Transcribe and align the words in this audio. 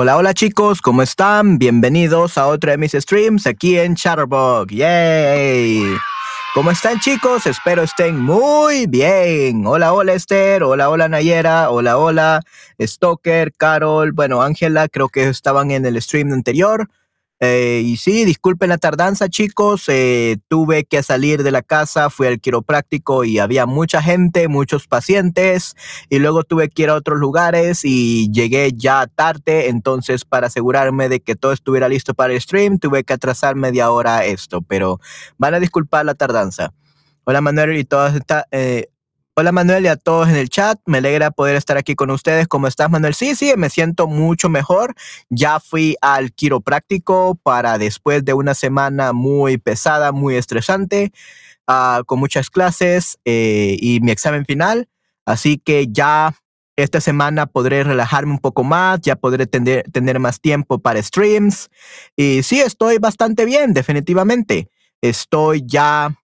Hola, 0.00 0.16
hola 0.16 0.32
chicos, 0.32 0.80
¿cómo 0.80 1.02
están? 1.02 1.58
Bienvenidos 1.58 2.38
a 2.38 2.46
otro 2.46 2.70
de 2.70 2.78
mis 2.78 2.92
streams 2.92 3.48
aquí 3.48 3.76
en 3.76 3.96
Chatterbug. 3.96 4.70
¡Yay! 4.70 5.82
¿Cómo 6.54 6.70
están 6.70 7.00
chicos? 7.00 7.48
Espero 7.48 7.82
estén 7.82 8.16
muy 8.16 8.86
bien. 8.86 9.66
Hola, 9.66 9.92
hola 9.92 10.12
Esther, 10.12 10.62
hola, 10.62 10.88
hola 10.88 11.08
Nayera, 11.08 11.70
hola, 11.70 11.98
hola 11.98 12.42
Stoker, 12.80 13.52
Carol, 13.54 14.12
bueno, 14.12 14.40
Ángela, 14.40 14.86
creo 14.86 15.08
que 15.08 15.28
estaban 15.28 15.72
en 15.72 15.84
el 15.84 16.00
stream 16.00 16.32
anterior. 16.32 16.88
Eh, 17.40 17.82
y 17.84 17.96
sí, 17.98 18.24
disculpen 18.24 18.68
la 18.68 18.78
tardanza, 18.78 19.28
chicos. 19.28 19.84
Eh, 19.88 20.38
tuve 20.48 20.84
que 20.84 21.02
salir 21.02 21.42
de 21.42 21.52
la 21.52 21.62
casa, 21.62 22.10
fui 22.10 22.26
al 22.26 22.40
quiropráctico 22.40 23.24
y 23.24 23.38
había 23.38 23.66
mucha 23.66 24.02
gente, 24.02 24.48
muchos 24.48 24.86
pacientes. 24.88 25.76
Y 26.08 26.18
luego 26.18 26.42
tuve 26.42 26.68
que 26.68 26.82
ir 26.82 26.90
a 26.90 26.94
otros 26.94 27.18
lugares 27.18 27.84
y 27.84 28.30
llegué 28.32 28.72
ya 28.74 29.06
tarde. 29.06 29.68
Entonces, 29.68 30.24
para 30.24 30.48
asegurarme 30.48 31.08
de 31.08 31.20
que 31.20 31.36
todo 31.36 31.52
estuviera 31.52 31.88
listo 31.88 32.14
para 32.14 32.32
el 32.32 32.40
stream, 32.40 32.78
tuve 32.78 33.04
que 33.04 33.12
atrasar 33.12 33.54
media 33.54 33.90
hora 33.90 34.24
esto. 34.24 34.62
Pero 34.62 35.00
van 35.36 35.54
a 35.54 35.60
disculpar 35.60 36.04
la 36.04 36.14
tardanza. 36.14 36.72
Hola 37.24 37.40
Manuel 37.40 37.76
y 37.76 37.84
todas 37.84 38.14
estas. 38.14 38.44
Eh, 38.50 38.88
Hola 39.40 39.52
Manuel 39.52 39.84
y 39.84 39.86
a 39.86 39.94
todos 39.94 40.28
en 40.28 40.34
el 40.34 40.48
chat. 40.48 40.80
Me 40.84 40.98
alegra 40.98 41.30
poder 41.30 41.54
estar 41.54 41.76
aquí 41.76 41.94
con 41.94 42.10
ustedes. 42.10 42.48
¿Cómo 42.48 42.66
estás 42.66 42.90
Manuel? 42.90 43.14
Sí, 43.14 43.36
sí, 43.36 43.52
me 43.56 43.70
siento 43.70 44.08
mucho 44.08 44.48
mejor. 44.48 44.96
Ya 45.30 45.60
fui 45.60 45.94
al 46.00 46.32
quiropráctico 46.32 47.38
para 47.44 47.78
después 47.78 48.24
de 48.24 48.34
una 48.34 48.54
semana 48.54 49.12
muy 49.12 49.56
pesada, 49.56 50.10
muy 50.10 50.34
estresante, 50.34 51.12
uh, 51.68 52.02
con 52.04 52.18
muchas 52.18 52.50
clases 52.50 53.16
eh, 53.24 53.76
y 53.80 54.00
mi 54.00 54.10
examen 54.10 54.44
final. 54.44 54.88
Así 55.24 55.58
que 55.58 55.86
ya 55.86 56.34
esta 56.74 57.00
semana 57.00 57.46
podré 57.46 57.84
relajarme 57.84 58.32
un 58.32 58.40
poco 58.40 58.64
más, 58.64 59.00
ya 59.02 59.14
podré 59.14 59.46
tener, 59.46 59.84
tener 59.92 60.18
más 60.18 60.40
tiempo 60.40 60.80
para 60.80 61.00
streams. 61.00 61.68
Y 62.16 62.42
sí, 62.42 62.60
estoy 62.60 62.98
bastante 62.98 63.44
bien, 63.44 63.72
definitivamente. 63.72 64.68
Estoy 65.00 65.62
ya 65.64 66.18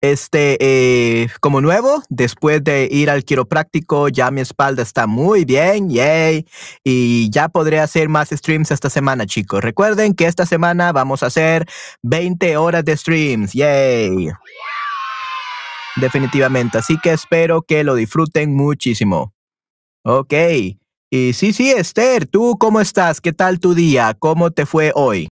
este, 0.00 0.56
eh, 0.60 1.28
como 1.40 1.60
nuevo, 1.60 2.02
después 2.08 2.64
de 2.64 2.88
ir 2.90 3.10
al 3.10 3.24
quiropráctico, 3.24 4.08
ya 4.08 4.30
mi 4.30 4.40
espalda 4.40 4.82
está 4.82 5.06
muy 5.06 5.44
bien, 5.44 5.90
yay. 5.90 6.46
Y 6.84 7.28
ya 7.30 7.48
podré 7.48 7.80
hacer 7.80 8.08
más 8.08 8.30
streams 8.30 8.70
esta 8.70 8.90
semana, 8.90 9.26
chicos. 9.26 9.62
Recuerden 9.62 10.14
que 10.14 10.26
esta 10.26 10.46
semana 10.46 10.92
vamos 10.92 11.22
a 11.22 11.26
hacer 11.26 11.66
20 12.02 12.56
horas 12.56 12.84
de 12.84 12.96
streams, 12.96 13.52
yay. 13.52 14.30
Definitivamente. 15.96 16.78
Así 16.78 16.98
que 17.02 17.12
espero 17.12 17.62
que 17.62 17.84
lo 17.84 17.94
disfruten 17.94 18.54
muchísimo. 18.54 19.34
Ok. 20.04 20.32
Y 21.10 21.32
sí, 21.32 21.52
sí, 21.52 21.70
Esther, 21.72 22.26
¿tú 22.26 22.56
cómo 22.58 22.80
estás? 22.80 23.20
¿Qué 23.20 23.32
tal 23.32 23.58
tu 23.58 23.74
día? 23.74 24.14
¿Cómo 24.18 24.50
te 24.52 24.64
fue 24.64 24.92
hoy? 24.94 25.28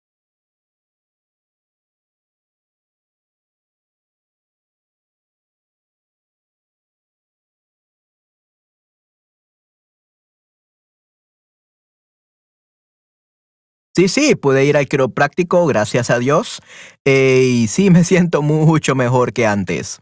Sí, 13.98 14.06
sí, 14.06 14.36
pude 14.36 14.64
ir 14.64 14.76
al 14.76 14.86
quiropráctico, 14.86 15.66
gracias 15.66 16.08
a 16.10 16.20
Dios. 16.20 16.62
Eh, 17.04 17.42
y 17.44 17.66
sí, 17.66 17.90
me 17.90 18.04
siento 18.04 18.42
mucho 18.42 18.94
mejor 18.94 19.32
que 19.32 19.44
antes. 19.44 19.98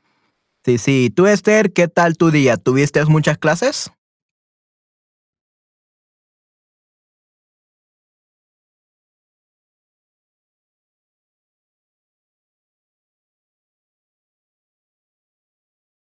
Sí, 0.66 0.78
sí. 0.78 1.10
Tú, 1.14 1.26
Esther, 1.26 1.72
¿qué 1.72 1.88
tal 1.88 2.18
tu 2.18 2.30
día? 2.30 2.58
¿Tuviste 2.58 3.02
muchas 3.06 3.38
clases? 3.38 3.90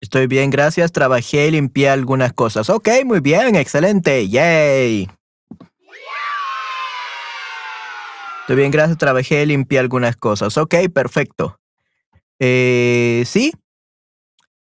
Estoy 0.02 0.26
bien, 0.26 0.50
gracias. 0.50 0.92
Trabajé 0.92 1.48
y 1.48 1.52
limpié 1.52 1.88
algunas 1.88 2.34
cosas. 2.34 2.68
Ok, 2.68 2.90
muy 3.06 3.20
bien, 3.20 3.56
excelente. 3.56 4.28
Yay. 4.28 5.08
Estoy 8.48 8.56
bien, 8.56 8.70
gracias. 8.70 8.96
Trabajé, 8.96 9.44
limpié 9.44 9.78
algunas 9.78 10.16
cosas. 10.16 10.56
Ok, 10.56 10.74
perfecto. 10.94 11.60
Eh, 12.38 13.22
sí. 13.26 13.52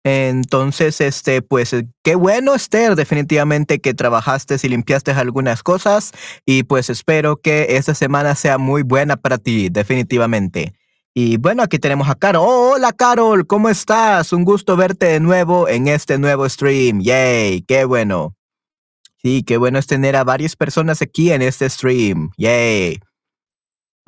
Entonces, 0.03 0.99
este, 0.99 1.41
pues 1.41 1.71
eh, 1.71 1.87
qué 2.03 2.15
bueno, 2.15 2.53
Esther, 2.53 2.97
definitivamente 2.97 3.79
que 3.79 3.93
trabajaste 3.93 4.57
y 4.61 4.67
limpiaste 4.67 5.11
algunas 5.11 5.63
cosas 5.63 6.11
y 6.45 6.63
pues 6.63 6.89
espero 6.89 7.37
que 7.37 7.77
esta 7.77 7.95
semana 7.95 8.35
sea 8.35 8.57
muy 8.57 8.81
buena 8.83 9.15
para 9.15 9.37
ti, 9.37 9.69
definitivamente. 9.69 10.73
Y 11.13 11.37
bueno, 11.37 11.63
aquí 11.63 11.79
tenemos 11.79 12.09
a 12.09 12.15
Carol. 12.15 12.43
Hola 12.45 12.91
Carol, 12.91 13.47
¿cómo 13.47 13.69
estás? 13.69 14.33
Un 14.33 14.43
gusto 14.43 14.75
verte 14.75 15.05
de 15.05 15.21
nuevo 15.21 15.69
en 15.69 15.87
este 15.87 16.17
nuevo 16.17 16.49
stream. 16.49 16.99
Yay, 16.99 17.61
qué 17.61 17.85
bueno. 17.85 18.35
Sí, 19.23 19.43
qué 19.43 19.55
bueno 19.55 19.79
es 19.79 19.87
tener 19.87 20.17
a 20.17 20.25
varias 20.25 20.57
personas 20.57 21.01
aquí 21.01 21.31
en 21.31 21.41
este 21.41 21.69
stream. 21.69 22.31
Yay. 22.35 22.99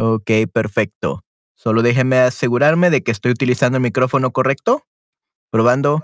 Ok, 0.05 0.29
perfecto. 0.51 1.23
Solo 1.55 1.81
déjenme 1.81 2.19
asegurarme 2.19 2.89
de 2.89 3.03
que 3.03 3.11
estoy 3.11 3.31
utilizando 3.31 3.77
el 3.77 3.83
micrófono 3.83 4.31
correcto. 4.31 4.83
Probando. 5.49 6.03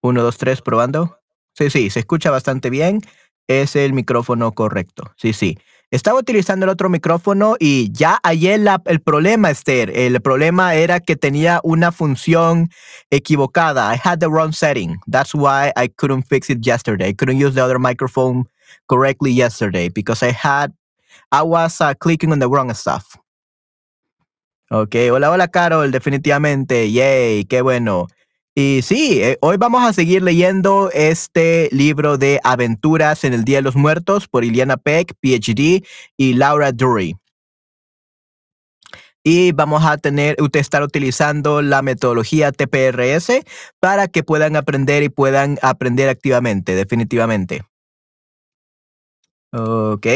Uno, 0.00 0.22
dos, 0.22 0.38
tres, 0.38 0.62
probando. 0.62 1.18
Sí, 1.52 1.68
sí, 1.68 1.90
se 1.90 2.00
escucha 2.00 2.30
bastante 2.30 2.70
bien. 2.70 3.02
Es 3.46 3.76
el 3.76 3.92
micrófono 3.92 4.52
correcto. 4.52 5.12
Sí, 5.18 5.34
sí. 5.34 5.58
Estaba 5.90 6.18
utilizando 6.18 6.64
el 6.64 6.70
otro 6.70 6.88
micrófono 6.88 7.56
y 7.60 7.92
ya 7.92 8.18
hallé 8.22 8.54
el 8.54 9.00
problema, 9.02 9.50
Esther. 9.50 9.90
El 9.94 10.22
problema 10.22 10.74
era 10.74 11.00
que 11.00 11.14
tenía 11.14 11.60
una 11.62 11.92
función 11.92 12.70
equivocada. 13.10 13.94
I 13.94 14.00
had 14.02 14.18
the 14.18 14.28
wrong 14.28 14.52
setting. 14.54 14.96
That's 15.06 15.34
why 15.34 15.72
I 15.76 15.88
couldn't 15.88 16.24
fix 16.26 16.48
it 16.48 16.64
yesterday. 16.64 17.10
I 17.10 17.14
couldn't 17.14 17.38
use 17.38 17.54
the 17.54 17.62
other 17.62 17.78
microphone 17.78 18.46
correctly 18.88 19.32
yesterday 19.32 19.90
because 19.90 20.22
I 20.22 20.32
had, 20.32 20.72
I 21.30 21.42
was 21.42 21.82
uh, 21.82 21.92
clicking 22.00 22.32
on 22.32 22.38
the 22.38 22.48
wrong 22.48 22.72
stuff. 22.72 23.18
Ok, 24.68 24.96
hola, 25.12 25.30
hola 25.30 25.46
Carol, 25.46 25.92
definitivamente, 25.92 26.90
yay, 26.90 27.44
qué 27.44 27.62
bueno. 27.62 28.08
Y 28.52 28.80
sí, 28.82 29.22
eh, 29.22 29.38
hoy 29.40 29.58
vamos 29.58 29.84
a 29.84 29.92
seguir 29.92 30.22
leyendo 30.22 30.90
este 30.92 31.68
libro 31.70 32.18
de 32.18 32.40
aventuras 32.42 33.22
en 33.22 33.32
el 33.32 33.44
Día 33.44 33.58
de 33.58 33.62
los 33.62 33.76
Muertos 33.76 34.26
por 34.26 34.44
Iliana 34.44 34.76
Peck, 34.76 35.12
PhD, 35.20 35.84
y 36.16 36.34
Laura 36.34 36.72
Dury. 36.72 37.16
Y 39.22 39.52
vamos 39.52 39.84
a 39.84 39.98
tener, 39.98 40.36
usted 40.40 40.58
estar 40.58 40.82
utilizando 40.82 41.62
la 41.62 41.82
metodología 41.82 42.50
TPRS 42.50 43.44
para 43.78 44.08
que 44.08 44.24
puedan 44.24 44.56
aprender 44.56 45.04
y 45.04 45.10
puedan 45.10 45.58
aprender 45.62 46.08
activamente, 46.08 46.74
definitivamente. 46.74 47.62
Ok. 49.52 50.06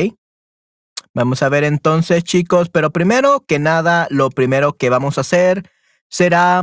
Vamos 1.14 1.42
a 1.42 1.48
ver 1.48 1.64
entonces, 1.64 2.22
chicos, 2.24 2.68
pero 2.70 2.90
primero 2.90 3.44
que 3.46 3.58
nada, 3.58 4.06
lo 4.10 4.30
primero 4.30 4.74
que 4.74 4.90
vamos 4.90 5.18
a 5.18 5.22
hacer 5.22 5.68
será 6.08 6.62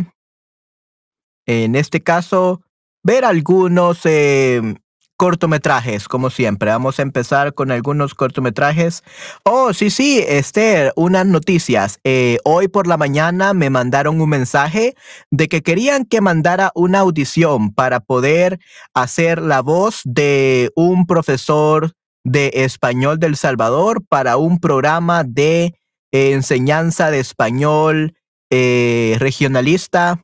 en 1.47 1.75
este 1.75 2.03
caso, 2.03 2.61
ver 3.03 3.23
algunos 3.23 4.01
em, 4.03 4.75
cortometrajes, 5.15 6.07
como 6.09 6.29
siempre. 6.29 6.69
Vamos 6.69 6.99
a 6.99 7.03
empezar 7.03 7.53
con 7.53 7.71
algunos 7.71 8.13
cortometrajes. 8.13 9.01
Oh, 9.43 9.73
sí, 9.73 9.89
sí, 9.89 10.23
Esther, 10.27 10.91
unas 10.97 11.25
noticias. 11.25 11.99
Eh, 12.03 12.37
hoy 12.43 12.67
por 12.67 12.85
la 12.85 12.97
mañana 12.97 13.53
me 13.53 13.69
mandaron 13.69 14.19
un 14.19 14.29
mensaje 14.29 14.93
de 15.31 15.47
que 15.47 15.63
querían 15.63 16.03
que 16.03 16.19
mandara 16.19 16.71
una 16.75 16.99
audición 16.99 17.73
para 17.73 18.01
poder 18.01 18.59
hacer 18.93 19.41
la 19.41 19.61
voz 19.61 20.01
de 20.03 20.71
un 20.75 21.07
profesor 21.07 21.93
de 22.27 22.51
español 22.53 23.19
del 23.19 23.35
Salvador 23.35 24.03
para 24.07 24.37
un 24.37 24.59
programa 24.59 25.23
de 25.23 25.73
enseñanza 26.11 27.11
de 27.11 27.19
español 27.19 28.15
eh, 28.49 29.15
regionalista 29.19 30.21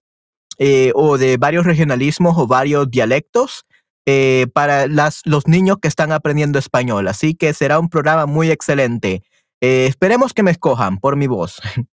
eh, 0.57 0.91
o 0.95 1.17
de 1.17 1.37
varios 1.37 1.65
regionalismos 1.65 2.37
o 2.37 2.47
varios 2.47 2.89
dialectos 2.89 3.65
eh, 4.05 4.47
para 4.53 4.87
los 4.87 5.47
niños 5.47 5.77
que 5.81 5.87
están 5.87 6.11
aprendiendo 6.11 6.59
español. 6.59 7.07
Así 7.07 7.35
que 7.35 7.53
será 7.53 7.79
un 7.79 7.89
programa 7.89 8.25
muy 8.25 8.51
excelente. 8.51 9.23
Eh, 9.61 9.85
esperemos 9.87 10.33
que 10.33 10.43
me 10.43 10.51
escojan 10.51 10.99
por 10.99 11.15
mi 11.15 11.27
voz. 11.27 11.61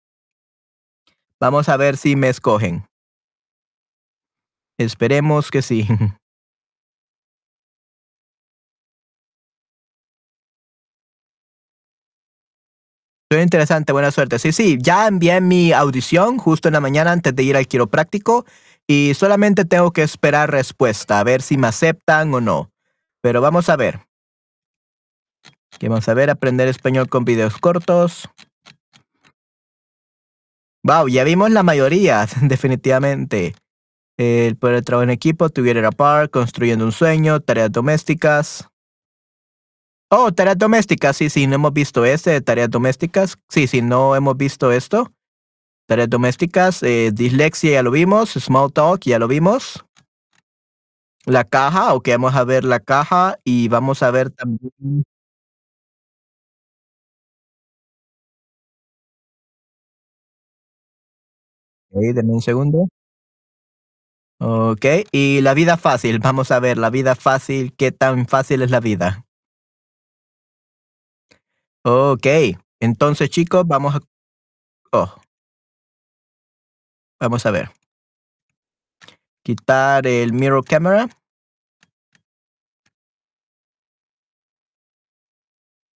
Vamos 1.40 1.68
a 1.68 1.76
ver 1.76 1.96
si 1.96 2.16
me 2.16 2.30
escogen. 2.30 2.88
Esperemos 4.78 5.50
que 5.50 5.62
sí. 5.62 5.86
Muy 13.30 13.42
interesante, 13.42 13.92
buena 13.92 14.10
suerte. 14.10 14.38
Sí, 14.38 14.52
sí, 14.52 14.78
ya 14.80 15.06
envié 15.06 15.40
mi 15.42 15.72
audición 15.72 16.38
justo 16.38 16.68
en 16.68 16.74
la 16.74 16.80
mañana 16.80 17.12
antes 17.12 17.36
de 17.36 17.42
ir 17.42 17.56
al 17.58 17.66
quiropráctico 17.66 18.46
y 18.86 19.12
solamente 19.14 19.66
tengo 19.66 19.92
que 19.92 20.02
esperar 20.02 20.50
respuesta, 20.50 21.20
a 21.20 21.24
ver 21.24 21.42
si 21.42 21.58
me 21.58 21.66
aceptan 21.66 22.32
o 22.32 22.40
no. 22.40 22.70
Pero 23.20 23.42
vamos 23.42 23.68
a 23.68 23.76
ver. 23.76 24.00
Vamos 25.82 26.08
a 26.08 26.14
ver, 26.14 26.30
aprender 26.30 26.68
español 26.68 27.08
con 27.08 27.26
videos 27.26 27.58
cortos. 27.58 28.30
Wow, 30.82 31.08
ya 31.08 31.22
vimos 31.24 31.50
la 31.50 31.62
mayoría, 31.62 32.26
definitivamente. 32.40 33.54
El 34.16 34.56
poder 34.56 34.82
trabajo 34.82 35.04
en 35.04 35.10
equipo, 35.10 35.50
Together 35.50 35.84
Apart, 35.84 36.30
Construyendo 36.30 36.84
un 36.86 36.92
sueño, 36.92 37.40
tareas 37.40 37.70
domésticas. 37.70 38.70
Oh, 40.10 40.32
tareas 40.32 40.56
domésticas, 40.56 41.16
sí, 41.18 41.28
sí, 41.28 41.46
no 41.46 41.56
hemos 41.56 41.72
visto 41.74 42.04
este 42.06 42.40
tareas 42.40 42.70
domésticas. 42.70 43.36
Sí, 43.50 43.66
sí, 43.66 43.82
no 43.82 44.16
hemos 44.16 44.36
visto 44.38 44.72
esto. 44.72 45.12
Tareas 45.86 46.10
domésticas, 46.10 46.82
eh, 46.82 47.10
dislexia 47.14 47.72
ya 47.72 47.82
lo 47.84 47.90
vimos, 47.92 48.30
small 48.30 48.72
talk 48.72 49.02
ya 49.04 49.18
lo 49.18 49.28
vimos. 49.28 49.84
La 51.26 51.44
caja, 51.44 51.94
ok, 51.94 52.08
vamos 52.10 52.34
a 52.34 52.44
ver 52.44 52.64
la 52.64 52.80
caja 52.80 53.38
y 53.44 53.68
vamos 53.68 54.02
a 54.02 54.10
ver 54.10 54.30
también. 54.30 55.04
Ok, 61.90 62.00
denme 62.14 62.32
un 62.34 62.42
segundo. 62.42 62.88
Ok, 64.40 64.84
y 65.10 65.40
la 65.40 65.52
vida 65.52 65.76
fácil, 65.76 66.20
vamos 66.20 66.52
a 66.52 66.60
ver 66.60 66.78
la 66.78 66.90
vida 66.90 67.16
fácil, 67.16 67.74
qué 67.76 67.90
tan 67.90 68.28
fácil 68.28 68.62
es 68.62 68.70
la 68.70 68.78
vida. 68.78 69.24
Ok, 71.90 72.26
entonces 72.80 73.30
chicos, 73.30 73.66
vamos 73.66 73.94
a... 73.94 74.00
Oh. 74.92 75.10
Vamos 77.18 77.46
a 77.46 77.50
ver. 77.50 77.70
Quitar 79.42 80.06
el 80.06 80.34
mirror 80.34 80.62
camera. 80.66 81.08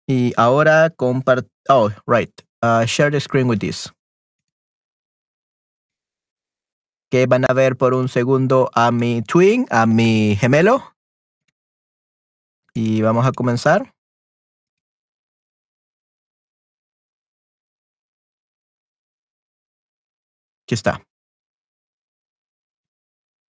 Y 0.06 0.32
ahora 0.36 0.90
compartir... 0.90 1.50
Oh, 1.68 1.90
right. 2.06 2.40
Uh, 2.62 2.84
share 2.86 3.10
the 3.10 3.18
screen 3.18 3.48
with 3.48 3.58
this. 3.58 3.92
Que 7.10 7.26
van 7.26 7.44
a 7.50 7.52
ver 7.52 7.76
por 7.76 7.94
un 7.94 8.08
segundo 8.08 8.70
a 8.74 8.92
mi 8.92 9.22
twin, 9.22 9.66
a 9.70 9.86
mi 9.86 10.36
gemelo. 10.36 10.94
Y 12.74 13.02
vamos 13.02 13.26
a 13.26 13.32
comenzar. 13.32 13.92
Aquí 20.70 20.76
está. 20.76 21.04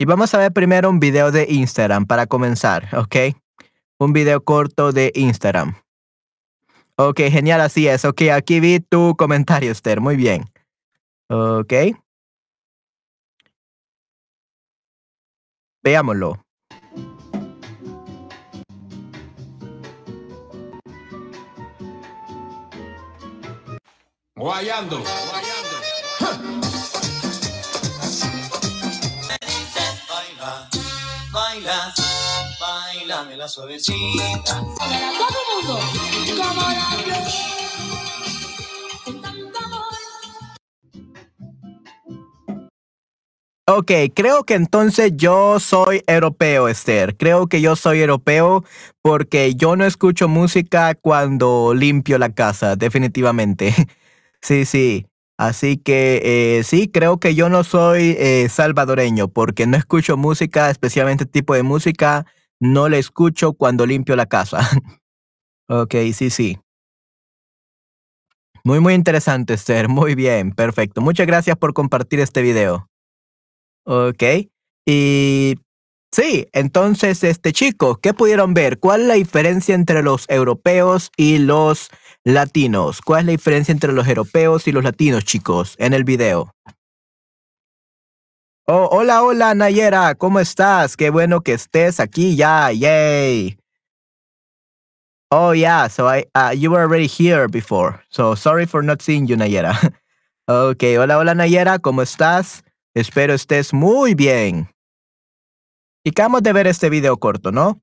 Y 0.01 0.05
vamos 0.05 0.35
a 0.35 0.39
ver 0.39 0.53
primero 0.53 0.91
un 0.91 0.99
video 0.99 1.31
de 1.31 1.47
Instagram 1.49 2.07
para 2.07 2.27
comenzar, 2.27 2.89
¿ok? 2.93 3.37
Un 4.01 4.13
video 4.13 4.43
corto 4.43 4.91
de 4.91 5.13
Instagram. 5.15 5.77
Ok, 6.97 7.21
genial, 7.31 7.61
así 7.61 7.87
es. 7.87 8.05
Ok, 8.05 8.23
aquí 8.33 8.59
vi 8.59 8.81
tu 8.81 9.15
comentario, 9.17 9.71
Esther. 9.71 10.01
Muy 10.01 10.17
bien. 10.17 10.51
Ok. 11.29 11.73
Veámoslo. 15.85 16.45
Guayando. 24.35 24.99
baila, 24.99 25.64
la 33.33 33.49
Ok, 43.67 43.91
creo 44.15 44.45
que 44.45 44.55
entonces 44.55 45.13
yo 45.17 45.59
soy 45.59 46.03
europeo, 46.07 46.69
Esther. 46.69 47.17
Creo 47.17 47.47
que 47.47 47.63
yo 47.63 47.77
soy 47.77 48.01
europeo 48.01 48.63
porque 49.01 49.55
yo 49.55 49.75
no 49.77 49.87
escucho 49.87 50.29
música 50.29 50.95
cuando 50.95 51.73
limpio 51.75 52.19
la 52.19 52.31
casa, 52.31 52.77
definitivamente. 52.77 53.75
Sí, 54.43 54.67
sí. 54.67 55.07
Así 55.39 55.79
que 55.79 56.21
eh, 56.59 56.65
sí, 56.65 56.87
creo 56.89 57.19
que 57.19 57.35
yo 57.35 57.49
no 57.49 57.65
soy 57.65 58.15
eh, 58.19 58.47
salvadoreño 58.51 59.29
porque 59.29 59.67
no 59.67 59.79
escucho 59.79 60.19
música, 60.19 60.69
especialmente 60.69 61.25
tipo 61.25 61.55
de 61.55 61.63
música, 61.63 62.27
no 62.61 62.89
la 62.89 62.99
escucho 62.99 63.53
cuando 63.53 63.87
limpio 63.87 64.17
la 64.17 64.27
casa. 64.27 64.61
ok, 65.69 65.95
sí, 66.13 66.31
sí. 66.31 66.59
Muy, 68.67 68.81
muy 68.81 68.95
interesante, 68.95 69.55
Esther. 69.55 69.89
Muy 69.89 70.15
bien, 70.15 70.53
perfecto. 70.53 71.03
Muchas 71.03 71.27
gracias 71.27 71.57
por 71.59 71.75
compartir 71.75 72.21
este 72.21 72.41
video. 72.41 72.89
Ok. 73.85 74.23
Y 74.87 75.57
sí, 76.11 76.47
entonces, 76.53 77.23
este 77.25 77.53
chico, 77.53 77.97
¿qué 77.97 78.15
pudieron 78.15 78.55
ver? 78.55 78.79
¿Cuál 78.79 79.03
es 79.03 79.07
la 79.09 79.15
diferencia 79.15 79.75
entre 79.75 80.03
los 80.03 80.25
europeos 80.31 81.11
y 81.17 81.39
los 81.39 81.91
latinos? 82.25 83.03
¿Cuál 83.03 83.21
es 83.21 83.27
la 83.27 83.33
diferencia 83.33 83.73
entre 83.73 83.93
los 83.93 84.09
europeos 84.09 84.67
y 84.67 84.73
los 84.73 84.83
latinos, 84.83 85.25
chicos, 85.25 85.75
en 85.79 85.93
el 85.93 86.05
video? 86.05 86.55
Oh, 88.67 88.89
hola, 88.91 89.23
hola, 89.23 89.55
Nayera, 89.55 90.15
¿cómo 90.15 90.41
estás? 90.41 90.97
Qué 90.97 91.11
bueno 91.11 91.43
que 91.43 91.53
estés 91.53 92.01
aquí 92.01 92.35
ya, 92.35 92.73
yay. 92.73 93.59
Oh 95.31 95.53
yeah, 95.53 95.87
so 95.89 96.09
I 96.09 96.25
uh, 96.35 96.55
you 96.57 96.71
were 96.71 96.81
already 96.81 97.07
here 97.07 97.47
before. 97.47 98.03
So 98.09 98.35
sorry 98.35 98.65
for 98.65 98.83
not 98.83 99.03
seeing 99.03 99.27
you, 99.27 99.37
Nayera. 99.37 99.77
okay, 100.49 100.97
hola, 100.97 101.19
hola 101.19 101.35
Nayera, 101.35 101.79
¿cómo 101.79 102.01
estás? 102.01 102.63
Espero 102.95 103.35
estés 103.35 103.75
muy 103.75 104.15
bien. 104.15 104.71
Y 106.03 106.13
acabamos 106.13 106.43
de 106.43 106.55
ver 106.55 106.67
este 106.67 106.89
video 106.89 107.19
corto, 107.19 107.53
¿no? 107.53 107.83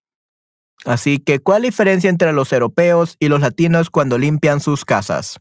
Así 0.86 1.20
que, 1.20 1.38
¿cuál 1.38 1.62
diferencia 1.62 2.10
entre 2.10 2.34
los 2.34 2.52
europeos 2.54 3.18
y 3.20 3.28
los 3.28 3.42
latinos 3.42 3.92
cuando 3.92 4.18
limpian 4.18 4.60
sus 4.60 4.84
casas? 4.84 5.40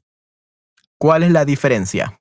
¿Cuál 0.98 1.22
es 1.22 1.30
la 1.30 1.46
diferencia? 1.46 2.19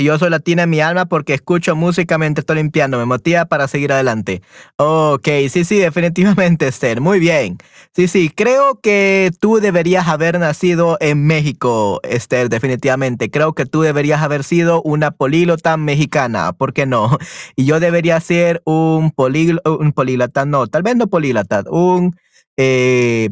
Y 0.00 0.04
yo 0.04 0.18
soy 0.18 0.30
latina 0.30 0.62
en 0.62 0.70
mi 0.70 0.80
alma 0.80 1.04
porque 1.04 1.34
escucho 1.34 1.76
música 1.76 2.16
mientras 2.16 2.44
estoy 2.44 2.56
limpiando. 2.56 2.96
Me 2.96 3.04
motiva 3.04 3.44
para 3.44 3.68
seguir 3.68 3.92
adelante. 3.92 4.40
Ok, 4.76 5.28
sí, 5.50 5.62
sí, 5.62 5.76
definitivamente, 5.76 6.66
Esther. 6.66 7.02
Muy 7.02 7.18
bien. 7.18 7.58
Sí, 7.94 8.08
sí, 8.08 8.30
creo 8.34 8.80
que 8.80 9.30
tú 9.40 9.56
deberías 9.60 10.08
haber 10.08 10.38
nacido 10.38 10.96
en 11.00 11.26
México, 11.26 12.00
Esther, 12.02 12.48
definitivamente. 12.48 13.30
Creo 13.30 13.52
que 13.52 13.66
tú 13.66 13.82
deberías 13.82 14.22
haber 14.22 14.42
sido 14.42 14.80
una 14.84 15.10
políglota 15.10 15.76
mexicana. 15.76 16.54
¿Por 16.54 16.72
qué 16.72 16.86
no? 16.86 17.18
Y 17.54 17.66
yo 17.66 17.78
debería 17.78 18.18
ser 18.20 18.62
un, 18.64 19.12
un 19.14 19.92
políglota, 19.92 20.46
no, 20.46 20.66
tal 20.66 20.82
vez 20.82 20.96
no 20.96 21.08
políglota, 21.08 21.62
un... 21.68 22.16
Eh, 22.56 23.28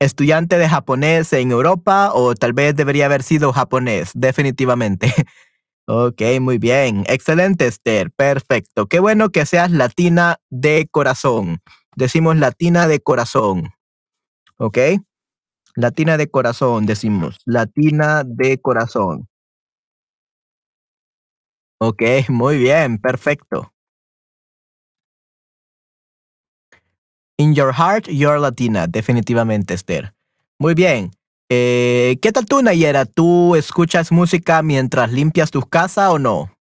estudiante 0.00 0.58
de 0.58 0.68
japonés 0.68 1.32
en 1.32 1.50
Europa 1.50 2.12
o 2.14 2.34
tal 2.36 2.52
vez 2.52 2.76
debería 2.76 3.06
haber 3.06 3.24
sido 3.24 3.52
japonés, 3.52 4.12
definitivamente. 4.14 5.12
Ok, 5.90 6.20
muy 6.42 6.58
bien. 6.58 7.04
Excelente, 7.06 7.66
Esther. 7.66 8.10
Perfecto. 8.10 8.86
Qué 8.88 9.00
bueno 9.00 9.30
que 9.30 9.46
seas 9.46 9.70
latina 9.70 10.36
de 10.50 10.86
corazón. 10.90 11.62
Decimos 11.96 12.36
latina 12.36 12.86
de 12.86 13.00
corazón. 13.00 13.70
¿Ok? 14.58 14.76
Latina 15.76 16.18
de 16.18 16.28
corazón, 16.30 16.84
decimos. 16.84 17.40
Latina 17.46 18.22
de 18.26 18.60
corazón. 18.60 19.28
Ok, 21.80 22.02
muy 22.28 22.58
bien. 22.58 22.98
Perfecto. 22.98 23.72
In 27.38 27.54
your 27.54 27.72
heart, 27.72 28.08
you're 28.08 28.38
latina. 28.38 28.86
Definitivamente, 28.86 29.72
Esther. 29.72 30.12
Muy 30.58 30.74
bien. 30.74 31.12
Eh, 31.50 32.18
¿Qué 32.20 32.30
tal 32.30 32.44
tú, 32.44 32.60
Nayera? 32.62 33.06
¿Tú 33.06 33.56
escuchas 33.56 34.12
música 34.12 34.62
mientras 34.62 35.10
limpias 35.12 35.50
tu 35.50 35.62
casa 35.62 36.10
o 36.12 36.18
no? 36.18 36.57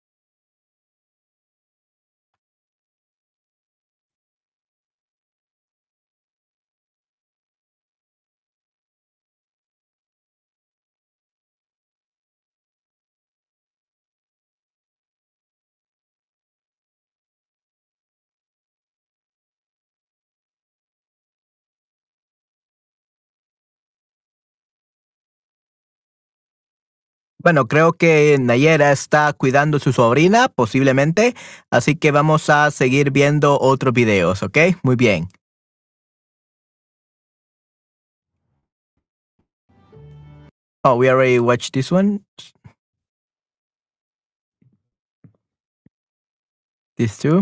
Bueno, 27.43 27.67
creo 27.67 27.93
que 27.93 28.37
Nayera 28.39 28.91
está 28.91 29.33
cuidando 29.33 29.77
a 29.77 29.79
su 29.79 29.93
sobrina, 29.93 30.47
posiblemente, 30.47 31.35
así 31.71 31.95
que 31.95 32.11
vamos 32.11 32.49
a 32.49 32.69
seguir 32.69 33.11
viendo 33.11 33.59
otros 33.59 33.93
videos, 33.93 34.43
¿ok? 34.43 34.57
Muy 34.83 34.95
bien. 34.95 35.27
Oh, 40.83 40.95
we 40.95 41.09
already 41.09 41.39
watched 41.39 41.73
this 41.73 41.91
one. 41.91 42.21
This 46.95 47.17
too. 47.17 47.41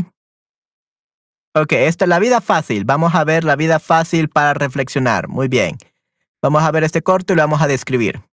Ok, 1.55 1.73
esta 1.73 2.05
es 2.05 2.09
la 2.09 2.19
vida 2.19 2.39
fácil. 2.41 2.85
Vamos 2.85 3.15
a 3.15 3.23
ver 3.25 3.43
la 3.43 3.55
vida 3.55 3.79
fácil 3.79 4.29
para 4.29 4.53
reflexionar. 4.53 5.27
Muy 5.27 5.47
bien. 5.47 5.77
Vamos 6.41 6.63
a 6.63 6.71
ver 6.71 6.83
este 6.83 7.01
corto 7.01 7.33
y 7.33 7.35
lo 7.35 7.41
vamos 7.41 7.61
a 7.61 7.67
describir. 7.67 8.28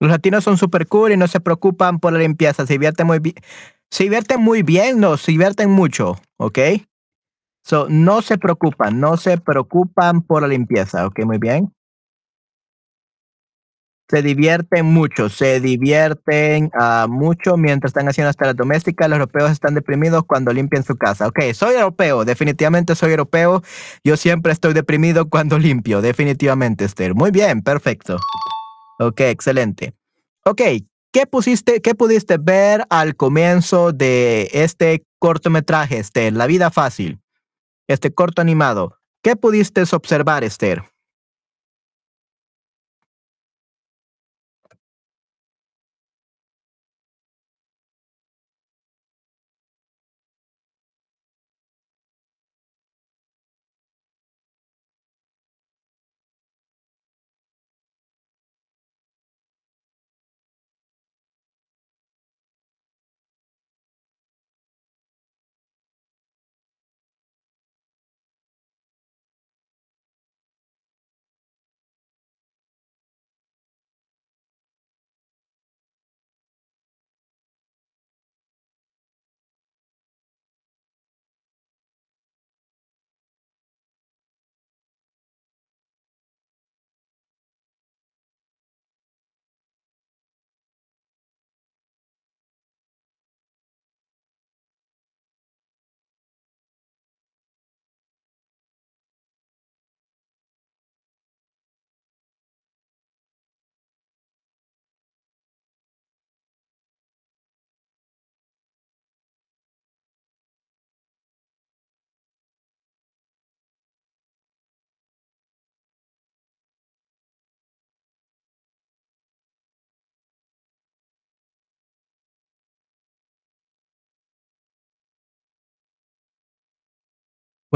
Los 0.00 0.10
latinos 0.10 0.44
son 0.44 0.58
super 0.58 0.86
cool 0.86 1.12
y 1.12 1.16
no 1.16 1.26
se 1.26 1.40
preocupan 1.40 1.98
por 2.00 2.12
la 2.12 2.18
limpieza. 2.18 2.66
Se 2.66 2.74
divierten 2.74 3.06
muy 3.06 3.18
bien. 3.18 3.34
Se 3.90 4.04
divierten 4.04 4.40
muy 4.40 4.62
bien, 4.62 5.00
no, 5.00 5.16
se 5.16 5.32
divierten 5.32 5.70
mucho, 5.70 6.16
¿ok? 6.38 6.58
So, 7.64 7.86
no 7.88 8.22
se 8.22 8.38
preocupan, 8.38 9.00
no 9.00 9.16
se 9.16 9.38
preocupan 9.38 10.22
por 10.22 10.42
la 10.42 10.48
limpieza, 10.48 11.06
¿ok? 11.06 11.24
Muy 11.24 11.38
bien. 11.38 11.72
Se 14.08 14.22
divierten 14.22 14.86
mucho, 14.86 15.28
se 15.28 15.60
divierten 15.60 16.70
uh, 16.78 17.08
mucho 17.08 17.56
mientras 17.56 17.90
están 17.90 18.08
haciendo 18.08 18.28
las 18.28 18.36
tareas 18.36 18.54
domésticas. 18.54 19.08
Los 19.08 19.18
europeos 19.18 19.50
están 19.50 19.74
deprimidos 19.74 20.22
cuando 20.24 20.52
limpian 20.52 20.84
su 20.84 20.96
casa. 20.96 21.26
Ok, 21.26 21.40
soy 21.54 21.74
europeo, 21.74 22.24
definitivamente 22.24 22.94
soy 22.94 23.10
europeo. 23.10 23.62
Yo 24.04 24.16
siempre 24.16 24.52
estoy 24.52 24.74
deprimido 24.74 25.28
cuando 25.28 25.58
limpio, 25.58 26.02
definitivamente, 26.02 26.84
Esther. 26.84 27.16
Muy 27.16 27.32
bien, 27.32 27.62
perfecto. 27.62 28.18
Ok, 28.98 29.20
excelente. 29.20 29.94
Ok, 30.44 30.62
¿qué 31.12 31.26
pusiste, 31.26 31.80
qué 31.82 31.94
pudiste 31.94 32.38
ver 32.38 32.84
al 32.88 33.16
comienzo 33.16 33.92
de 33.92 34.48
este 34.52 35.04
cortometraje, 35.18 35.98
Esther? 35.98 36.32
La 36.32 36.46
vida 36.46 36.70
fácil. 36.70 37.20
Este 37.88 38.12
corto 38.12 38.42
animado. 38.42 38.98
¿Qué 39.22 39.36
pudiste 39.36 39.82
observar, 39.92 40.44
Esther? 40.44 40.82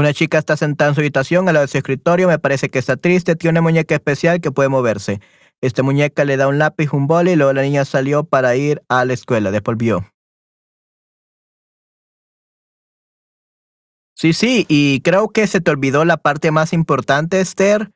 Una 0.01 0.15
chica 0.15 0.39
está 0.39 0.57
sentada 0.57 0.89
en 0.89 0.95
su 0.95 1.01
habitación 1.01 1.47
al 1.47 1.53
lado 1.53 1.67
de 1.67 1.71
su 1.71 1.77
escritorio, 1.77 2.27
me 2.27 2.39
parece 2.39 2.69
que 2.69 2.79
está 2.79 2.97
triste, 2.97 3.35
tiene 3.35 3.59
una 3.59 3.61
muñeca 3.61 3.93
especial 3.93 4.41
que 4.41 4.49
puede 4.49 4.67
moverse. 4.67 5.21
Esta 5.61 5.83
muñeca 5.83 6.25
le 6.25 6.37
da 6.37 6.47
un 6.47 6.57
lápiz, 6.57 6.91
un 6.91 7.05
boli, 7.05 7.33
y 7.33 7.35
luego 7.35 7.53
la 7.53 7.61
niña 7.61 7.85
salió 7.85 8.23
para 8.23 8.55
ir 8.55 8.81
a 8.89 9.05
la 9.05 9.13
escuela, 9.13 9.51
después 9.51 9.77
vio. 9.77 10.03
Sí, 14.15 14.33
sí, 14.33 14.65
y 14.67 15.01
creo 15.01 15.29
que 15.29 15.45
se 15.45 15.61
te 15.61 15.69
olvidó 15.69 16.03
la 16.03 16.17
parte 16.17 16.49
más 16.49 16.73
importante, 16.73 17.39
Esther. 17.39 17.91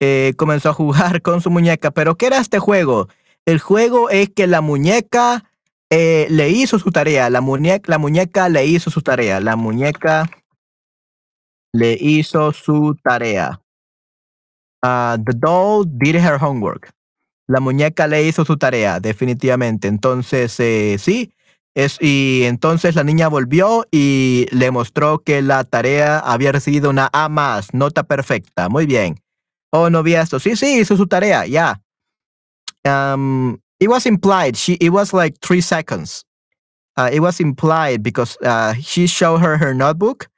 Eh, 0.00 0.32
comenzó 0.38 0.70
a 0.70 0.72
jugar 0.72 1.20
con 1.20 1.42
su 1.42 1.50
muñeca, 1.50 1.90
pero 1.90 2.16
¿qué 2.16 2.28
era 2.28 2.38
este 2.38 2.60
juego? 2.60 3.08
El 3.44 3.58
juego 3.58 4.08
es 4.08 4.30
que 4.30 4.46
la 4.46 4.62
muñeca 4.62 5.44
eh, 5.90 6.28
le 6.30 6.48
hizo 6.48 6.78
su 6.78 6.90
tarea, 6.92 7.28
la, 7.28 7.42
muñeca, 7.42 7.90
la 7.90 7.98
muñeca 7.98 8.48
le 8.48 8.64
hizo 8.64 8.88
su 8.88 9.02
tarea, 9.02 9.38
la 9.40 9.56
muñeca 9.56 10.30
le 11.76 11.96
hizo 12.00 12.52
su 12.52 12.96
tarea. 13.02 13.60
Uh, 14.82 15.16
the 15.18 15.34
doll 15.34 15.84
did 15.84 16.16
her 16.16 16.38
homework. 16.38 16.92
La 17.48 17.60
muñeca 17.60 18.06
le 18.08 18.26
hizo 18.26 18.44
su 18.44 18.56
tarea, 18.56 18.98
definitivamente. 18.98 19.88
Entonces, 19.88 20.58
eh, 20.58 20.96
sí, 20.98 21.32
y 22.00 22.42
entonces 22.44 22.94
la 22.94 23.04
niña 23.04 23.28
volvió 23.28 23.86
y 23.90 24.46
le 24.50 24.70
mostró 24.70 25.18
que 25.18 25.42
la 25.42 25.64
tarea 25.64 26.18
había 26.18 26.50
recibido 26.50 26.90
una 26.90 27.08
A 27.12 27.28
más, 27.28 27.74
nota 27.74 28.02
perfecta. 28.02 28.68
Muy 28.68 28.86
bien. 28.86 29.20
Oh, 29.72 29.90
no 29.90 30.02
vi 30.02 30.14
esto. 30.14 30.40
Sí, 30.40 30.56
sí, 30.56 30.80
hizo 30.80 30.96
su 30.96 31.06
tarea, 31.06 31.46
ya. 31.46 31.82
Um, 32.84 33.58
it 33.78 33.88
was 33.88 34.06
implied. 34.06 34.56
She, 34.56 34.74
it 34.80 34.90
was 34.90 35.12
like 35.12 35.38
three 35.40 35.60
seconds. 35.60 36.24
Uh, 36.96 37.10
it 37.12 37.20
was 37.20 37.40
implied 37.40 38.02
because 38.02 38.38
uh, 38.42 38.72
she 38.80 39.06
showed 39.06 39.40
her 39.40 39.58
her 39.58 39.74
notebook 39.74 40.28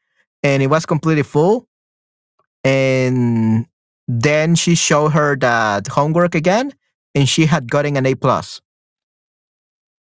and 0.43 0.63
it 0.63 0.69
was 0.69 0.87
completely 0.87 1.23
full. 1.23 1.67
And 2.65 3.67
then 4.07 4.55
she 4.55 4.75
showed 4.75 5.13
her 5.13 5.37
that 5.37 5.89
homework 5.89 6.35
again 6.35 6.73
and 7.15 7.29
she 7.29 7.47
had 7.47 7.71
gotten 7.71 7.97
an 7.97 8.07
A 8.07 8.15
plus. 8.15 8.61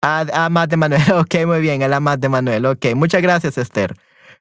Ah, 0.01 0.23
de 0.23 0.77
Manuel. 0.77 1.01
Ok, 1.19 1.45
muy 1.45 1.61
bien, 1.61 1.81
el 1.81 1.99
más 1.99 2.19
de 2.19 2.29
Manuel. 2.29 2.65
Ok, 2.65 2.93
muchas 2.95 3.21
gracias, 3.21 3.57
Esther. 3.57 3.95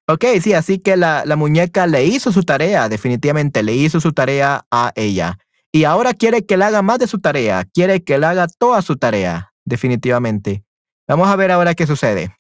Ok, 0.07 0.25
sí, 0.43 0.53
así 0.53 0.79
que 0.79 0.97
la, 0.97 1.25
la 1.25 1.37
muñeca 1.37 1.87
le 1.87 2.05
hizo 2.05 2.31
su 2.31 2.43
tarea, 2.43 2.91
definitivamente 2.91 3.63
le 3.63 3.73
hizo 3.73 4.01
su 4.01 4.13
tarea 4.13 4.67
a 4.71 4.93
ella. 4.95 5.39
Y 5.73 5.85
ahora 5.85 6.13
quiere 6.13 6.45
que 6.45 6.59
le 6.59 6.67
haga 6.67 6.83
más 6.83 6.99
de 6.99 7.07
su 7.07 7.19
tarea, 7.19 7.65
quiere 7.73 8.05
que 8.05 8.19
le 8.19 8.27
haga 8.27 8.47
toda 8.59 8.83
su 8.83 8.97
tarea, 8.97 9.53
definitivamente. 9.65 10.63
Vamos 11.09 11.29
a 11.29 11.37
ver 11.37 11.51
ahora 11.51 11.75
qué 11.75 11.87
sucede. 11.87 12.37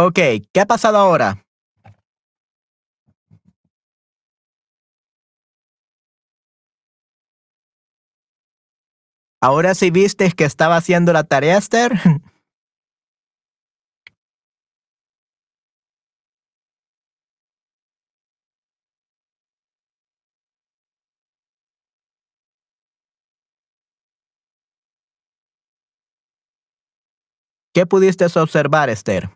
Ok, 0.00 0.14
¿qué 0.52 0.60
ha 0.60 0.66
pasado 0.66 0.96
ahora? 0.96 1.44
Ahora 9.42 9.74
sí 9.74 9.90
viste 9.90 10.30
que 10.30 10.44
estaba 10.44 10.76
haciendo 10.76 11.12
la 11.12 11.24
tarea, 11.24 11.58
Esther. 11.58 11.94
¿Qué 27.74 27.84
pudiste 27.84 28.26
observar, 28.26 28.90
Esther? 28.90 29.30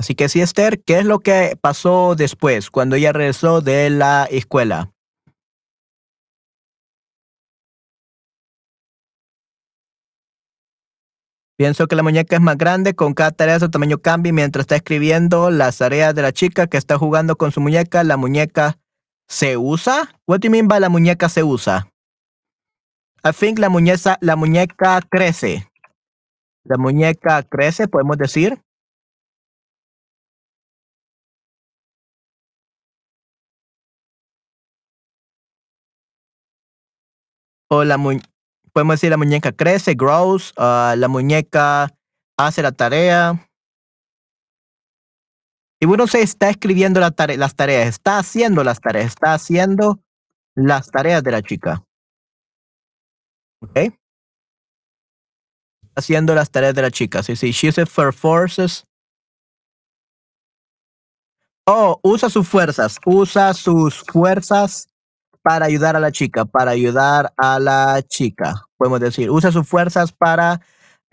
Así 0.00 0.14
que 0.14 0.30
sí, 0.30 0.40
Esther, 0.40 0.82
¿qué 0.82 1.00
es 1.00 1.04
lo 1.04 1.18
que 1.18 1.58
pasó 1.60 2.14
después, 2.16 2.70
cuando 2.70 2.96
ella 2.96 3.12
regresó 3.12 3.60
de 3.60 3.90
la 3.90 4.24
escuela? 4.30 4.94
Pienso 11.58 11.86
que 11.86 11.96
la 11.96 12.02
muñeca 12.02 12.36
es 12.36 12.40
más 12.40 12.56
grande, 12.56 12.94
con 12.94 13.12
cada 13.12 13.30
tarea 13.32 13.60
su 13.60 13.68
tamaño 13.68 13.98
cambia 13.98 14.32
mientras 14.32 14.62
está 14.62 14.76
escribiendo 14.76 15.50
las 15.50 15.76
tareas 15.76 16.14
de 16.14 16.22
la 16.22 16.32
chica 16.32 16.66
que 16.66 16.78
está 16.78 16.96
jugando 16.96 17.36
con 17.36 17.52
su 17.52 17.60
muñeca, 17.60 18.02
la 18.02 18.16
muñeca 18.16 18.78
se 19.28 19.58
usa. 19.58 20.18
What 20.26 20.38
do 20.40 20.46
you 20.46 20.50
mean 20.50 20.66
by 20.66 20.80
la 20.80 20.88
muñeca 20.88 21.28
se 21.28 21.42
usa? 21.42 21.90
I 23.22 23.32
think 23.38 23.58
la 23.58 23.68
muñeca, 23.68 24.16
la 24.22 24.34
muñeca 24.34 25.02
crece. 25.10 25.68
La 26.64 26.78
muñeca 26.78 27.42
crece, 27.42 27.86
podemos 27.86 28.16
decir. 28.16 28.62
O 37.72 37.84
la 37.84 37.96
podemos 38.72 38.94
decir 38.94 39.10
la 39.10 39.16
muñeca 39.16 39.52
crece, 39.52 39.94
grows, 39.94 40.52
uh, 40.56 40.96
la 40.96 41.06
muñeca 41.08 41.94
hace 42.36 42.62
la 42.62 42.72
tarea. 42.72 43.48
Y 45.78 45.86
bueno, 45.86 46.08
se 46.08 46.20
está 46.20 46.50
escribiendo 46.50 46.98
la 46.98 47.14
las 47.36 47.54
tareas, 47.54 47.88
está 47.88 48.18
haciendo 48.18 48.64
las 48.64 48.80
tareas, 48.80 49.06
está 49.06 49.34
haciendo 49.34 50.00
las 50.54 50.90
tareas 50.90 51.22
de 51.22 51.30
la 51.30 51.42
chica. 51.42 51.84
¿Ok? 53.62 53.94
Haciendo 55.94 56.34
las 56.34 56.50
tareas 56.50 56.74
de 56.74 56.82
la 56.82 56.90
chica. 56.90 57.22
Sí, 57.22 57.36
sí. 57.36 57.52
She 57.52 57.68
uses 57.68 57.88
for 57.88 58.12
forces. 58.12 58.84
Oh, 61.66 62.00
usa 62.02 62.28
sus 62.28 62.48
fuerzas. 62.48 62.98
Usa 63.06 63.54
sus 63.54 64.00
fuerzas 64.00 64.89
para 65.42 65.66
ayudar 65.66 65.96
a 65.96 66.00
la 66.00 66.12
chica, 66.12 66.44
para 66.44 66.72
ayudar 66.72 67.32
a 67.36 67.58
la 67.58 68.02
chica, 68.06 68.62
podemos 68.76 69.00
decir. 69.00 69.30
Usa 69.30 69.52
sus 69.52 69.66
fuerzas 69.66 70.12
para... 70.12 70.60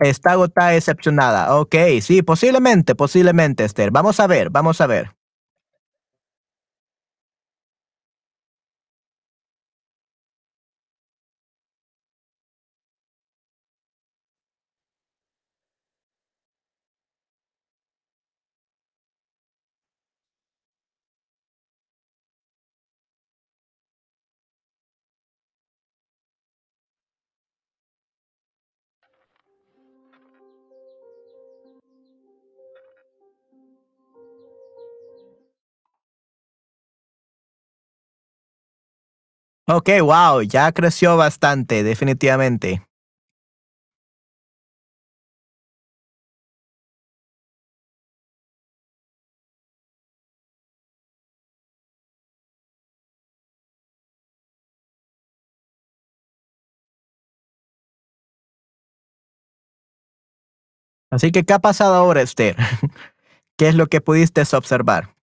Está 0.00 0.32
agotada, 0.32 0.70
decepcionada. 0.70 1.56
Ok, 1.56 1.74
sí, 2.02 2.22
posiblemente, 2.22 2.94
posiblemente, 2.94 3.64
Esther. 3.64 3.90
Vamos 3.90 4.20
a 4.20 4.28
ver, 4.28 4.48
vamos 4.48 4.80
a 4.80 4.86
ver. 4.86 5.17
Ok, 39.70 39.90
wow, 40.00 40.40
ya 40.40 40.72
creció 40.72 41.18
bastante, 41.18 41.82
definitivamente. 41.82 42.82
Así 61.10 61.30
que, 61.30 61.44
¿qué 61.44 61.52
ha 61.52 61.58
pasado 61.58 61.94
ahora, 61.94 62.22
Esther? 62.22 62.56
¿Qué 63.58 63.68
es 63.68 63.74
lo 63.74 63.88
que 63.88 64.00
pudiste 64.00 64.42
observar? 64.52 65.17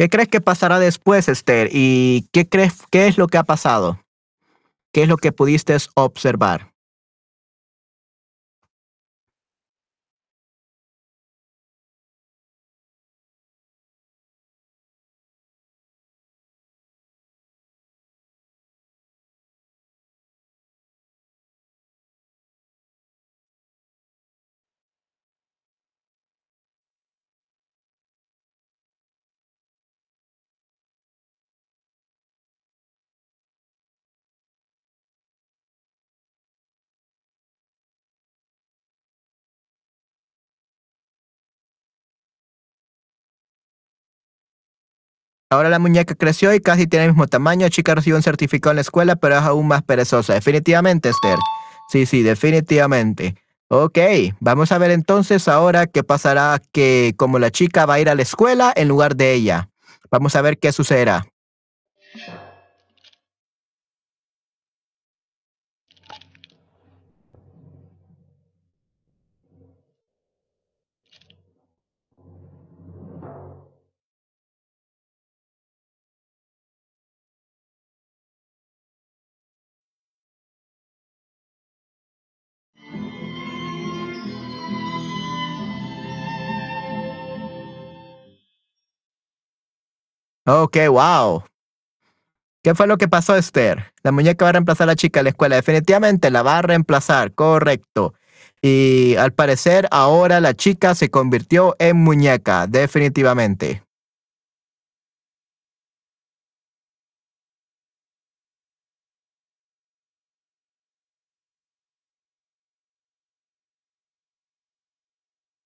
¿Qué 0.00 0.08
crees 0.08 0.28
que 0.28 0.40
pasará 0.40 0.78
después, 0.78 1.28
Esther? 1.28 1.68
¿Y 1.72 2.26
qué 2.32 2.48
crees 2.48 2.72
qué 2.90 3.06
es 3.06 3.18
lo 3.18 3.26
que 3.26 3.36
ha 3.36 3.42
pasado? 3.42 4.00
¿Qué 4.94 5.02
es 5.02 5.08
lo 5.10 5.18
que 5.18 5.30
pudiste 5.30 5.76
observar? 5.92 6.72
Ahora 45.52 45.68
la 45.68 45.80
muñeca 45.80 46.14
creció 46.14 46.54
y 46.54 46.60
casi 46.60 46.86
tiene 46.86 47.06
el 47.06 47.10
mismo 47.10 47.26
tamaño. 47.26 47.68
Chica 47.70 47.96
recibió 47.96 48.16
un 48.16 48.22
certificado 48.22 48.70
en 48.70 48.76
la 48.76 48.82
escuela, 48.82 49.16
pero 49.16 49.36
es 49.36 49.42
aún 49.42 49.66
más 49.66 49.82
perezosa. 49.82 50.34
Definitivamente, 50.34 51.08
Esther. 51.08 51.38
Sí, 51.88 52.06
sí, 52.06 52.22
definitivamente. 52.22 53.34
Ok, 53.66 53.98
vamos 54.38 54.70
a 54.70 54.78
ver 54.78 54.92
entonces 54.92 55.48
ahora 55.48 55.88
qué 55.88 56.04
pasará 56.04 56.60
que 56.70 57.14
como 57.16 57.40
la 57.40 57.50
chica 57.50 57.84
va 57.84 57.94
a 57.94 58.00
ir 58.00 58.08
a 58.08 58.14
la 58.14 58.22
escuela 58.22 58.72
en 58.76 58.86
lugar 58.86 59.16
de 59.16 59.32
ella. 59.32 59.70
Vamos 60.08 60.36
a 60.36 60.42
ver 60.42 60.56
qué 60.56 60.70
sucederá. 60.70 61.26
Ok, 90.52 90.76
wow. 90.88 91.44
¿Qué 92.64 92.74
fue 92.74 92.88
lo 92.88 92.98
que 92.98 93.06
pasó, 93.06 93.36
Esther? 93.36 93.92
La 94.02 94.10
muñeca 94.10 94.44
va 94.44 94.48
a 94.48 94.52
reemplazar 94.52 94.86
a 94.88 94.92
la 94.92 94.96
chica 94.96 95.20
en 95.20 95.24
la 95.24 95.30
escuela. 95.30 95.54
Definitivamente 95.54 96.28
la 96.32 96.42
va 96.42 96.58
a 96.58 96.62
reemplazar, 96.62 97.32
correcto. 97.34 98.14
Y 98.60 99.14
al 99.14 99.32
parecer 99.32 99.86
ahora 99.92 100.40
la 100.40 100.54
chica 100.54 100.96
se 100.96 101.08
convirtió 101.08 101.76
en 101.78 101.98
muñeca, 101.98 102.66
definitivamente. 102.66 103.84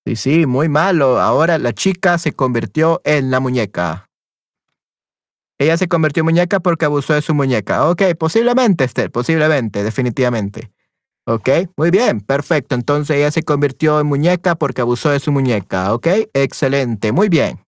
Sí, 0.07 0.16
sí, 0.16 0.47
muy 0.47 0.68
malo. 0.68 1.18
Ahora 1.23 1.57
la 1.57 1.73
chica 1.73 2.18
se 2.18 2.33
convirtió 2.35 3.01
en 3.05 3.31
la 3.31 3.40
muñeca. 3.40 4.11
Ella 5.64 5.79
se 5.79 5.88
convirtió 5.88 6.20
en 6.20 6.27
muñeca 6.27 6.61
porque 6.61 6.85
abusó 6.85 7.14
de 7.14 7.22
su 7.22 7.35
muñeca. 7.35 7.88
Ok, 7.88 8.03
posiblemente, 8.18 8.85
Esther, 8.85 9.11
posiblemente, 9.11 9.83
definitivamente. 9.83 10.70
Ok, 11.27 11.48
muy 11.79 11.90
bien, 11.90 12.20
perfecto. 12.20 12.74
Entonces 12.74 13.16
ella 13.16 13.31
se 13.31 13.42
convirtió 13.42 13.98
en 13.98 14.07
muñeca 14.07 14.57
porque 14.57 14.83
abusó 14.83 15.09
de 15.09 15.20
su 15.20 15.33
muñeca. 15.33 15.94
Ok, 15.94 16.07
excelente, 16.35 17.12
muy 17.12 17.31
bien. 17.31 17.64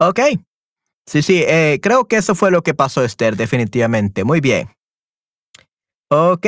Ok, 0.00 0.18
sí, 1.06 1.22
sí, 1.22 1.44
eh, 1.46 1.78
creo 1.80 2.06
que 2.06 2.16
eso 2.16 2.34
fue 2.34 2.50
lo 2.50 2.62
que 2.62 2.74
pasó, 2.74 3.04
Esther, 3.04 3.36
definitivamente. 3.36 4.24
Muy 4.24 4.40
bien. 4.40 4.68
Ok. 6.10 6.46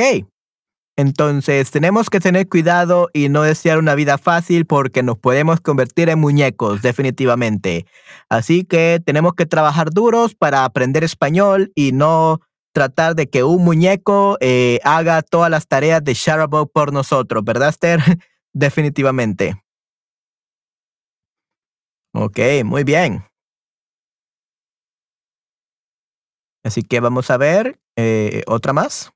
Entonces, 0.97 1.71
tenemos 1.71 2.09
que 2.09 2.21
tener 2.21 2.47
cuidado 2.47 3.09
y 3.13 3.27
no 3.27 3.43
desear 3.43 3.79
una 3.79 3.95
vida 3.95 4.17
fácil 4.17 4.65
porque 4.65 5.03
nos 5.03 5.17
podemos 5.17 5.59
convertir 5.59 6.09
en 6.09 6.19
muñecos, 6.19 6.81
definitivamente. 6.81 7.85
Así 8.29 8.63
que 8.63 9.01
tenemos 9.05 9.33
que 9.33 9.45
trabajar 9.45 9.91
duros 9.91 10.35
para 10.35 10.63
aprender 10.63 11.03
español 11.03 11.71
y 11.75 11.91
no 11.91 12.39
tratar 12.71 13.15
de 13.15 13.29
que 13.29 13.43
un 13.43 13.63
muñeco 13.63 14.37
eh, 14.39 14.79
haga 14.83 15.21
todas 15.21 15.49
las 15.49 15.67
tareas 15.67 16.03
de 16.03 16.13
Shutterbug 16.13 16.71
por 16.71 16.93
nosotros, 16.93 17.43
¿verdad, 17.43 17.69
Esther? 17.69 17.99
definitivamente. 18.53 19.61
Ok, 22.13 22.39
muy 22.63 22.83
bien. 22.85 23.25
Así 26.63 26.81
que 26.81 26.99
vamos 26.99 27.29
a 27.29 27.37
ver 27.37 27.79
eh, 27.97 28.43
otra 28.47 28.73
más. 28.73 29.14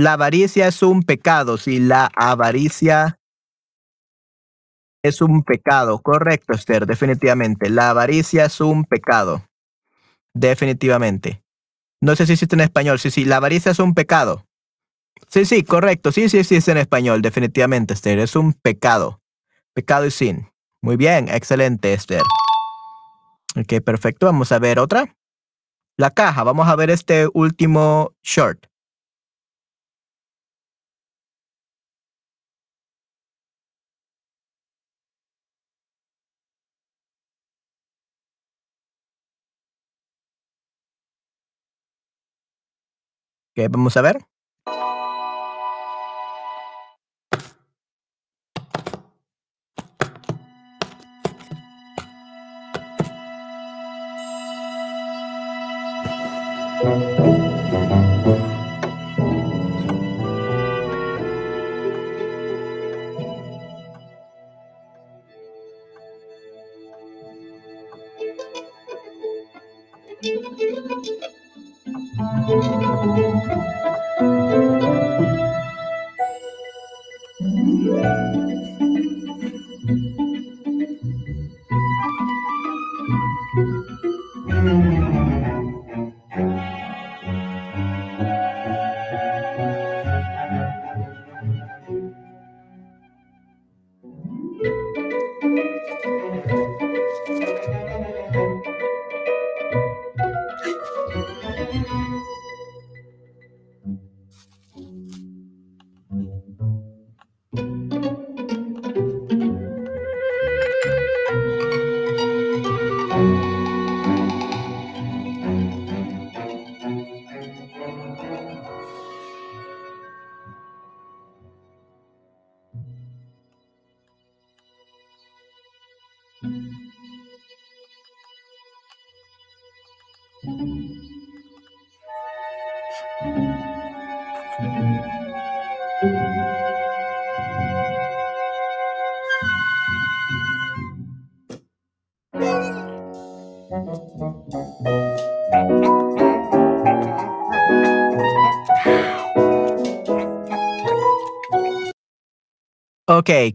La 0.00 0.14
avaricia 0.14 0.66
es 0.66 0.82
un 0.82 1.02
pecado, 1.02 1.58
sí, 1.58 1.78
la 1.78 2.10
avaricia 2.16 3.18
es 5.04 5.20
un 5.20 5.42
pecado, 5.42 6.00
correcto, 6.00 6.54
Esther, 6.54 6.86
definitivamente. 6.86 7.68
La 7.68 7.90
avaricia 7.90 8.46
es 8.46 8.62
un 8.62 8.86
pecado, 8.86 9.44
definitivamente. 10.32 11.42
No 12.00 12.16
sé 12.16 12.24
si 12.24 12.32
existe 12.32 12.56
en 12.56 12.62
español, 12.62 12.98
sí, 12.98 13.10
sí, 13.10 13.26
la 13.26 13.36
avaricia 13.36 13.72
es 13.72 13.78
un 13.78 13.92
pecado. 13.92 14.46
Sí, 15.28 15.44
sí, 15.44 15.64
correcto, 15.64 16.12
sí, 16.12 16.30
sí 16.30 16.38
existe 16.38 16.70
en 16.70 16.78
español, 16.78 17.20
definitivamente, 17.20 17.92
Esther, 17.92 18.20
es 18.20 18.36
un 18.36 18.54
pecado. 18.54 19.20
Pecado 19.74 20.06
y 20.06 20.10
sin. 20.10 20.48
Muy 20.80 20.96
bien, 20.96 21.28
excelente, 21.28 21.92
Esther. 21.92 22.22
Ok, 23.54 23.84
perfecto, 23.84 24.24
vamos 24.24 24.50
a 24.50 24.58
ver 24.58 24.78
otra. 24.78 25.14
La 25.98 26.10
caja, 26.10 26.42
vamos 26.42 26.68
a 26.68 26.76
ver 26.76 26.88
este 26.88 27.28
último 27.34 28.14
short. 28.22 28.69
Vamos 43.68 43.96
a 43.96 44.02
ver. 44.02 44.18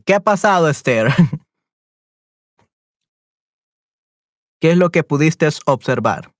¿Qué 0.06 0.14
ha 0.14 0.22
pasado, 0.22 0.70
Esther? 0.70 1.08
¿Qué 4.62 4.72
es 4.72 4.78
lo 4.78 4.90
que 4.90 5.04
pudiste 5.04 5.50
observar? 5.66 6.35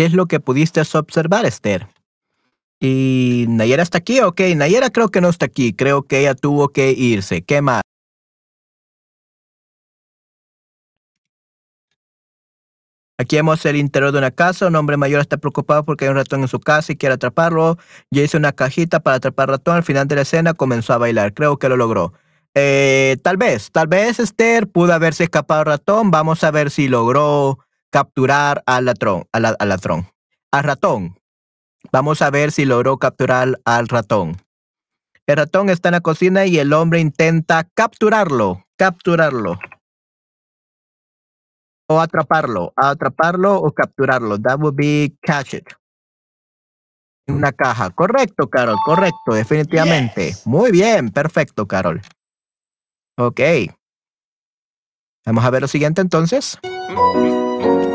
¿Qué 0.00 0.06
es 0.06 0.14
lo 0.14 0.24
que 0.24 0.40
pudiste 0.40 0.80
observar, 0.80 1.44
Esther? 1.44 1.86
¿Y 2.80 3.44
Nayera 3.50 3.82
está 3.82 3.98
aquí? 3.98 4.20
Ok, 4.20 4.40
Nayera 4.56 4.88
creo 4.88 5.10
que 5.10 5.20
no 5.20 5.28
está 5.28 5.44
aquí. 5.44 5.74
Creo 5.74 6.04
que 6.04 6.20
ella 6.20 6.34
tuvo 6.34 6.70
que 6.70 6.92
irse. 6.92 7.42
¿Qué 7.42 7.60
más? 7.60 7.82
Aquí 13.18 13.36
vemos 13.36 13.62
el 13.66 13.76
interior 13.76 14.10
de 14.10 14.16
una 14.16 14.30
casa. 14.30 14.68
Un 14.68 14.76
hombre 14.76 14.96
mayor 14.96 15.20
está 15.20 15.36
preocupado 15.36 15.84
porque 15.84 16.06
hay 16.06 16.10
un 16.12 16.16
ratón 16.16 16.40
en 16.40 16.48
su 16.48 16.60
casa 16.60 16.92
y 16.92 16.96
quiere 16.96 17.16
atraparlo. 17.16 17.76
Ya 18.10 18.22
hizo 18.22 18.38
una 18.38 18.52
cajita 18.52 19.00
para 19.00 19.16
atrapar 19.16 19.50
ratón. 19.50 19.76
Al 19.76 19.82
final 19.82 20.08
de 20.08 20.14
la 20.14 20.22
escena 20.22 20.54
comenzó 20.54 20.94
a 20.94 20.96
bailar. 20.96 21.34
Creo 21.34 21.58
que 21.58 21.68
lo 21.68 21.76
logró. 21.76 22.14
Eh, 22.54 23.18
tal 23.22 23.36
vez, 23.36 23.70
tal 23.70 23.88
vez 23.88 24.18
Esther 24.18 24.66
pudo 24.66 24.94
haberse 24.94 25.24
escapado 25.24 25.62
ratón. 25.64 26.10
Vamos 26.10 26.42
a 26.42 26.50
ver 26.50 26.70
si 26.70 26.88
logró 26.88 27.58
capturar 27.90 28.62
al 28.66 28.86
ladrón, 28.86 29.24
al, 29.32 29.44
al 29.58 29.68
ladrón, 29.68 30.08
al 30.50 30.64
ratón. 30.64 31.18
Vamos 31.92 32.22
a 32.22 32.30
ver 32.30 32.52
si 32.52 32.64
logró 32.64 32.98
capturar 32.98 33.60
al 33.64 33.88
ratón. 33.88 34.36
El 35.26 35.36
ratón 35.36 35.70
está 35.70 35.88
en 35.88 35.94
la 35.94 36.00
cocina 36.00 36.46
y 36.46 36.58
el 36.58 36.72
hombre 36.72 37.00
intenta 37.00 37.64
capturarlo, 37.74 38.64
capturarlo. 38.76 39.58
O 41.88 42.00
atraparlo, 42.00 42.72
atraparlo 42.76 43.56
o 43.56 43.72
capturarlo. 43.72 44.38
That 44.40 44.58
would 44.60 44.76
be 44.76 45.16
catch 45.22 45.54
it. 45.54 45.66
Una 47.28 47.52
caja. 47.52 47.90
Correcto, 47.90 48.48
Carol, 48.48 48.76
correcto, 48.84 49.34
definitivamente. 49.34 50.34
Muy 50.44 50.72
bien, 50.72 51.10
perfecto, 51.10 51.66
Carol. 51.66 52.00
Ok. 53.16 53.40
Vamos 55.26 55.44
a 55.44 55.50
ver 55.50 55.62
lo 55.62 55.68
siguiente 55.68 56.00
entonces. 56.00 56.58
Hum, 56.90 56.98
hum, 56.98 57.60
hum. 57.62 57.89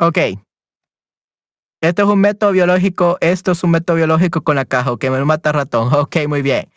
Ok. 0.00 0.40
Esto 1.82 2.02
es 2.02 2.08
un 2.08 2.20
método 2.20 2.52
biológico, 2.52 3.16
esto 3.22 3.52
es 3.52 3.64
un 3.64 3.70
método 3.70 3.96
biológico 3.96 4.42
con 4.42 4.56
la 4.56 4.66
caja, 4.66 4.96
que 4.98 5.10
me 5.10 5.24
mata 5.24 5.52
ratón. 5.52 5.88
Ok, 5.94 6.16
muy 6.28 6.42
bien. 6.42 6.68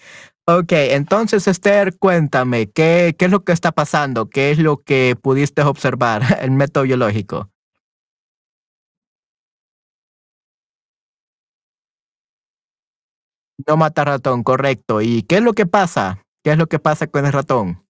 Ok, 0.45 0.71
entonces 0.73 1.47
Esther, 1.47 1.97
cuéntame, 1.97 2.69
¿qué, 2.71 3.15
¿qué 3.17 3.25
es 3.25 3.31
lo 3.31 3.43
que 3.45 3.53
está 3.53 3.71
pasando? 3.73 4.29
¿Qué 4.29 4.51
es 4.51 4.59
lo 4.59 4.77
que 4.83 5.15
pudiste 5.21 5.61
observar, 5.63 6.23
el 6.41 6.51
método 6.51 6.83
biológico? 6.85 7.49
No 13.67 13.77
mata 13.77 14.03
ratón, 14.05 14.43
correcto. 14.43 15.01
¿Y 15.01 15.23
qué 15.23 15.35
es 15.37 15.41
lo 15.41 15.53
que 15.53 15.65
pasa? 15.65 16.23
¿Qué 16.43 16.51
es 16.51 16.57
lo 16.57 16.67
que 16.67 16.79
pasa 16.79 17.07
con 17.07 17.25
el 17.25 17.33
ratón? 17.33 17.82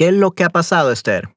¿Qué 0.00 0.08
es 0.08 0.14
lo 0.14 0.30
que 0.30 0.44
ha 0.44 0.48
pasado, 0.48 0.92
Esther? 0.92 1.28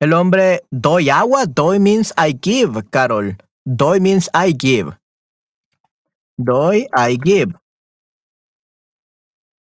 El 0.00 0.14
hombre 0.14 0.62
doy 0.70 1.10
agua, 1.10 1.44
doy 1.44 1.78
means 1.78 2.14
I 2.16 2.38
give, 2.40 2.82
Carol. 2.88 3.36
Doy 3.66 4.00
means 4.00 4.30
I 4.32 4.56
give. 4.58 4.96
Doy, 6.44 6.86
I 6.94 7.16
give. 7.16 7.52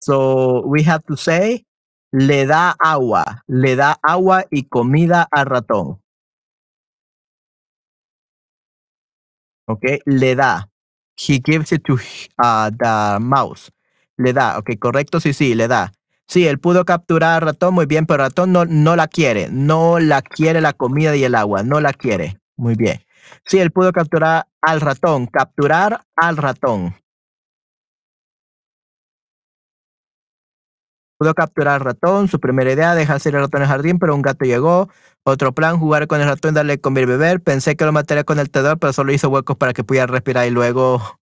So 0.02 0.62
we 0.68 0.84
have 0.84 1.04
to 1.08 1.18
say, 1.18 1.66
le 2.14 2.46
da 2.46 2.76
agua, 2.80 3.44
le 3.48 3.76
da 3.76 3.98
agua 4.04 4.46
y 4.52 4.64
comida 4.70 5.28
al 5.32 5.46
ratón. 5.46 6.00
Okay, 9.68 10.00
le 10.06 10.36
da. 10.36 10.70
He 11.16 11.40
gives 11.40 11.72
it 11.72 11.84
to 11.86 11.98
uh, 12.42 12.70
the 12.72 13.20
mouse. 13.20 13.72
Le 14.18 14.34
da, 14.34 14.58
ok, 14.58 14.78
correcto, 14.80 15.20
sí, 15.20 15.34
sí, 15.34 15.56
le 15.56 15.68
da. 15.68 15.92
Sí, 16.28 16.48
él 16.48 16.60
pudo 16.60 16.86
capturar 16.86 17.36
al 17.36 17.42
ratón 17.42 17.74
muy 17.74 17.86
bien, 17.88 18.06
pero 18.06 18.24
el 18.24 18.30
ratón 18.30 18.52
no, 18.52 18.66
no 18.66 18.96
la 18.96 19.08
quiere. 19.08 19.50
No 19.50 20.00
la 20.00 20.22
quiere 20.22 20.62
la 20.62 20.74
comida 20.74 21.16
y 21.16 21.24
el 21.24 21.36
agua, 21.36 21.64
no 21.64 21.80
la 21.82 21.94
quiere. 21.94 22.40
Muy 22.56 22.76
bien. 22.76 23.02
Sí, 23.46 23.60
él 23.60 23.72
pudo 23.72 23.92
capturar 23.92 24.48
al 24.62 24.82
ratón, 24.82 25.28
capturar 25.28 26.04
al 26.16 26.38
ratón. 26.38 26.96
Pudo 31.18 31.34
capturar 31.34 31.76
al 31.76 31.82
ratón, 31.82 32.28
su 32.30 32.40
primera 32.40 32.72
idea, 32.72 32.96
dejar 32.96 33.20
salir 33.20 33.36
el 33.36 33.42
ratón 33.42 33.60
en 33.62 33.64
el 33.64 33.70
jardín, 33.70 34.00
pero 34.00 34.16
un 34.16 34.22
gato 34.22 34.46
llegó. 34.46 34.90
Otro 35.26 35.54
plan, 35.54 35.78
jugar 35.78 36.08
con 36.08 36.22
el 36.22 36.28
ratón, 36.28 36.54
darle 36.54 36.80
comer 36.80 37.04
y 37.04 37.08
beber. 37.08 37.42
Pensé 37.42 37.76
que 37.76 37.84
lo 37.86 37.92
mataría 37.92 38.24
con 38.24 38.40
el 38.40 38.50
tenedor, 38.50 38.80
pero 38.80 38.94
solo 38.94 39.12
hizo 39.12 39.30
huecos 39.30 39.58
para 39.58 39.74
que 39.74 39.84
pudiera 39.84 40.08
respirar 40.08 40.48
y 40.48 40.52
luego... 40.52 41.02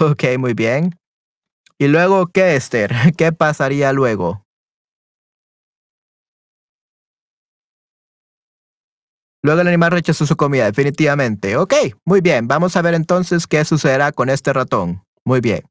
Ok, 0.00 0.24
muy 0.38 0.54
bien. 0.54 0.98
¿Y 1.78 1.88
luego 1.88 2.28
qué, 2.28 2.56
Esther? 2.56 2.92
¿Qué 3.16 3.32
pasaría 3.32 3.92
luego? 3.92 4.44
Luego 9.42 9.60
el 9.60 9.66
animal 9.68 9.90
rechazó 9.90 10.24
su 10.24 10.36
comida, 10.36 10.66
definitivamente. 10.66 11.56
Ok, 11.56 11.74
muy 12.04 12.20
bien. 12.20 12.46
Vamos 12.46 12.76
a 12.76 12.82
ver 12.82 12.94
entonces 12.94 13.48
qué 13.48 13.64
sucederá 13.64 14.12
con 14.12 14.30
este 14.30 14.52
ratón. 14.52 15.04
Muy 15.24 15.40
bien. 15.40 15.62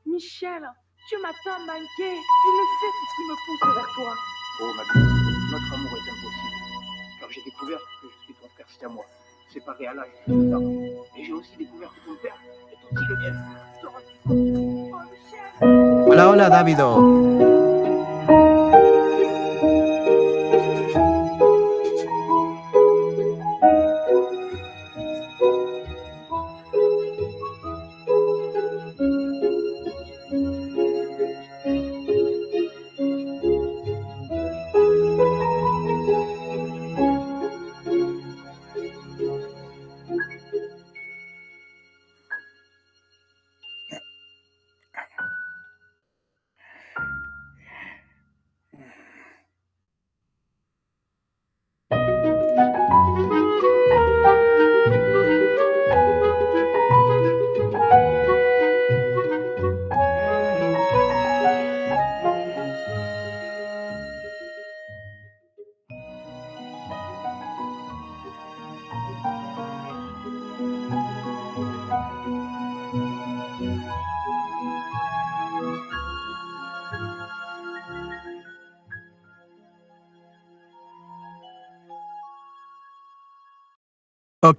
Michel, 0.06 0.70
tu 1.08 1.16
m'as 1.22 1.32
tant 1.44 1.60
manqué. 1.60 1.86
Tu 1.98 2.48
ne 2.54 2.64
sais 2.78 2.92
ce 2.94 3.04
qui 3.16 3.22
me 3.24 3.34
pousse 3.46 3.64
vers 3.74 3.90
toi. 3.94 4.12
Oh, 4.60 4.72
ma 4.76 4.82
douce, 4.82 5.18
notre 5.52 5.74
amour 5.74 5.92
est 5.92 6.10
impossible. 6.10 6.58
Car 7.20 7.28
j'ai 7.30 7.42
découvert 7.42 7.78
que 7.78 8.08
je 8.08 8.24
suis 8.24 8.34
ton 8.34 8.48
frère 8.48 8.68
siamois, 8.68 9.06
séparé 9.52 9.86
à 9.86 9.94
l'âge 9.94 10.08
de 10.26 10.32
deux 10.34 10.54
ans. 10.54 10.68
Et 11.16 11.24
j'ai 11.24 11.32
aussi 11.32 11.56
découvert 11.56 11.90
que 11.90 12.00
ton 12.06 12.16
père 12.16 12.36
est 12.70 12.96
aussi 12.96 13.04
le 13.08 13.16
mien. 13.16 13.34
Oh, 13.84 13.90
Michel 15.60 16.06
Hola, 16.08 16.30
hola, 16.30 16.50
Davido. 16.50 17.57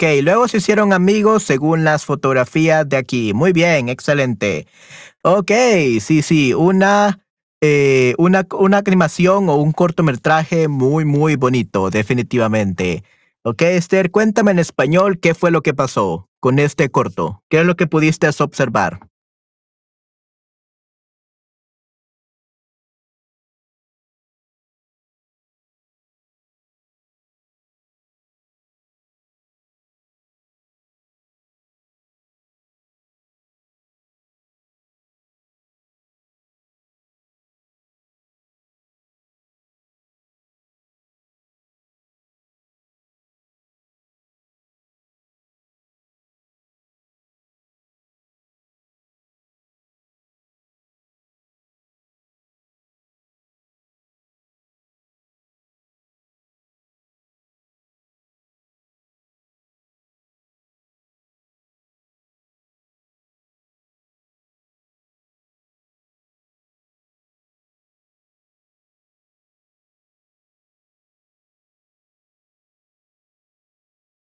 Ok, 0.02 0.24
luego 0.24 0.48
se 0.48 0.60
hicieron 0.60 0.94
amigos 0.94 1.44
según 1.44 1.84
las 1.84 2.06
fotografías 2.06 2.88
de 2.88 2.96
aquí. 2.96 3.34
Muy 3.34 3.52
bien, 3.52 3.90
excelente. 3.90 4.66
Ok, 5.24 5.52
sí, 6.00 6.22
sí, 6.22 6.54
una, 6.54 7.20
eh, 7.60 8.16
una, 8.18 8.48
una 8.58 8.78
animación 8.78 9.50
o 9.50 9.56
un 9.56 9.74
cortometraje 9.74 10.70
muy, 10.70 11.04
muy 11.04 11.36
bonito, 11.36 11.90
definitivamente. 11.90 13.04
Ok, 13.44 13.64
Esther, 13.64 14.10
cuéntame 14.10 14.52
en 14.52 14.60
español 14.60 15.20
qué 15.20 15.34
fue 15.34 15.52
lo 15.52 15.62
que 15.62 15.74
pasó 15.74 16.30
con 16.40 16.60
este 16.60 16.88
corto. 16.88 17.44
¿Qué 17.50 17.60
es 17.60 17.66
lo 17.66 17.76
que 17.76 17.86
pudiste 17.86 18.30
observar? 18.40 19.09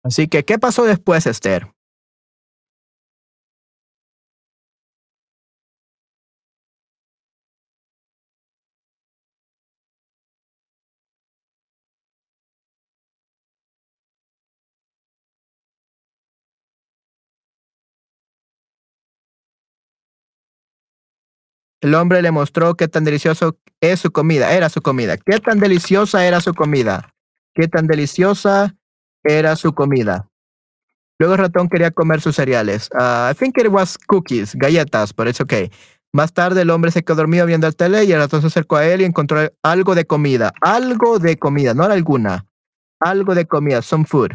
Así 0.06 0.28
que, 0.28 0.46
¿qué 0.46 0.60
pasó 0.60 0.86
después, 0.86 1.26
Esther? 1.26 1.72
El 21.82 21.96
hombre 21.96 22.22
le 22.22 22.30
mostró 22.30 22.76
qué 22.76 22.88
tan 22.88 23.06
delicioso 23.06 23.58
es 23.82 24.02
su 24.02 24.12
comida, 24.12 24.54
era 24.54 24.70
su 24.70 24.84
comida. 24.84 25.18
¿Qué 25.18 25.40
tan 25.40 25.60
deliciosa 25.60 26.28
era 26.28 26.42
su 26.42 26.54
comida? 26.54 27.12
¿Qué 27.56 27.68
tan 27.68 27.88
deliciosa 27.88 28.76
era 29.26 29.56
su 29.56 29.74
comida? 29.74 30.30
Luego 31.18 31.36
el 31.36 31.40
ratón 31.40 31.70
quería 31.70 31.92
comer 31.92 32.20
sus 32.22 32.36
cereales. 32.36 32.90
Ah, 32.94 33.32
I 33.32 33.36
think 33.36 33.58
it 33.58 33.68
was 33.68 33.98
cookies, 33.98 34.54
galletas, 34.56 35.14
but 35.16 35.28
it's 35.28 35.40
okay. 35.40 35.72
Más 36.14 36.34
tarde 36.34 36.62
el 36.62 36.70
hombre 36.70 36.92
se 36.92 37.04
quedó 37.04 37.18
dormido 37.18 37.46
viendo 37.46 37.68
el 37.68 37.76
tele 37.76 38.04
y 38.04 38.12
el 38.12 38.20
ratón 38.20 38.42
se 38.42 38.48
acercó 38.48 38.78
a 38.78 38.86
él 38.86 39.02
y 39.02 39.06
encontró 39.06 39.50
algo 39.64 39.96
de 39.96 40.06
comida. 40.06 40.52
Algo 40.62 41.20
de 41.20 41.38
comida, 41.38 41.74
no 41.74 41.86
era 41.86 41.94
alguna. 41.94 42.46
Algo 43.00 43.36
de 43.36 43.46
comida, 43.46 43.82
some 43.82 44.06
food. 44.06 44.32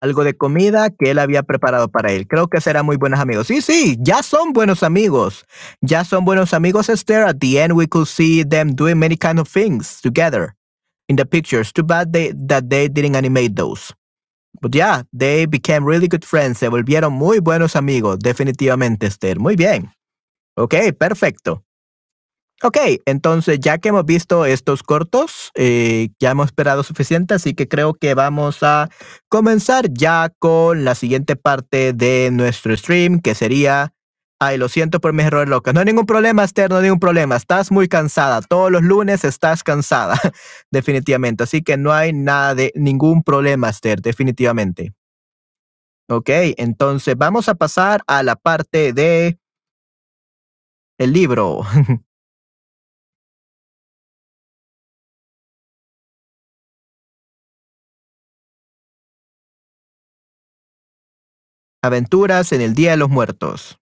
Algo 0.00 0.24
de 0.24 0.36
comida 0.36 0.90
que 0.90 1.10
él 1.10 1.18
había 1.18 1.42
preparado 1.42 1.88
para 1.88 2.12
él. 2.12 2.26
Creo 2.26 2.48
que 2.48 2.60
serán 2.60 2.84
muy 2.84 2.96
buenos 2.96 3.20
amigos. 3.20 3.46
Sí, 3.46 3.62
sí, 3.62 3.96
ya 4.00 4.22
son 4.22 4.52
buenos 4.52 4.82
amigos. 4.82 5.46
Ya 5.80 6.04
son 6.04 6.26
buenos 6.26 6.52
amigos, 6.52 6.90
Esther. 6.90 7.24
At 7.24 7.36
the 7.40 7.62
end, 7.62 7.72
we 7.72 7.86
could 7.86 8.06
see 8.06 8.44
them 8.44 8.74
doing 8.74 8.98
many 8.98 9.16
kind 9.16 9.38
of 9.38 9.48
things 9.48 10.00
together 10.02 10.54
in 11.08 11.16
the 11.16 11.24
pictures. 11.24 11.72
Too 11.72 11.82
bad 11.82 12.12
they, 12.12 12.32
that 12.48 12.68
they 12.68 12.88
didn't 12.88 13.16
animate 13.16 13.56
those. 13.56 13.92
But 14.60 14.74
yeah, 14.74 15.02
they 15.12 15.46
became 15.46 15.84
really 15.84 16.08
good 16.08 16.24
friends. 16.24 16.58
Se 16.58 16.68
volvieron 16.68 17.12
muy 17.12 17.40
buenos 17.40 17.76
amigos, 17.76 18.18
definitivamente, 18.20 19.06
Esther. 19.06 19.38
Muy 19.38 19.56
bien. 19.56 19.92
Ok, 20.56 20.74
perfecto. 20.98 21.64
Ok, 22.62 22.78
entonces 23.04 23.58
ya 23.60 23.78
que 23.78 23.88
hemos 23.88 24.06
visto 24.06 24.46
estos 24.46 24.82
cortos, 24.82 25.50
eh, 25.54 26.10
ya 26.20 26.30
hemos 26.30 26.46
esperado 26.46 26.82
suficiente, 26.84 27.34
así 27.34 27.52
que 27.52 27.68
creo 27.68 27.94
que 27.94 28.14
vamos 28.14 28.62
a 28.62 28.88
comenzar 29.28 29.92
ya 29.92 30.32
con 30.38 30.84
la 30.84 30.94
siguiente 30.94 31.36
parte 31.36 31.92
de 31.92 32.30
nuestro 32.32 32.76
stream, 32.76 33.20
que 33.20 33.34
sería... 33.34 33.92
Ay, 34.40 34.58
lo 34.58 34.68
siento 34.68 35.00
por 35.00 35.12
mis 35.12 35.26
errores 35.26 35.48
locos. 35.48 35.72
No 35.72 35.80
hay 35.80 35.86
ningún 35.86 36.06
problema, 36.06 36.44
Esther, 36.44 36.68
no 36.70 36.76
hay 36.76 36.82
ningún 36.82 37.00
problema. 37.00 37.36
Estás 37.36 37.70
muy 37.70 37.88
cansada. 37.88 38.42
Todos 38.42 38.70
los 38.70 38.82
lunes 38.82 39.24
estás 39.24 39.62
cansada, 39.62 40.20
definitivamente. 40.70 41.44
Así 41.44 41.62
que 41.62 41.76
no 41.76 41.92
hay 41.92 42.12
nada 42.12 42.54
de 42.54 42.72
ningún 42.74 43.22
problema, 43.22 43.70
Esther, 43.70 44.00
definitivamente. 44.02 44.92
Ok, 46.08 46.28
entonces 46.58 47.16
vamos 47.16 47.48
a 47.48 47.54
pasar 47.54 48.02
a 48.06 48.22
la 48.22 48.36
parte 48.36 48.92
de 48.92 49.38
el 50.98 51.12
libro. 51.12 51.62
Aventuras 61.82 62.52
en 62.52 62.60
el 62.62 62.74
Día 62.74 62.92
de 62.92 62.96
los 62.96 63.10
Muertos. 63.10 63.78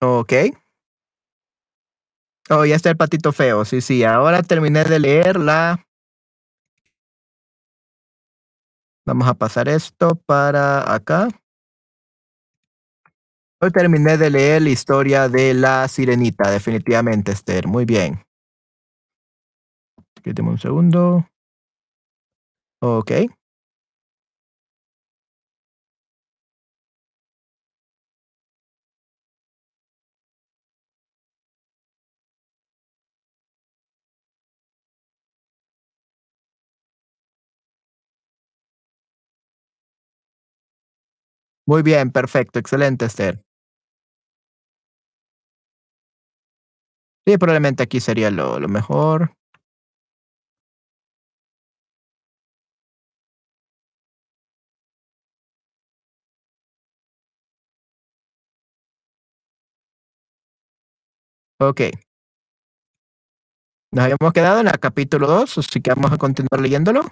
Ok. 0.00 0.32
Oh, 2.48 2.64
ya 2.64 2.76
está 2.76 2.90
el 2.90 2.96
patito 2.96 3.32
feo. 3.32 3.64
Sí, 3.64 3.80
sí. 3.80 4.04
Ahora 4.04 4.42
terminé 4.42 4.84
de 4.84 5.00
leerla. 5.00 5.84
Vamos 9.04 9.28
a 9.28 9.34
pasar 9.34 9.68
esto 9.68 10.16
para 10.26 10.92
acá. 10.92 11.28
Hoy 13.60 13.70
terminé 13.70 14.18
de 14.18 14.30
leer 14.30 14.62
la 14.62 14.68
historia 14.68 15.28
de 15.28 15.54
la 15.54 15.88
sirenita, 15.88 16.50
definitivamente, 16.50 17.32
Esther. 17.32 17.66
Muy 17.66 17.84
bien. 17.84 18.22
Quédeme 20.22 20.50
un 20.50 20.58
segundo. 20.58 21.26
Ok. 22.80 23.12
Muy 41.68 41.82
bien, 41.82 42.12
perfecto, 42.12 42.60
excelente, 42.60 43.06
Esther. 43.06 43.42
Sí, 47.26 47.36
probablemente 47.38 47.82
aquí 47.82 47.98
sería 47.98 48.30
lo, 48.30 48.60
mejor. 48.68 49.34
Ok. 61.58 61.80
Nos 63.92 64.04
habíamos 64.04 64.32
quedado 64.32 64.60
en 64.60 64.68
el 64.68 64.78
capítulo 64.78 65.26
2, 65.26 65.58
así 65.58 65.80
que 65.80 65.90
vamos 65.90 66.12
a 66.12 66.18
continuar 66.18 66.60
leyéndolo. 66.60 67.02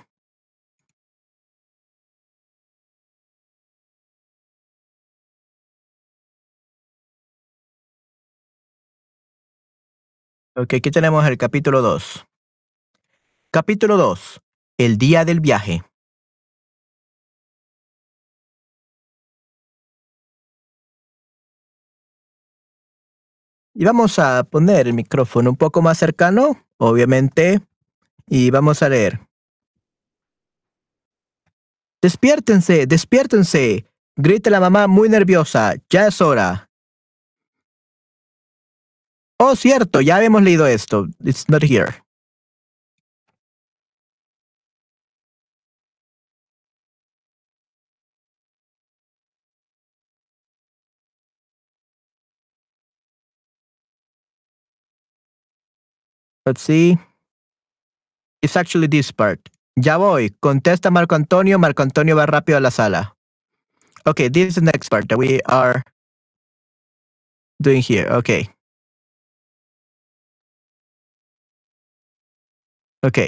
Ok, 10.57 10.75
aquí 10.75 10.93
tenemos 10.93 11.27
el 11.27 11.37
capítulo 11.37 11.83
2. 11.83 12.27
Capítulo 13.51 13.97
2. 13.97 14.41
El 14.79 14.99
día 14.99 15.25
del 15.25 15.41
viaje. 15.41 15.83
Y 23.75 23.85
vamos 23.85 24.21
a 24.21 24.45
poner 24.45 24.87
el 24.87 24.95
micrófono 24.95 25.51
un 25.51 25.57
poco 25.57 25.83
más 25.83 25.99
cercano, 25.99 26.65
obviamente, 26.77 27.61
y 28.29 28.53
vamos 28.53 28.81
a 28.85 28.89
leer. 28.89 29.27
Despiértense, 32.01 32.87
despiértense, 32.87 33.91
grita 34.15 34.51
la 34.51 34.61
mamá 34.61 34.87
muy 34.87 35.09
nerviosa, 35.09 35.75
ya 35.91 36.07
es 36.07 36.21
hora. 36.21 36.71
Oh, 39.39 39.57
cierto, 39.57 40.01
ya 40.01 40.17
habíamos 40.17 40.43
leído 40.43 40.67
esto. 40.67 41.07
It's 41.25 41.49
not 41.49 41.63
here. 41.63 42.05
Let's 56.47 56.63
see. 56.63 56.99
It's 58.43 58.57
actually 58.57 58.87
this 58.89 59.13
part. 59.13 59.41
Ya 59.77 59.97
voy. 59.97 60.31
Contesta 60.41 60.91
Marco 60.91 61.15
Antonio. 61.15 61.59
Marco 61.59 61.83
Antonio 61.83 62.17
va 62.17 62.27
rápido 62.27 62.59
a 62.59 62.61
la 62.61 62.71
sala. 62.71 63.17
Okay, 64.07 64.29
this 64.29 64.49
is 64.49 64.55
the 64.57 64.61
next 64.61 64.91
part 64.91 65.09
that 65.09 65.19
we 65.19 65.41
are 65.47 65.83
doing 67.63 67.81
here. 67.81 68.07
Okay. 68.11 68.54
Ok. 73.05 73.19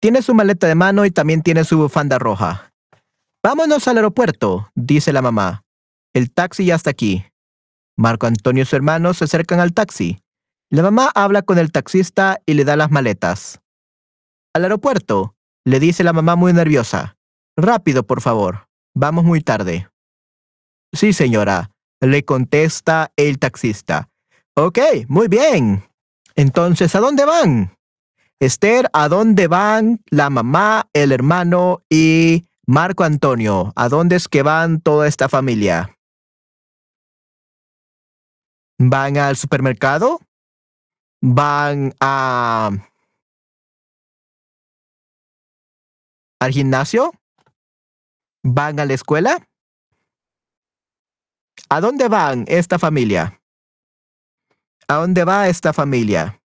Tiene 0.00 0.22
su 0.22 0.34
maleta 0.34 0.68
de 0.68 0.76
mano 0.76 1.04
y 1.04 1.10
también 1.10 1.42
tiene 1.42 1.64
su 1.64 1.76
bufanda 1.76 2.16
roja. 2.16 2.72
Vámonos 3.42 3.88
al 3.88 3.96
aeropuerto, 3.96 4.70
dice 4.76 5.12
la 5.12 5.20
mamá. 5.20 5.64
El 6.14 6.30
taxi 6.30 6.66
ya 6.66 6.76
está 6.76 6.90
aquí. 6.90 7.24
Marco 7.96 8.28
Antonio 8.28 8.62
y 8.62 8.66
su 8.66 8.76
hermano 8.76 9.12
se 9.12 9.24
acercan 9.24 9.58
al 9.58 9.72
taxi. 9.72 10.20
La 10.70 10.82
mamá 10.82 11.10
habla 11.12 11.42
con 11.42 11.58
el 11.58 11.72
taxista 11.72 12.40
y 12.46 12.54
le 12.54 12.64
da 12.64 12.76
las 12.76 12.92
maletas. 12.92 13.60
Al 14.54 14.62
aeropuerto, 14.62 15.34
le 15.64 15.80
dice 15.80 16.04
la 16.04 16.12
mamá 16.12 16.36
muy 16.36 16.52
nerviosa. 16.52 17.16
Rápido, 17.56 18.06
por 18.06 18.20
favor. 18.20 18.68
Vamos 18.94 19.24
muy 19.24 19.40
tarde. 19.40 19.88
Sí, 20.92 21.12
señora, 21.12 21.72
le 22.00 22.24
contesta 22.24 23.10
el 23.16 23.40
taxista. 23.40 24.08
Ok, 24.54 24.78
muy 25.08 25.26
bien. 25.26 25.82
Entonces, 26.36 26.94
¿a 26.94 27.00
dónde 27.00 27.24
van? 27.24 27.76
Esther, 28.40 28.90
¿a 28.92 29.08
dónde 29.08 29.46
van 29.46 30.02
la 30.10 30.28
mamá, 30.28 30.88
el 30.92 31.12
hermano 31.12 31.82
y 31.88 32.48
Marco 32.66 33.04
Antonio? 33.04 33.72
¿A 33.76 33.88
dónde 33.88 34.16
es 34.16 34.28
que 34.28 34.42
van 34.42 34.80
toda 34.80 35.06
esta 35.06 35.28
familia? 35.28 35.96
¿Van 38.78 39.16
al 39.16 39.36
supermercado? 39.36 40.20
¿Van 41.22 41.94
a... 42.00 42.70
al 46.40 46.52
gimnasio? 46.52 47.12
¿Van 48.42 48.78
a 48.78 48.84
la 48.84 48.94
escuela? 48.94 49.48
¿A 51.70 51.80
dónde 51.80 52.08
van 52.08 52.44
esta 52.48 52.78
familia? 52.78 53.40
¿A 54.86 54.96
dónde 54.96 55.24
va 55.24 55.48
esta 55.48 55.72
familia? 55.72 56.43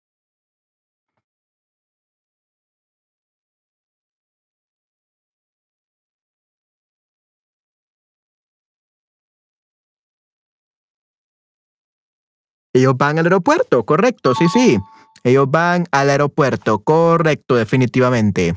Ellos 12.74 12.96
van 12.98 13.20
al 13.20 13.26
aeropuerto, 13.26 13.86
correcto, 13.86 14.34
sí, 14.36 14.48
sí. 14.48 14.80
Ellos 15.24 15.50
van 15.50 15.88
al 15.92 16.10
aeropuerto, 16.10 16.80
correcto, 16.80 17.56
definitivamente. 17.56 18.56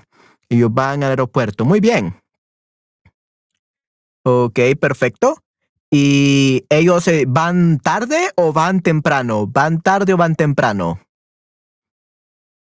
Ellos 0.49 0.73
van 0.73 1.03
al 1.03 1.11
aeropuerto, 1.11 1.65
muy 1.65 1.81
bien. 1.81 2.17
Ok, 4.25 4.59
perfecto. 4.81 5.37
¿Y 5.91 6.65
ellos 6.71 7.09
van 7.29 7.79
tarde 7.79 8.31
o 8.37 8.53
van 8.53 8.81
temprano? 8.81 9.47
¿Van 9.47 9.81
tarde 9.81 10.15
o 10.15 10.17
van 10.17 10.35
temprano? 10.35 11.01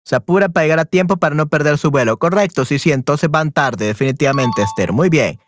Se 0.03 0.15
apura 0.15 0.49
para 0.49 0.65
llegar 0.65 0.79
a 0.79 0.85
tiempo 0.85 1.17
para 1.17 1.33
no 1.33 1.47
perder 1.47 1.77
su 1.77 1.89
vuelo. 1.89 2.17
Correcto, 2.17 2.65
sí, 2.65 2.77
sí, 2.77 2.91
entonces 2.91 3.31
van 3.31 3.51
tarde, 3.51 3.85
definitivamente, 3.85 4.61
Esther. 4.61 4.91
Muy 4.91 5.09
bien. 5.09 5.39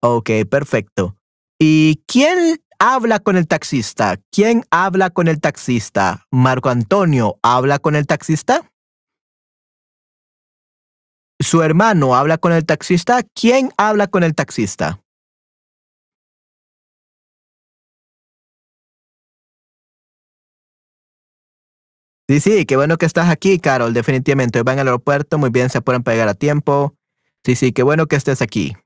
Ok, 0.00 0.30
perfecto. 0.48 1.16
¿Y 1.58 2.02
quién 2.06 2.58
habla 2.78 3.18
con 3.20 3.36
el 3.36 3.46
taxista? 3.46 4.16
¿Quién 4.30 4.64
habla 4.70 5.10
con 5.10 5.28
el 5.28 5.40
taxista? 5.40 6.26
¿Marco 6.30 6.68
Antonio 6.68 7.38
habla 7.42 7.78
con 7.78 7.96
el 7.96 8.06
taxista? 8.06 8.70
¿Su 11.38 11.62
hermano 11.62 12.14
habla 12.14 12.38
con 12.38 12.52
el 12.52 12.64
taxista? 12.64 13.22
¿Quién 13.34 13.70
habla 13.76 14.06
con 14.06 14.22
el 14.22 14.34
taxista? 14.34 15.02
Sí, 22.28 22.40
sí, 22.40 22.66
qué 22.66 22.76
bueno 22.76 22.96
que 22.96 23.06
estás 23.06 23.28
aquí, 23.28 23.60
Carol, 23.60 23.94
definitivamente. 23.94 24.62
Van 24.62 24.80
al 24.80 24.88
aeropuerto, 24.88 25.38
muy 25.38 25.50
bien, 25.50 25.70
se 25.70 25.80
pueden 25.80 26.02
pegar 26.02 26.28
a 26.28 26.34
tiempo. 26.34 26.96
Sí, 27.44 27.54
sí, 27.54 27.72
qué 27.72 27.84
bueno 27.84 28.06
que 28.06 28.16
estés 28.16 28.42
aquí. 28.42 28.76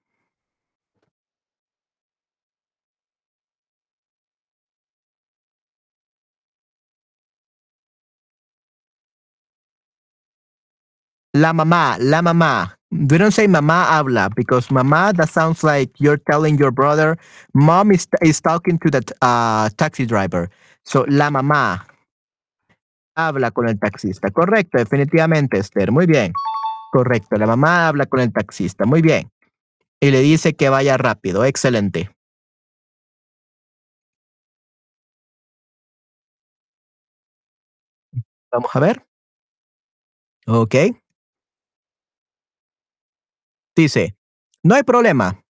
La 11.35 11.53
mamá, 11.53 11.97
la 12.01 12.23
mamá. 12.23 12.77
We 12.91 13.19
don't 13.19 13.31
say 13.33 13.47
mamá 13.47 13.97
habla 13.97 14.31
because 14.35 14.67
mamá, 14.69 15.13
that 15.17 15.29
sounds 15.29 15.63
like 15.63 15.93
you're 16.01 16.19
telling 16.19 16.59
your 16.59 16.73
brother, 16.73 17.17
mom 17.55 17.93
is, 17.93 18.09
talking 18.43 18.79
to 18.81 18.91
the 18.91 19.03
uh, 19.23 19.69
taxi 19.77 20.07
driver. 20.07 20.51
So, 20.85 21.05
la 21.09 21.31
mamá 21.31 21.87
habla 23.17 23.53
con 23.53 23.69
el 23.69 23.79
taxista. 23.79 24.31
Correcto, 24.31 24.79
definitivamente, 24.79 25.59
Esther. 25.59 25.93
Muy 25.93 26.07
bien. 26.07 26.33
Correcto, 26.93 27.37
la 27.37 27.47
mamá 27.47 27.87
habla 27.87 28.07
con 28.07 28.19
el 28.21 28.33
taxista. 28.33 28.85
Muy 28.85 29.01
bien. 29.01 29.31
Y 30.01 30.11
le 30.11 30.21
dice 30.21 30.55
que 30.55 30.69
vaya 30.69 30.97
rápido. 30.97 31.45
Excelente. 31.45 32.11
Vamos 38.51 38.71
a 38.75 38.81
ver. 38.81 39.07
Ok. 40.47 41.00
Dice, 43.81 44.15
no 44.63 44.75
hay 44.75 44.83
problema. 44.83 45.43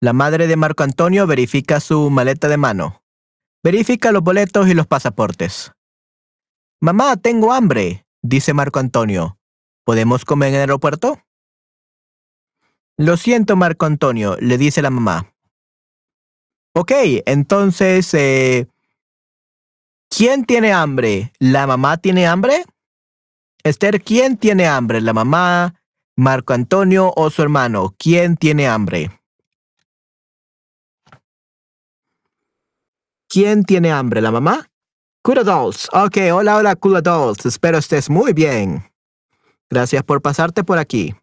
La 0.00 0.12
madre 0.12 0.48
de 0.48 0.56
Marco 0.56 0.82
Antonio 0.82 1.28
verifica 1.28 1.78
su 1.78 2.10
maleta 2.10 2.48
de 2.48 2.56
mano. 2.56 3.04
Verifica 3.62 4.10
los 4.10 4.24
boletos 4.24 4.66
y 4.66 4.74
los 4.74 4.88
pasaportes. 4.88 5.70
Mamá, 6.80 7.16
tengo 7.18 7.52
hambre, 7.52 8.04
dice 8.20 8.52
Marco 8.52 8.80
Antonio. 8.80 9.38
¿Podemos 9.84 10.24
comer 10.24 10.48
en 10.48 10.54
el 10.56 10.60
aeropuerto? 10.62 11.22
Lo 12.96 13.16
siento, 13.16 13.54
Marco 13.54 13.86
Antonio, 13.86 14.36
le 14.40 14.58
dice 14.58 14.82
la 14.82 14.90
mamá. 14.90 15.32
Ok, 16.74 16.90
entonces, 17.26 18.12
eh, 18.14 18.66
¿quién 20.10 20.46
tiene 20.46 20.72
hambre? 20.72 21.32
¿La 21.38 21.68
mamá 21.68 21.96
tiene 21.98 22.26
hambre? 22.26 22.64
Esther, 23.62 24.02
¿quién 24.02 24.36
tiene 24.36 24.66
hambre? 24.66 25.00
¿La 25.00 25.12
mamá, 25.12 25.76
Marco 26.16 26.52
Antonio 26.52 27.12
o 27.16 27.30
su 27.30 27.42
hermano? 27.42 27.94
¿Quién 27.98 28.36
tiene 28.36 28.68
hambre? 28.68 29.10
¿Quién 33.28 33.64
tiene 33.64 33.90
hambre? 33.90 34.20
¿La 34.20 34.30
mamá? 34.30 34.68
Cool 35.22 35.38
Adults. 35.38 35.88
Ok, 35.92 36.18
hola, 36.32 36.56
hola, 36.56 36.76
Cool 36.76 36.96
Adults. 36.96 37.46
Espero 37.46 37.78
estés 37.78 38.10
muy 38.10 38.32
bien. 38.32 38.84
Gracias 39.70 40.02
por 40.02 40.20
pasarte 40.20 40.64
por 40.64 40.78
aquí. 40.78 41.14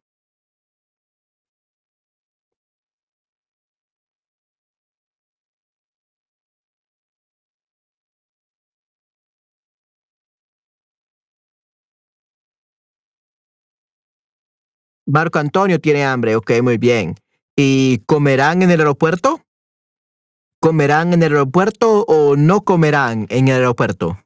Marco 15.10 15.40
Antonio 15.40 15.80
tiene 15.80 16.06
hambre. 16.06 16.36
Ok, 16.36 16.52
muy 16.62 16.78
bien. 16.78 17.16
¿Y 17.56 18.00
comerán 18.06 18.62
en 18.62 18.70
el 18.70 18.80
aeropuerto? 18.80 19.42
¿Comerán 20.62 21.14
en 21.14 21.24
el 21.24 21.32
aeropuerto 21.34 22.06
o 22.08 22.36
no 22.36 22.62
comerán 22.62 23.26
en 23.30 23.48
el 23.48 23.56
aeropuerto? 23.56 24.20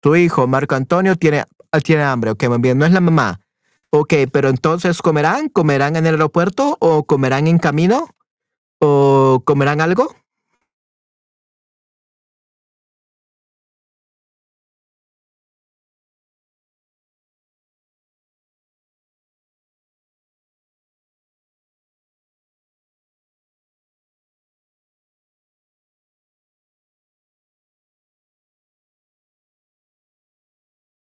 Tu 0.00 0.16
hijo, 0.16 0.46
Marco 0.46 0.76
Antonio, 0.76 1.14
tiene, 1.16 1.44
ah, 1.72 1.80
tiene 1.80 2.04
hambre. 2.04 2.30
Ok, 2.30 2.48
muy 2.48 2.58
bien. 2.58 2.78
No 2.78 2.86
es 2.86 2.92
la 2.92 3.02
mamá. 3.02 3.40
Ok, 3.90 4.14
pero 4.32 4.48
entonces 4.48 5.02
¿comerán? 5.02 5.50
¿Comerán 5.50 5.96
en 5.96 6.06
el 6.06 6.14
aeropuerto 6.14 6.78
o 6.80 7.04
comerán 7.04 7.46
en 7.48 7.58
camino? 7.58 8.08
¿O 8.78 9.42
comerán 9.44 9.82
algo? 9.82 10.08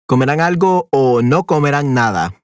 ¿Comerán 0.06 0.42
algo 0.42 0.90
o 0.92 1.22
no 1.22 1.46
comerán 1.46 1.94
nada? 1.94 2.44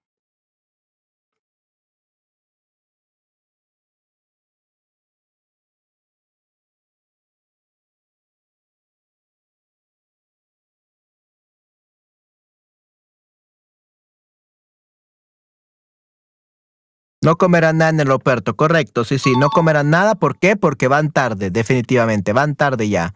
No 17.21 17.35
comerán 17.37 17.77
nada 17.79 17.89
en 17.89 17.99
el 17.99 18.07
aeropuerto, 18.07 18.55
correcto, 18.55 19.03
sí, 19.03 19.19
sí, 19.19 19.33
no 19.37 19.49
comerán 19.49 19.89
nada, 19.89 20.15
¿por 20.15 20.39
qué? 20.39 20.55
Porque 20.55 20.87
van 20.87 21.11
tarde, 21.11 21.51
definitivamente, 21.51 22.31
van 22.31 22.55
tarde 22.55 22.87
ya. 22.87 23.15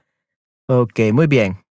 Ok, 0.67 0.99
muy 1.13 1.27
bien. 1.27 1.62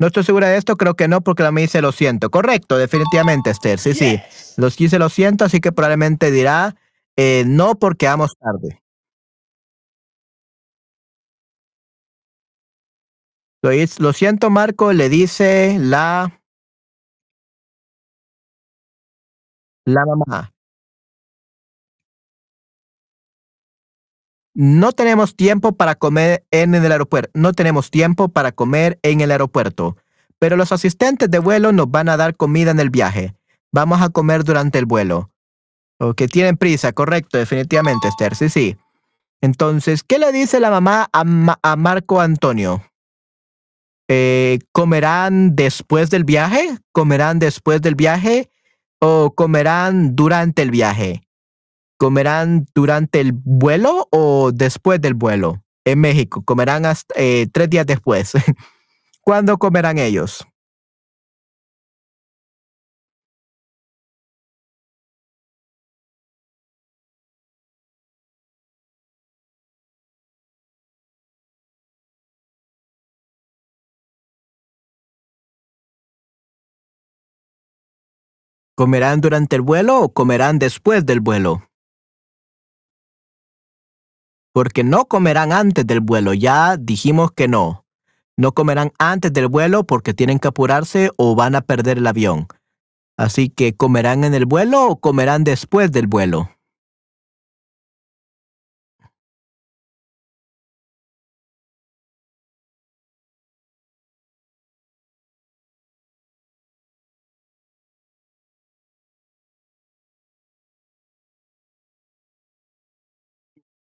No 0.00 0.06
estoy 0.06 0.24
segura 0.24 0.48
de 0.48 0.56
esto, 0.56 0.78
creo 0.78 0.94
que 0.94 1.08
no, 1.08 1.20
porque 1.20 1.42
la 1.42 1.52
me 1.52 1.60
dice 1.60 1.82
lo 1.82 1.92
siento. 1.92 2.30
Correcto, 2.30 2.78
definitivamente, 2.78 3.50
Esther, 3.50 3.78
sí, 3.78 3.92
sí. 3.92 4.18
Los 4.56 4.78
dice 4.78 4.98
lo 4.98 5.10
siento, 5.10 5.44
así 5.44 5.60
que 5.60 5.72
probablemente 5.72 6.30
dirá 6.30 6.74
eh, 7.16 7.44
no 7.46 7.74
porque 7.74 8.06
vamos 8.06 8.32
tarde. 8.38 8.80
Lo, 13.62 13.70
lo 13.98 14.12
siento, 14.14 14.48
Marco, 14.48 14.94
le 14.94 15.10
dice 15.10 15.76
la, 15.78 16.40
la 19.84 20.06
mamá. 20.06 20.50
No 24.62 24.92
tenemos 24.92 25.36
tiempo 25.36 25.72
para 25.72 25.94
comer 25.94 26.44
en 26.50 26.74
el 26.74 26.92
aeropuerto. 26.92 27.30
No 27.32 27.54
tenemos 27.54 27.90
tiempo 27.90 28.28
para 28.28 28.52
comer 28.52 28.98
en 29.02 29.22
el 29.22 29.30
aeropuerto. 29.30 29.96
Pero 30.38 30.58
los 30.58 30.70
asistentes 30.70 31.30
de 31.30 31.38
vuelo 31.38 31.72
nos 31.72 31.90
van 31.90 32.10
a 32.10 32.18
dar 32.18 32.36
comida 32.36 32.70
en 32.70 32.78
el 32.78 32.90
viaje. 32.90 33.34
Vamos 33.72 34.02
a 34.02 34.10
comer 34.10 34.44
durante 34.44 34.78
el 34.78 34.84
vuelo. 34.84 35.30
Ok, 35.98 36.24
tienen 36.30 36.58
prisa, 36.58 36.92
correcto, 36.92 37.38
definitivamente, 37.38 38.08
Esther. 38.08 38.34
Sí, 38.36 38.50
sí. 38.50 38.76
Entonces, 39.40 40.02
¿qué 40.02 40.18
le 40.18 40.30
dice 40.30 40.60
la 40.60 40.70
mamá 40.70 41.08
a, 41.10 41.24
Ma- 41.24 41.58
a 41.62 41.76
Marco 41.76 42.20
Antonio? 42.20 42.82
Eh, 44.08 44.58
¿Comerán 44.72 45.56
después 45.56 46.10
del 46.10 46.24
viaje? 46.24 46.76
¿Comerán 46.92 47.38
después 47.38 47.80
del 47.80 47.94
viaje? 47.94 48.50
¿O 48.98 49.32
comerán 49.34 50.14
durante 50.16 50.60
el 50.60 50.70
viaje? 50.70 51.22
¿Comerán 52.00 52.64
durante 52.74 53.20
el 53.20 53.32
vuelo 53.34 54.08
o 54.10 54.52
después 54.54 55.02
del 55.02 55.12
vuelo? 55.12 55.62
En 55.84 56.00
México, 56.00 56.42
comerán 56.42 56.86
hasta, 56.86 57.12
eh, 57.14 57.46
tres 57.52 57.68
días 57.68 57.84
después. 57.84 58.32
¿Cuándo 59.20 59.58
comerán 59.58 59.98
ellos? 59.98 60.46
¿Comerán 78.74 79.20
durante 79.20 79.56
el 79.56 79.60
vuelo 79.60 80.00
o 80.00 80.14
comerán 80.14 80.58
después 80.58 81.04
del 81.04 81.20
vuelo? 81.20 81.69
Porque 84.52 84.84
no 84.84 85.06
comerán 85.06 85.52
antes 85.52 85.86
del 85.86 86.00
vuelo, 86.00 86.34
ya 86.34 86.76
dijimos 86.76 87.32
que 87.32 87.48
no. 87.48 87.84
No 88.36 88.52
comerán 88.52 88.92
antes 88.98 89.32
del 89.32 89.48
vuelo 89.48 89.84
porque 89.84 90.14
tienen 90.14 90.38
que 90.38 90.48
apurarse 90.48 91.10
o 91.16 91.34
van 91.34 91.54
a 91.54 91.60
perder 91.60 91.98
el 91.98 92.06
avión. 92.06 92.48
Así 93.16 93.50
que 93.50 93.74
comerán 93.74 94.24
en 94.24 94.34
el 94.34 94.46
vuelo 94.46 94.86
o 94.86 95.00
comerán 95.00 95.44
después 95.44 95.92
del 95.92 96.06
vuelo. 96.06 96.50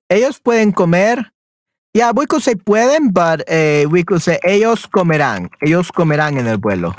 Ellos 0.09 0.39
pueden 0.39 0.71
comer. 0.71 1.31
Yeah, 1.93 2.11
we 2.13 2.25
could 2.27 2.41
say 2.43 2.55
pueden, 2.55 3.11
but 3.13 3.43
eh, 3.47 3.85
we 3.89 4.03
could 4.03 4.21
say 4.21 4.39
ellos 4.43 4.85
comerán. 4.87 5.49
Ellos 5.61 5.91
comerán 5.91 6.37
en 6.37 6.47
el 6.47 6.57
vuelo. 6.57 6.93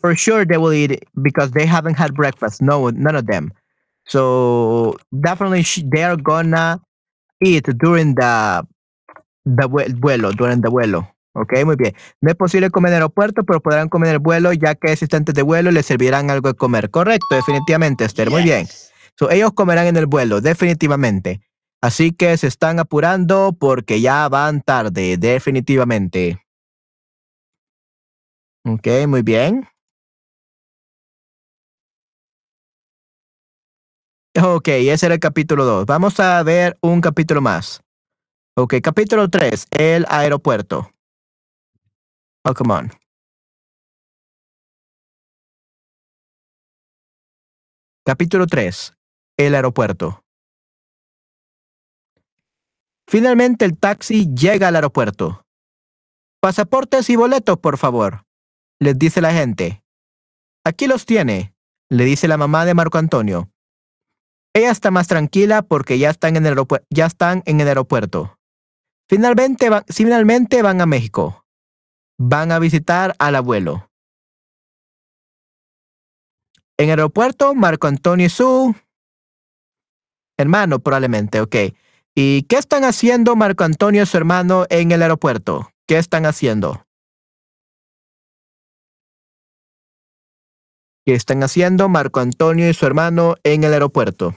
For 0.00 0.14
sure 0.16 0.46
they 0.46 0.56
will 0.58 0.72
eat 0.72 1.04
because 1.20 1.50
they 1.50 1.66
haven't 1.66 1.98
had 1.98 2.12
breakfast. 2.14 2.62
No, 2.62 2.88
none 2.90 3.16
of 3.16 3.26
them. 3.26 3.50
So 4.06 4.96
definitely 5.10 5.64
they 5.90 6.04
are 6.04 6.16
gonna 6.16 6.80
eat 7.44 7.66
during 7.78 8.14
the, 8.14 8.62
the 9.44 9.66
vue- 9.66 9.92
vuelo, 9.98 10.30
during 10.32 10.62
the 10.62 10.70
vuelo. 10.70 11.12
Ok, 11.34 11.64
muy 11.64 11.76
bien. 11.76 11.94
No 12.20 12.30
es 12.30 12.36
posible 12.36 12.70
comer 12.70 12.90
en 12.90 12.96
el 12.96 13.02
aeropuerto, 13.02 13.44
pero 13.44 13.60
podrán 13.60 13.88
comer 13.88 14.08
en 14.10 14.14
el 14.14 14.18
vuelo, 14.20 14.52
ya 14.52 14.74
que 14.76 14.92
asistentes 14.92 15.34
de 15.34 15.42
vuelo 15.42 15.70
les 15.70 15.86
servirán 15.86 16.30
algo 16.30 16.48
de 16.48 16.54
comer. 16.54 16.90
Correcto, 16.90 17.34
definitivamente, 17.34 18.04
Esther. 18.04 18.30
Muy 18.30 18.42
bien. 18.44 18.66
So, 19.18 19.30
ellos 19.30 19.52
comerán 19.52 19.86
en 19.86 19.96
el 19.96 20.06
vuelo, 20.06 20.40
definitivamente. 20.40 21.40
Así 21.80 22.12
que 22.12 22.36
se 22.36 22.48
están 22.48 22.80
apurando 22.80 23.52
porque 23.58 24.00
ya 24.00 24.28
van 24.28 24.62
tarde, 24.62 25.16
definitivamente. 25.16 26.44
Ok, 28.64 28.86
muy 29.06 29.22
bien. 29.22 29.68
Ok, 34.36 34.68
ese 34.68 35.06
era 35.06 35.14
el 35.14 35.20
capítulo 35.20 35.64
2. 35.64 35.86
Vamos 35.86 36.18
a 36.20 36.42
ver 36.42 36.76
un 36.82 37.00
capítulo 37.00 37.40
más. 37.40 37.80
Ok, 38.56 38.74
capítulo 38.82 39.28
3, 39.28 39.66
el 39.70 40.04
aeropuerto. 40.08 40.90
Oh, 42.44 42.54
come 42.54 42.74
on. 42.74 42.90
Capítulo 48.04 48.46
3, 48.46 48.94
el 49.36 49.54
aeropuerto. 49.54 50.24
Finalmente 53.08 53.64
el 53.64 53.78
taxi 53.78 54.28
llega 54.34 54.68
al 54.68 54.76
aeropuerto. 54.76 55.46
Pasaportes 56.42 57.08
y 57.08 57.16
boletos, 57.16 57.58
por 57.58 57.78
favor, 57.78 58.26
les 58.78 58.98
dice 58.98 59.22
la 59.22 59.32
gente. 59.32 59.82
Aquí 60.62 60.86
los 60.86 61.06
tiene, 61.06 61.54
le 61.88 62.04
dice 62.04 62.28
la 62.28 62.36
mamá 62.36 62.66
de 62.66 62.74
Marco 62.74 62.98
Antonio. 62.98 63.50
Ella 64.54 64.70
está 64.70 64.90
más 64.90 65.08
tranquila 65.08 65.62
porque 65.62 65.98
ya 65.98 66.10
están 66.10 66.36
en 66.36 66.44
el, 66.44 66.54
ya 66.90 67.06
están 67.06 67.42
en 67.46 67.62
el 67.62 67.68
aeropuerto. 67.68 68.38
Finalmente, 69.08 69.70
finalmente 69.88 70.60
van 70.60 70.82
a 70.82 70.86
México. 70.86 71.46
Van 72.18 72.52
a 72.52 72.58
visitar 72.58 73.16
al 73.18 73.36
abuelo. 73.36 73.90
En 76.76 76.90
el 76.90 76.98
aeropuerto, 76.98 77.54
Marco 77.54 77.86
Antonio 77.86 78.26
y 78.26 78.30
su 78.30 78.74
hermano 80.36 80.78
probablemente, 80.80 81.40
ok. 81.40 81.56
¿Y 82.20 82.42
qué 82.48 82.56
están 82.56 82.82
haciendo 82.82 83.36
Marco 83.36 83.62
Antonio 83.62 84.02
y 84.02 84.06
su 84.06 84.16
hermano 84.16 84.66
en 84.70 84.90
el 84.90 85.02
aeropuerto? 85.02 85.70
¿Qué 85.86 85.98
están 85.98 86.26
haciendo? 86.26 86.84
¿Qué 91.06 91.14
están 91.14 91.44
haciendo 91.44 91.88
Marco 91.88 92.18
Antonio 92.18 92.68
y 92.68 92.74
su 92.74 92.86
hermano 92.86 93.36
en 93.44 93.62
el 93.62 93.72
aeropuerto? 93.72 94.34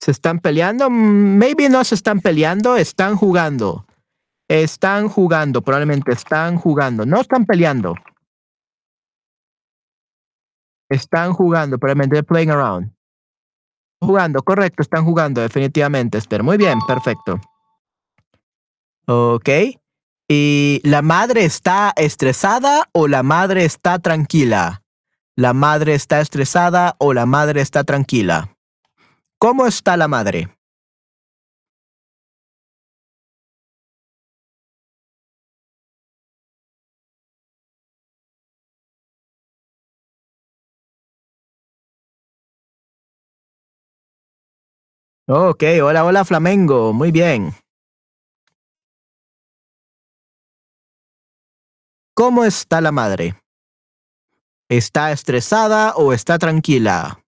¿Se 0.00 0.12
están 0.12 0.38
peleando? 0.38 0.88
Maybe 0.88 1.68
no 1.68 1.82
se 1.82 1.96
están 1.96 2.20
peleando, 2.20 2.76
están 2.76 3.16
jugando. 3.16 3.86
Están 4.48 5.08
jugando, 5.08 5.62
probablemente 5.62 6.12
están 6.12 6.58
jugando. 6.58 7.04
No 7.04 7.20
están 7.20 7.44
peleando. 7.44 7.96
Están 10.88 11.32
jugando, 11.32 11.78
probablemente 11.78 12.22
playing 12.22 12.50
around. 12.50 12.92
Jugando, 14.00 14.42
correcto, 14.42 14.82
están 14.82 15.04
jugando, 15.04 15.40
definitivamente, 15.40 16.18
Esther. 16.18 16.42
Muy 16.42 16.56
bien, 16.56 16.78
perfecto. 16.86 17.40
Ok. 19.06 19.48
¿Y 20.28 20.80
la 20.84 21.02
madre 21.02 21.44
está 21.44 21.92
estresada 21.96 22.88
o 22.92 23.08
la 23.08 23.22
madre 23.22 23.64
está 23.64 23.98
tranquila? 23.98 24.82
¿La 25.36 25.52
madre 25.52 25.94
está 25.94 26.20
estresada 26.20 26.96
o 26.98 27.12
la 27.12 27.26
madre 27.26 27.60
está 27.60 27.84
tranquila? 27.84 28.56
¿Cómo 29.38 29.66
está 29.66 29.96
la 29.96 30.08
madre? 30.08 30.48
Ok, 45.26 45.62
hola, 45.82 46.04
hola 46.04 46.22
Flamengo, 46.26 46.92
muy 46.92 47.10
bien. 47.10 47.54
¿Cómo 52.14 52.44
está 52.44 52.82
la 52.82 52.92
madre? 52.92 53.40
¿Está 54.68 55.12
estresada 55.12 55.94
o 55.96 56.12
está 56.12 56.38
tranquila? 56.38 57.24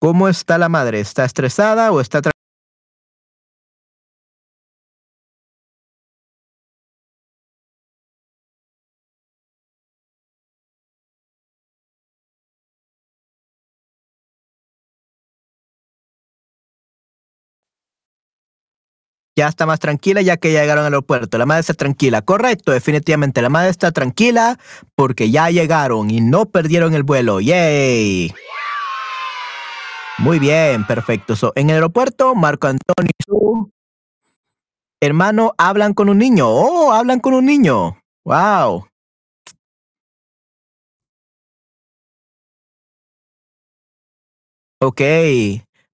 ¿Cómo 0.00 0.30
está 0.30 0.56
la 0.56 0.70
madre? 0.70 1.00
¿Está 1.00 1.26
estresada 1.26 1.92
o 1.92 2.00
está 2.00 2.22
tranquila? 2.22 2.37
Ya 19.38 19.46
está 19.46 19.66
más 19.66 19.78
tranquila 19.78 20.20
ya 20.20 20.36
que 20.36 20.52
ya 20.52 20.62
llegaron 20.62 20.84
al 20.84 20.92
aeropuerto. 20.92 21.38
La 21.38 21.46
madre 21.46 21.60
está 21.60 21.72
tranquila. 21.72 22.22
Correcto, 22.22 22.72
definitivamente. 22.72 23.40
La 23.40 23.48
madre 23.48 23.70
está 23.70 23.92
tranquila 23.92 24.58
porque 24.96 25.30
ya 25.30 25.48
llegaron 25.48 26.10
y 26.10 26.20
no 26.20 26.46
perdieron 26.46 26.92
el 26.92 27.04
vuelo. 27.04 27.38
¡Yay! 27.38 28.34
Muy 30.18 30.40
bien, 30.40 30.84
perfecto. 30.88 31.36
So, 31.36 31.52
en 31.54 31.70
el 31.70 31.76
aeropuerto, 31.76 32.34
Marco 32.34 32.66
Antonio 32.66 33.12
y 33.16 33.22
su 33.24 33.70
hermano 35.00 35.54
hablan 35.56 35.94
con 35.94 36.08
un 36.08 36.18
niño. 36.18 36.48
¡Oh! 36.48 36.90
Hablan 36.90 37.20
con 37.20 37.34
un 37.34 37.46
niño. 37.46 37.96
¡Wow! 38.24 38.88
Ok. 44.80 45.00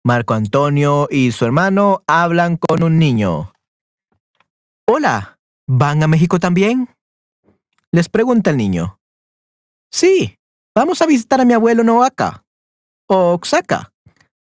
Marco 0.07 0.35
Antonio 0.35 1.09
y 1.11 1.33
su 1.33 1.47
hermano 1.47 2.05
hablan 2.07 2.59
con 2.59 2.83
un 2.83 2.99
niño. 2.99 3.55
Hola, 4.87 5.39
¿van 5.67 6.03
a 6.03 6.09
México 6.09 6.39
también? 6.39 6.95
Les 7.91 8.11
pregunta 8.11 8.51
el 8.51 8.59
niño. 8.59 9.01
Sí, 9.91 10.39
vamos 10.75 11.01
a 11.01 11.07
visitar 11.07 11.41
a 11.41 11.47
mi 11.47 11.55
abuelo 11.55 11.81
en 11.81 11.89
Oaxaca. 11.89 12.45
Oaxaca, 13.09 13.95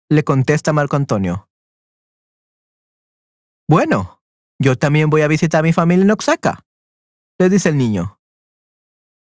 le 0.08 0.24
contesta 0.24 0.72
Marco 0.72 0.96
Antonio. 0.98 1.50
Bueno, 3.68 4.22
yo 4.60 4.78
también 4.78 5.10
voy 5.10 5.24
a 5.24 5.28
visitar 5.28 5.62
a 5.62 5.64
mi 5.64 5.74
familia 5.74 6.04
en 6.04 6.12
Oaxaca, 6.12 6.64
le 7.40 7.50
dice 7.50 7.70
el 7.70 7.78
niño. 7.78 8.20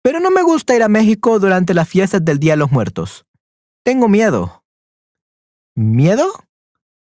Pero 0.02 0.20
no 0.20 0.30
me 0.30 0.42
gusta 0.42 0.76
ir 0.76 0.82
a 0.82 0.88
México 0.88 1.38
durante 1.38 1.72
las 1.72 1.88
fiestas 1.88 2.22
del 2.22 2.38
Día 2.38 2.52
de 2.52 2.58
los 2.58 2.72
Muertos. 2.72 3.24
Tengo 3.84 4.06
miedo. 4.06 4.60
¿Miedo? 5.74 6.26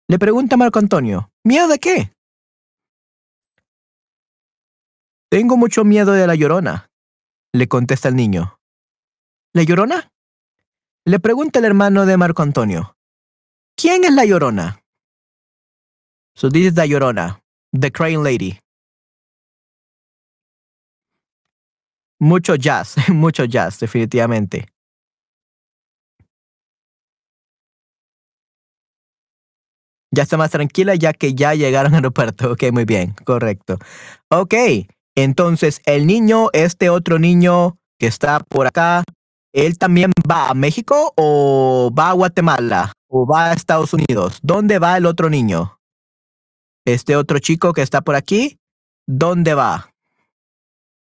Le 0.07 0.19
pregunta 0.19 0.57
Marco 0.57 0.79
Antonio. 0.79 1.31
¿Miedo 1.43 1.67
de 1.67 1.79
qué? 1.79 2.11
Tengo 5.29 5.57
mucho 5.57 5.83
miedo 5.83 6.13
de 6.13 6.25
la 6.25 6.33
llorona, 6.33 6.89
le 7.53 7.67
contesta 7.67 8.09
el 8.09 8.15
niño. 8.15 8.59
¿La 9.53 9.63
llorona? 9.63 10.11
Le 11.05 11.19
pregunta 11.19 11.59
el 11.59 11.65
hermano 11.65 12.05
de 12.05 12.17
Marco 12.17 12.41
Antonio. 12.41 12.95
¿Quién 13.75 14.03
es 14.03 14.13
la 14.13 14.25
llorona? 14.25 14.81
So 16.35 16.49
this 16.49 16.67
is 16.67 16.73
the 16.73 16.87
llorona, 16.87 17.41
the 17.71 17.91
crying 17.91 18.23
lady. 18.23 18.59
Mucho 22.19 22.55
jazz, 22.55 22.95
mucho 23.09 23.45
jazz, 23.45 23.79
definitivamente. 23.79 24.67
Ya 30.11 30.23
está 30.23 30.37
más 30.37 30.51
tranquila 30.51 30.95
ya 30.95 31.13
que 31.13 31.35
ya 31.35 31.53
llegaron 31.53 31.93
al 31.93 31.97
aeropuerto. 31.97 32.51
Ok, 32.51 32.63
muy 32.71 32.85
bien, 32.85 33.13
correcto. 33.25 33.77
Ok, 34.29 34.55
entonces 35.15 35.81
el 35.85 36.07
niño, 36.07 36.49
este 36.53 36.89
otro 36.89 37.19
niño 37.19 37.77
que 37.99 38.07
está 38.07 38.39
por 38.39 38.67
acá, 38.67 39.03
¿él 39.53 39.77
también 39.77 40.11
va 40.29 40.49
a 40.49 40.53
México 40.53 41.13
o 41.15 41.91
va 41.97 42.09
a 42.09 42.13
Guatemala 42.13 42.93
o 43.07 43.27
va 43.27 43.51
a 43.51 43.53
Estados 43.53 43.93
Unidos? 43.93 44.39
¿Dónde 44.41 44.79
va 44.79 44.97
el 44.97 45.05
otro 45.05 45.29
niño? 45.29 45.79
Este 46.85 47.15
otro 47.15 47.39
chico 47.39 47.73
que 47.73 47.81
está 47.81 48.01
por 48.01 48.15
aquí, 48.15 48.57
¿dónde 49.05 49.53
va? 49.53 49.93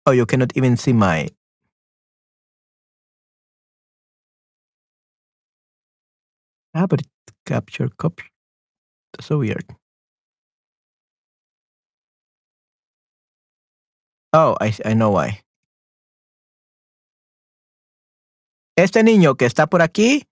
Oh, 0.04 0.12
you 0.12 0.26
cannot 0.26 0.56
even 0.56 0.76
see 0.76 0.92
my... 0.92 1.28
Ah, 6.74 6.86
capture 7.44 7.88
copy. 7.96 8.35
So 9.20 9.38
weird. 9.38 9.64
Oh, 14.32 14.56
I, 14.60 14.74
I 14.84 14.94
know 14.94 15.10
why. 15.10 15.40
Este 18.76 19.02
niño 19.02 19.36
que 19.36 19.46
está 19.46 19.66
por 19.66 19.80
aquí, 19.80 20.26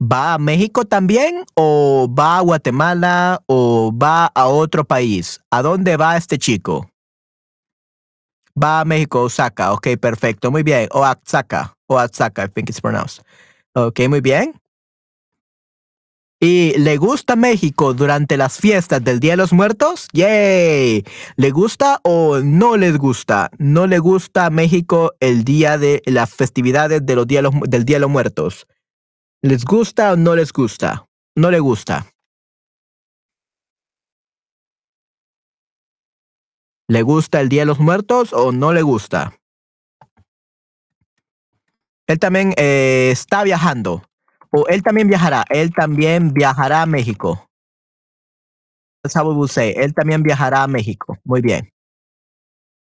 ¿va 0.00 0.34
a 0.34 0.38
México 0.38 0.84
también 0.84 1.44
o 1.56 2.06
va 2.08 2.38
a 2.38 2.40
Guatemala 2.42 3.42
o 3.46 3.90
va 3.92 4.26
a 4.26 4.46
otro 4.46 4.84
país? 4.84 5.40
¿A 5.50 5.62
dónde 5.62 5.96
va 5.96 6.16
este 6.16 6.38
chico? 6.38 6.88
Va 8.54 8.80
a 8.80 8.84
México, 8.84 9.22
Osaka. 9.22 9.72
Ok, 9.72 9.88
perfecto. 10.00 10.50
Muy 10.50 10.62
bien. 10.62 10.88
Oaxaca. 10.92 11.74
Oaxaca, 11.88 12.44
I 12.44 12.48
think 12.48 12.68
it's 12.68 12.80
pronounced. 12.80 13.24
Ok, 13.74 14.00
muy 14.08 14.20
bien. 14.20 14.54
¿Y 16.40 16.78
le 16.78 16.98
gusta 16.98 17.34
México 17.34 17.94
durante 17.94 18.36
las 18.36 18.58
fiestas 18.58 19.02
del 19.02 19.18
Día 19.18 19.32
de 19.32 19.38
los 19.38 19.52
Muertos? 19.52 20.06
¡Yay! 20.12 21.04
¿Le 21.34 21.50
gusta 21.50 21.98
o 22.04 22.38
no 22.38 22.76
les 22.76 22.96
gusta? 22.96 23.50
¿No 23.58 23.88
le 23.88 23.98
gusta 23.98 24.48
México 24.48 25.14
el 25.18 25.42
día 25.42 25.78
de 25.78 26.00
las 26.06 26.32
festividades 26.32 27.04
de 27.04 27.16
los 27.16 27.26
del 27.26 27.84
Día 27.84 27.96
de 27.96 28.00
los 28.00 28.10
Muertos? 28.10 28.68
¿Les 29.42 29.64
gusta 29.64 30.12
o 30.12 30.16
no 30.16 30.36
les 30.36 30.52
gusta? 30.52 31.08
No 31.34 31.50
le 31.50 31.58
gusta. 31.58 32.06
¿Le 36.86 37.02
gusta 37.02 37.40
el 37.40 37.48
Día 37.48 37.62
de 37.62 37.66
los 37.66 37.80
Muertos 37.80 38.32
o 38.32 38.52
no 38.52 38.72
le 38.72 38.82
gusta? 38.82 39.36
Él 42.06 42.20
también 42.20 42.54
eh, 42.56 43.10
está 43.12 43.42
viajando. 43.42 44.04
O 44.50 44.66
él 44.68 44.82
también 44.82 45.08
viajará. 45.08 45.44
Él 45.50 45.72
también 45.72 46.32
viajará 46.32 46.82
a 46.82 46.86
México. 46.86 47.48
Él 49.76 49.94
también 49.94 50.22
viajará 50.22 50.62
a 50.62 50.68
México. 50.68 51.18
Muy 51.24 51.40
bien. 51.40 51.70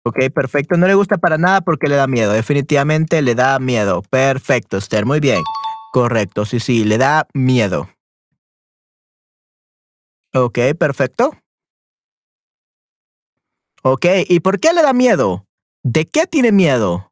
Ok, 0.05 0.16
perfecto. 0.34 0.76
No 0.76 0.86
le 0.86 0.94
gusta 0.94 1.18
para 1.18 1.36
nada 1.36 1.61
porque 1.61 1.86
le 1.88 1.96
da 1.96 2.07
miedo. 2.07 2.32
Definitivamente 2.32 3.20
le 3.22 3.34
da 3.34 3.59
miedo. 3.59 4.03
Perfecto, 4.03 4.78
Esther. 4.78 5.05
Muy 5.05 5.20
bien. 5.20 5.42
Correcto. 5.92 6.44
Sí, 6.44 6.59
sí, 6.59 6.84
le 6.84 6.96
da 6.98 7.26
miedo. 7.34 7.88
Ok, 10.32 10.59
perfecto. 10.78 11.32
Ok, 13.82 14.07
¿y 14.28 14.40
por 14.40 14.61
qué 14.61 14.72
le 14.72 14.82
da 14.82 14.92
miedo? 14.92 15.44
¿De 15.82 16.05
qué 16.07 16.26
tiene 16.26 16.53
miedo? 16.53 17.09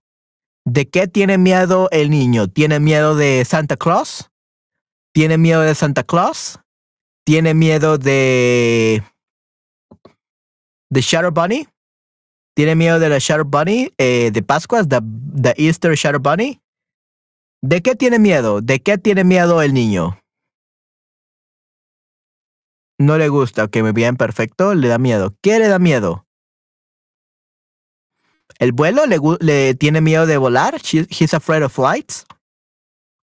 ¿De 0.70 0.86
qué 0.86 1.08
tiene 1.08 1.38
miedo 1.38 1.88
el 1.92 2.10
niño? 2.10 2.46
¿Tiene 2.46 2.78
miedo 2.78 3.16
de 3.16 3.42
Santa 3.46 3.78
Claus? 3.78 4.28
¿Tiene 5.14 5.38
miedo 5.38 5.62
de 5.62 5.74
Santa 5.74 6.02
Claus? 6.02 6.60
¿Tiene 7.24 7.54
miedo 7.54 7.96
de... 7.96 9.02
de 10.90 11.00
Shadow 11.00 11.32
Bunny? 11.32 11.66
¿Tiene 12.54 12.74
miedo 12.74 12.98
de 12.98 13.08
la 13.08 13.16
Shadow 13.18 13.46
Bunny 13.46 13.94
eh, 13.96 14.30
de 14.30 14.42
Pascuas? 14.42 14.86
¿The, 14.86 15.00
the 15.40 15.54
Easter 15.56 15.94
Shadow 15.94 16.20
Bunny? 16.20 16.60
¿De 17.62 17.80
qué 17.80 17.96
tiene 17.96 18.18
miedo? 18.18 18.60
¿De 18.60 18.80
qué 18.80 18.98
tiene 18.98 19.24
miedo 19.24 19.62
el 19.62 19.72
niño? 19.72 20.20
No 23.00 23.16
le 23.16 23.30
gusta, 23.30 23.64
ok, 23.64 23.78
muy 23.78 23.92
bien, 23.92 24.18
perfecto. 24.18 24.74
Le 24.74 24.88
da 24.88 24.98
miedo. 24.98 25.32
¿Qué 25.40 25.58
le 25.58 25.68
da 25.68 25.78
miedo? 25.78 26.26
¿El 28.58 28.72
vuelo 28.72 29.06
le, 29.06 29.18
le 29.40 29.74
tiene 29.74 30.00
miedo 30.00 30.26
de 30.26 30.36
volar? 30.36 30.74
He's 30.82 31.34
afraid 31.34 31.62
of 31.62 31.72
flights. 31.72 32.26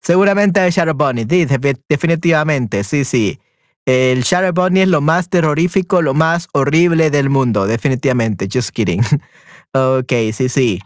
Seguramente 0.02 0.64
el 0.64 0.72
Shadow 0.72 0.94
Bunny, 0.94 1.24
definitivamente, 1.24 2.84
sí, 2.84 3.04
sí. 3.04 3.38
El 3.84 4.22
Shadow 4.22 4.52
Bunny 4.52 4.80
es 4.80 4.88
lo 4.88 5.00
más 5.00 5.28
terrorífico, 5.28 6.00
lo 6.00 6.14
más 6.14 6.48
horrible 6.52 7.10
del 7.10 7.28
mundo, 7.28 7.66
definitivamente. 7.66 8.48
Just 8.50 8.70
kidding. 8.70 9.02
ok, 9.74 10.12
sí, 10.32 10.48
sí. 10.48 10.80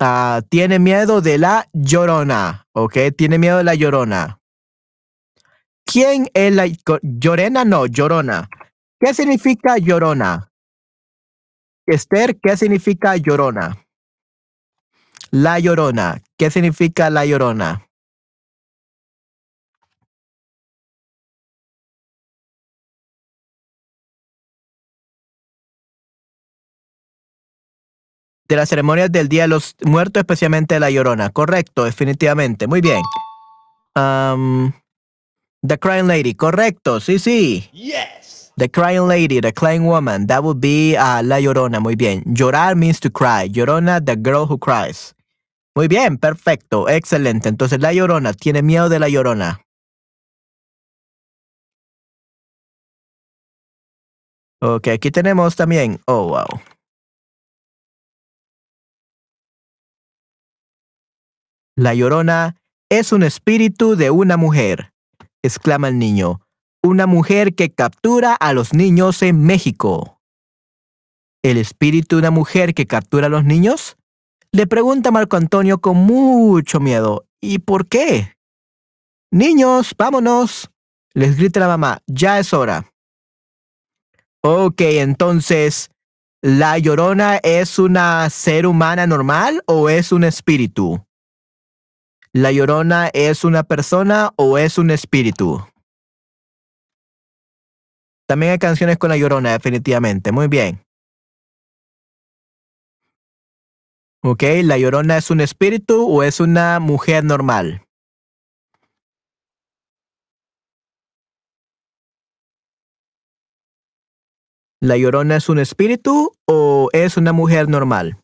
Ah, 0.00 0.42
tiene 0.50 0.78
miedo 0.78 1.22
de 1.22 1.38
la 1.38 1.66
llorona, 1.72 2.66
ok, 2.72 2.98
tiene 3.16 3.38
miedo 3.38 3.56
de 3.58 3.64
la 3.64 3.74
llorona. 3.74 4.38
¿Quién 5.86 6.28
es 6.34 6.52
la 6.52 6.66
llorena? 7.02 7.64
No, 7.64 7.86
llorona. 7.86 8.50
¿Qué 9.00 9.14
significa 9.14 9.78
llorona? 9.78 10.50
Esther, 11.86 12.36
¿qué 12.42 12.56
significa 12.56 13.16
llorona? 13.16 13.86
La 15.30 15.58
llorona. 15.60 16.20
¿Qué 16.36 16.50
significa 16.50 17.10
la 17.10 17.24
llorona? 17.24 17.82
De 28.48 28.54
las 28.54 28.68
ceremonias 28.68 29.10
del 29.10 29.28
Día 29.28 29.42
de 29.42 29.48
los 29.48 29.74
Muertos, 29.84 30.20
especialmente 30.20 30.78
la 30.78 30.90
llorona. 30.90 31.30
Correcto, 31.30 31.84
definitivamente. 31.84 32.66
Muy 32.68 32.80
bien. 32.80 33.02
The 35.62 35.78
Crying 35.78 36.06
Lady. 36.06 36.34
Correcto, 36.34 37.00
sí, 37.00 37.18
sí. 37.18 37.68
The 38.58 38.68
crying 38.70 39.06
lady, 39.06 39.40
the 39.40 39.52
crying 39.52 39.84
woman, 39.84 40.28
that 40.28 40.42
would 40.42 40.60
be 40.60 40.96
uh, 40.96 41.22
la 41.22 41.38
llorona. 41.40 41.78
Muy 41.78 41.94
bien. 41.94 42.22
Llorar 42.24 42.74
means 42.74 42.98
to 43.00 43.10
cry. 43.10 43.48
Llorona, 43.48 44.00
the 44.04 44.16
girl 44.16 44.46
who 44.46 44.56
cries. 44.56 45.14
Muy 45.76 45.88
bien, 45.88 46.16
perfecto, 46.16 46.88
excelente. 46.88 47.50
Entonces 47.50 47.80
la 47.80 47.92
llorona 47.92 48.32
tiene 48.32 48.62
miedo 48.62 48.88
de 48.88 48.98
la 48.98 49.10
llorona. 49.10 49.60
Ok, 54.62 54.88
aquí 54.88 55.10
tenemos 55.10 55.54
también. 55.54 56.00
Oh, 56.06 56.28
wow. 56.28 56.60
La 61.76 61.92
llorona 61.92 62.56
es 62.90 63.12
un 63.12 63.22
espíritu 63.22 63.96
de 63.96 64.10
una 64.10 64.38
mujer, 64.38 64.94
exclama 65.42 65.88
el 65.88 65.98
niño. 65.98 66.40
Una 66.86 67.08
mujer 67.08 67.56
que 67.56 67.70
captura 67.70 68.32
a 68.36 68.52
los 68.52 68.72
niños 68.72 69.20
en 69.22 69.42
México. 69.42 70.20
¿El 71.42 71.56
espíritu 71.56 72.14
de 72.14 72.20
una 72.20 72.30
mujer 72.30 72.74
que 72.74 72.86
captura 72.86 73.26
a 73.26 73.28
los 73.28 73.44
niños? 73.44 73.96
Le 74.52 74.68
pregunta 74.68 75.10
Marco 75.10 75.36
Antonio 75.36 75.80
con 75.80 75.96
mucho 75.96 76.78
miedo. 76.78 77.26
¿Y 77.40 77.58
por 77.58 77.88
qué? 77.88 78.36
Niños, 79.32 79.96
vámonos. 79.98 80.70
Les 81.12 81.36
grita 81.36 81.58
la 81.58 81.66
mamá, 81.66 82.02
ya 82.06 82.38
es 82.38 82.52
hora. 82.52 82.92
Ok, 84.42 84.80
entonces, 84.82 85.90
¿la 86.40 86.78
llorona 86.78 87.38
es 87.38 87.80
una 87.80 88.30
ser 88.30 88.64
humana 88.64 89.08
normal 89.08 89.60
o 89.66 89.88
es 89.88 90.12
un 90.12 90.22
espíritu? 90.22 91.04
¿La 92.32 92.52
llorona 92.52 93.08
es 93.12 93.42
una 93.42 93.64
persona 93.64 94.32
o 94.36 94.56
es 94.56 94.78
un 94.78 94.92
espíritu? 94.92 95.66
También 98.28 98.52
hay 98.52 98.58
canciones 98.58 98.98
con 98.98 99.10
la 99.10 99.16
llorona, 99.16 99.52
definitivamente. 99.52 100.32
Muy 100.32 100.48
bien. 100.48 100.82
Ok, 104.24 104.42
¿la 104.64 104.76
llorona 104.76 105.16
es 105.18 105.30
un 105.30 105.40
espíritu 105.40 106.04
o 106.08 106.24
es 106.24 106.40
una 106.40 106.80
mujer 106.80 107.22
normal? 107.22 107.82
¿La 114.80 114.96
llorona 114.96 115.36
es 115.36 115.48
un 115.48 115.58
espíritu 115.58 116.32
o 116.46 116.88
es 116.92 117.16
una 117.16 117.32
mujer 117.32 117.68
normal? 117.68 118.18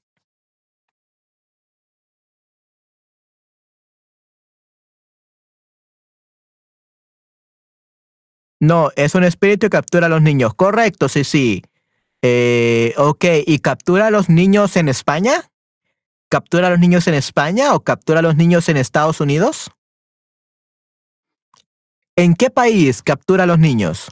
No, 8.63 8.93
es 8.95 9.17
un 9.17 9.25
espíritu 9.25 9.67
que 9.67 9.71
captura 9.71 10.07
a 10.07 10.09
los 10.09 10.23
niños. 10.23 10.55
Correcto, 10.55 11.09
sí, 11.09 11.25
sí. 11.25 11.63
Eh, 12.23 12.95
ok, 12.97 13.25
¿y 13.45 13.59
captura 13.59 14.07
a 14.07 14.11
los 14.13 14.29
niños 14.29 14.77
en 14.77 14.89
España? 14.89 15.51
¿Captura 16.29 16.69
a 16.69 16.71
los 16.71 16.79
niños 16.79 17.09
en 17.09 17.15
España 17.15 17.75
o 17.75 17.81
captura 17.81 18.21
a 18.21 18.23
los 18.23 18.37
niños 18.37 18.69
en 18.69 18.77
Estados 18.77 19.21
Unidos? 19.21 19.73
¿En 22.15 22.37
qué 22.37 22.51
país 22.51 23.03
captura 23.03 23.43
a 23.43 23.47
los 23.47 23.59
niños? 23.59 24.11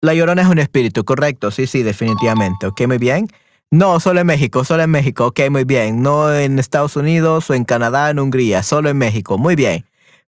La 0.00 0.14
Llorona 0.14 0.40
es 0.40 0.48
un 0.48 0.58
espíritu, 0.58 1.04
correcto. 1.04 1.50
Sí, 1.50 1.66
sí, 1.66 1.82
definitivamente. 1.82 2.66
Ok, 2.66 2.86
muy 2.86 2.96
bien. 2.96 3.28
No, 3.70 3.98
solo 3.98 4.20
en 4.20 4.26
México, 4.26 4.64
solo 4.64 4.84
en 4.84 4.90
México. 4.90 5.26
Ok, 5.26 5.40
muy 5.50 5.64
bien. 5.64 6.02
No 6.02 6.32
en 6.32 6.58
Estados 6.58 6.96
Unidos 6.96 7.50
o 7.50 7.54
en 7.54 7.64
Canadá, 7.64 8.10
en 8.10 8.18
Hungría, 8.20 8.62
solo 8.62 8.88
en 8.88 8.98
México. 8.98 9.36
Muy 9.38 9.56
bien. 9.56 9.84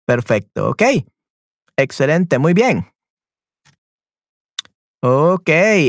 Perfecto, 0.06 0.70
ok. 0.70 0.82
Excelente, 1.76 2.38
muy 2.38 2.54
bien. 2.54 2.86
Ok, 5.02 5.48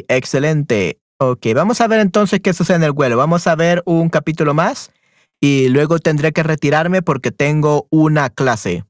excelente. 0.10 1.00
Ok, 1.20 1.48
vamos 1.56 1.80
a 1.80 1.88
ver 1.88 2.02
entonces 2.02 2.42
qué 2.42 2.54
sucede 2.54 2.78
en 2.78 2.84
el 2.84 2.92
vuelo. 2.92 3.18
Vamos 3.18 3.48
a 3.48 3.56
ver 3.56 3.82
un 3.86 4.10
capítulo 4.10 4.54
más 4.54 4.92
y 5.40 5.70
luego 5.70 6.00
tendré 6.00 6.34
que 6.34 6.44
retirarme 6.44 7.02
porque 7.02 7.32
tengo 7.32 7.88
una 7.90 8.30
clase. 8.30 8.84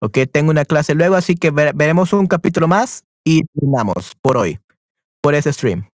Ok, 0.00 0.18
tengo 0.32 0.50
una 0.50 0.64
clase 0.64 0.94
luego, 0.94 1.14
así 1.16 1.34
que 1.36 1.50
ver- 1.50 1.74
veremos 1.74 2.12
un 2.12 2.26
capítulo 2.26 2.68
más 2.68 3.04
y 3.24 3.42
terminamos 3.54 4.14
por 4.22 4.36
hoy, 4.36 4.58
por 5.22 5.34
ese 5.36 5.52
stream. 5.52 5.89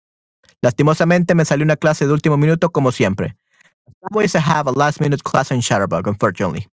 Lastimosamente 0.62 1.34
me 1.34 1.44
salió 1.44 1.64
una 1.64 1.76
clase 1.76 2.06
de 2.06 2.12
último 2.12 2.36
minuto 2.36 2.70
como 2.70 2.92
siempre. 2.92 3.36
Always 4.02 4.34
I 4.34 4.38
have 4.38 4.70
a 4.70 4.72
last 4.72 5.00
minute 5.00 5.22
class 5.22 5.50
in 5.50 5.60
Shutterbug, 5.60 6.06
unfortunately. 6.06 6.68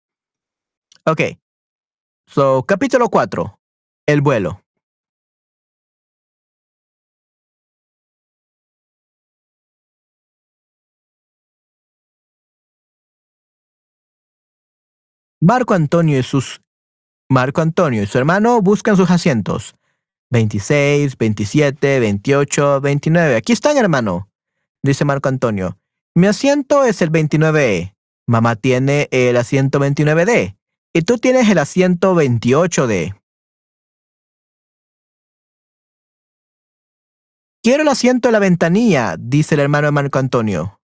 Ok, 1.05 1.21
so 2.27 2.63
capítulo 2.63 3.09
4, 3.09 3.59
el 4.05 4.21
vuelo. 4.21 4.61
Marco 15.41 15.73
Antonio 15.73 16.19
y 16.19 16.23
sus 16.23 16.61
Marco 17.29 17.61
Antonio 17.61 18.03
y 18.03 18.07
su 18.07 18.17
hermano 18.17 18.61
buscan 18.61 18.97
sus 18.97 19.09
asientos. 19.09 19.75
26, 20.31 21.17
27, 21.17 21.99
28, 21.99 22.81
29. 22.81 23.35
Aquí 23.35 23.53
están, 23.53 23.77
hermano, 23.77 24.29
dice 24.83 25.05
Marco 25.05 25.29
Antonio. 25.29 25.77
Mi 26.15 26.27
asiento 26.27 26.83
es 26.83 27.01
el 27.01 27.11
29E. 27.11 27.95
Mamá 28.27 28.55
tiene 28.55 29.07
el 29.11 29.37
asiento 29.37 29.79
29D. 29.79 30.55
Y 30.93 31.01
tú 31.01 31.17
tienes 31.17 31.49
el 31.49 31.57
asiento 31.57 32.15
28D. 32.15 33.15
Quiero 37.61 37.83
el 37.83 37.89
asiento 37.89 38.29
de 38.29 38.31
la 38.31 38.39
ventanilla, 38.39 39.15
dice 39.19 39.55
el 39.55 39.61
hermano 39.61 39.87
de 39.87 39.91
Marco 39.91 40.17
Antonio. 40.17 40.79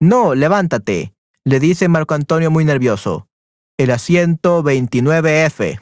No, 0.00 0.34
levántate, 0.34 1.14
le 1.44 1.60
dice 1.60 1.88
Marco 1.88 2.14
Antonio 2.14 2.50
muy 2.50 2.64
nervioso. 2.64 3.28
El 3.78 3.90
asiento 3.90 4.62
29F. 4.62 5.80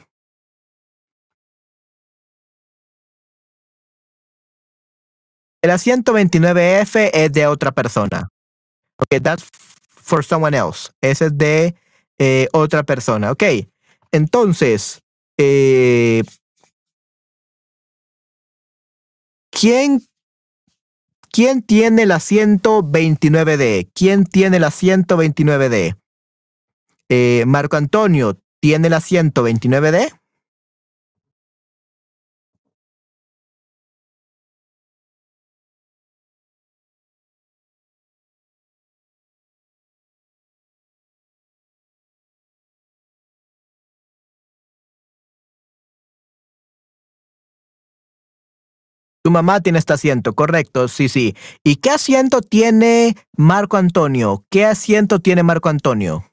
El 5.63 5.71
asiento 5.71 6.11
29F 6.13 7.09
es 7.13 7.31
de 7.31 7.47
otra 7.47 7.71
persona. 7.71 8.27
Ok, 8.97 9.21
that's 9.23 9.47
for 9.87 10.21
someone 10.21 10.57
else. 10.57 10.91
Ese 10.99 11.27
es 11.27 11.37
de 11.37 11.75
eh, 12.19 12.49
otra 12.51 12.83
persona. 12.83 13.31
Ok, 13.31 13.43
entonces, 14.11 15.01
eh, 15.37 16.21
¿quién, 19.51 20.05
¿quién 21.31 21.61
tiene 21.61 22.03
el 22.03 22.11
asiento 22.11 22.83
29D? 22.83 23.89
¿Quién 23.95 24.25
tiene 24.25 24.57
el 24.57 24.65
asiento 24.65 25.15
29D? 25.15 25.97
Eh, 27.07 27.43
Marco 27.47 27.77
Antonio, 27.77 28.37
¿tiene 28.59 28.87
el 28.87 28.93
asiento 28.93 29.47
29D? 29.47 30.11
Tu 49.23 49.31
mamá 49.31 49.61
tiene 49.61 49.79
este 49.79 49.93
asiento, 49.93 50.33
correcto, 50.33 50.89
sí, 50.89 51.07
sí. 51.07 51.33
¿Y 51.63 51.77
qué 51.77 51.91
asiento 51.91 52.41
tiene 52.41 53.15
Marco 53.37 53.77
Antonio? 53.77 54.45
¿Qué 54.49 54.65
asiento 54.65 55.19
tiene 55.19 55.43
Marco 55.43 55.69
Antonio? 55.69 56.25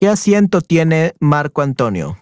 ¿Qué 0.00 0.08
asiento 0.08 0.62
tiene 0.62 1.12
Marco 1.20 1.60
Antonio? 1.60 2.16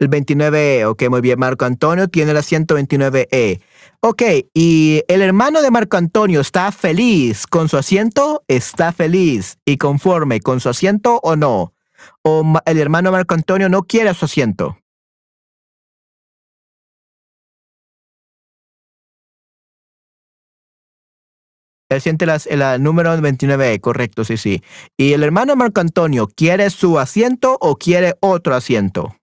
El 0.00 0.08
29E, 0.10 0.84
ok, 0.86 1.08
muy 1.10 1.20
bien. 1.20 1.38
Marco 1.40 1.64
Antonio 1.64 2.06
tiene 2.08 2.30
el 2.30 2.36
asiento 2.36 2.76
29E. 2.76 3.60
Ok, 4.00 4.22
¿y 4.54 5.02
el 5.08 5.22
hermano 5.22 5.60
de 5.60 5.70
Marco 5.72 5.96
Antonio 5.96 6.40
está 6.40 6.70
feliz 6.70 7.46
con 7.48 7.68
su 7.68 7.76
asiento? 7.76 8.44
¿Está 8.46 8.92
feliz 8.92 9.58
y 9.64 9.76
conforme 9.76 10.40
con 10.40 10.60
su 10.60 10.68
asiento 10.68 11.18
o 11.24 11.34
no? 11.34 11.74
¿O 12.22 12.44
el 12.64 12.78
hermano 12.78 13.10
Marco 13.10 13.34
Antonio 13.34 13.68
no 13.68 13.82
quiere 13.82 14.14
su 14.14 14.26
asiento? 14.26 14.78
Él 21.90 22.00
siente 22.00 22.24
las- 22.26 22.46
el, 22.46 22.62
ah, 22.62 22.78
número 22.78 23.14
29E, 23.20 23.80
correcto, 23.80 24.24
sí, 24.24 24.36
sí. 24.38 24.62
¿Y 24.96 25.12
el 25.12 25.22
hermano 25.22 25.56
Marco 25.56 25.80
Antonio 25.80 26.26
quiere 26.28 26.70
su 26.70 26.98
asiento 26.98 27.58
o 27.60 27.76
quiere 27.76 28.14
otro 28.20 28.54
asiento? 28.54 29.17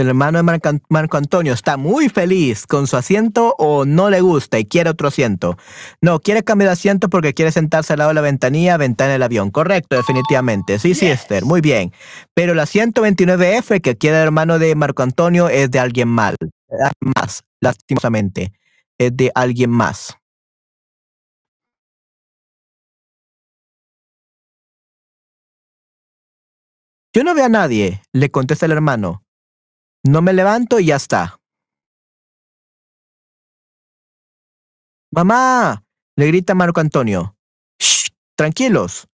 El 0.00 0.08
hermano 0.08 0.38
de 0.38 0.42
Marco, 0.42 0.68
An- 0.68 0.82
Marco 0.88 1.16
Antonio 1.16 1.52
está 1.52 1.76
muy 1.76 2.08
feliz 2.08 2.66
con 2.66 2.86
su 2.86 2.96
asiento 2.96 3.54
o 3.58 3.84
no 3.84 4.10
le 4.10 4.20
gusta 4.20 4.58
y 4.58 4.64
quiere 4.66 4.90
otro 4.90 5.08
asiento. 5.08 5.56
No, 6.00 6.20
quiere 6.20 6.44
cambiar 6.44 6.68
de 6.68 6.72
asiento 6.74 7.08
porque 7.08 7.34
quiere 7.34 7.52
sentarse 7.52 7.92
al 7.92 7.98
lado 8.00 8.10
de 8.10 8.14
la 8.14 8.20
ventanilla, 8.20 8.76
ventana 8.76 9.12
del 9.12 9.22
avión. 9.22 9.50
Correcto, 9.50 9.96
definitivamente. 9.96 10.78
Sí, 10.78 10.94
sí, 10.94 11.06
Esther, 11.06 11.44
muy 11.44 11.60
bien. 11.60 11.92
Pero 12.34 12.52
el 12.52 12.60
asiento 12.60 13.02
29F 13.02 13.80
que 13.80 13.96
quiere 13.96 14.16
el 14.18 14.24
hermano 14.24 14.58
de 14.58 14.74
Marco 14.74 15.02
Antonio 15.02 15.48
es 15.48 15.70
de 15.70 15.78
alguien 15.78 16.08
mal, 16.08 16.36
alguien 16.70 17.12
más, 17.16 17.42
lastimosamente. 17.60 18.52
Es 18.98 19.16
de 19.16 19.30
alguien 19.34 19.70
más. 19.70 20.16
Yo 27.14 27.24
no 27.24 27.34
veo 27.34 27.46
a 27.46 27.48
nadie, 27.48 28.02
le 28.12 28.30
contesta 28.30 28.66
el 28.66 28.72
hermano. 28.72 29.24
No 30.04 30.22
me 30.22 30.32
levanto 30.32 30.80
y 30.80 30.86
ya 30.86 30.96
está. 30.96 31.40
Mamá, 35.10 35.84
le 36.16 36.26
grita 36.26 36.54
Marco 36.54 36.80
Antonio. 36.80 37.36
Shh, 37.80 38.08
tranquilos, 38.36 39.08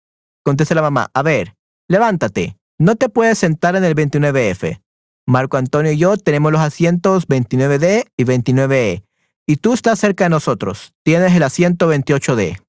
contesta 0.44 0.74
la 0.74 0.82
mamá. 0.82 1.10
A 1.12 1.22
ver, 1.22 1.54
levántate. 1.88 2.56
No 2.78 2.96
te 2.96 3.08
puedes 3.08 3.38
sentar 3.38 3.76
en 3.76 3.84
el 3.84 3.94
29F. 3.94 4.82
Marco 5.26 5.56
Antonio 5.56 5.92
y 5.92 5.98
yo 5.98 6.16
tenemos 6.16 6.50
los 6.50 6.60
asientos 6.60 7.28
29D 7.28 8.06
y 8.16 8.24
29E. 8.24 9.04
Y 9.46 9.56
tú 9.56 9.72
estás 9.72 9.98
cerca 9.98 10.24
de 10.24 10.30
nosotros. 10.30 10.94
Tienes 11.04 11.34
el 11.34 11.42
asiento 11.42 11.92
28D. 11.92 12.60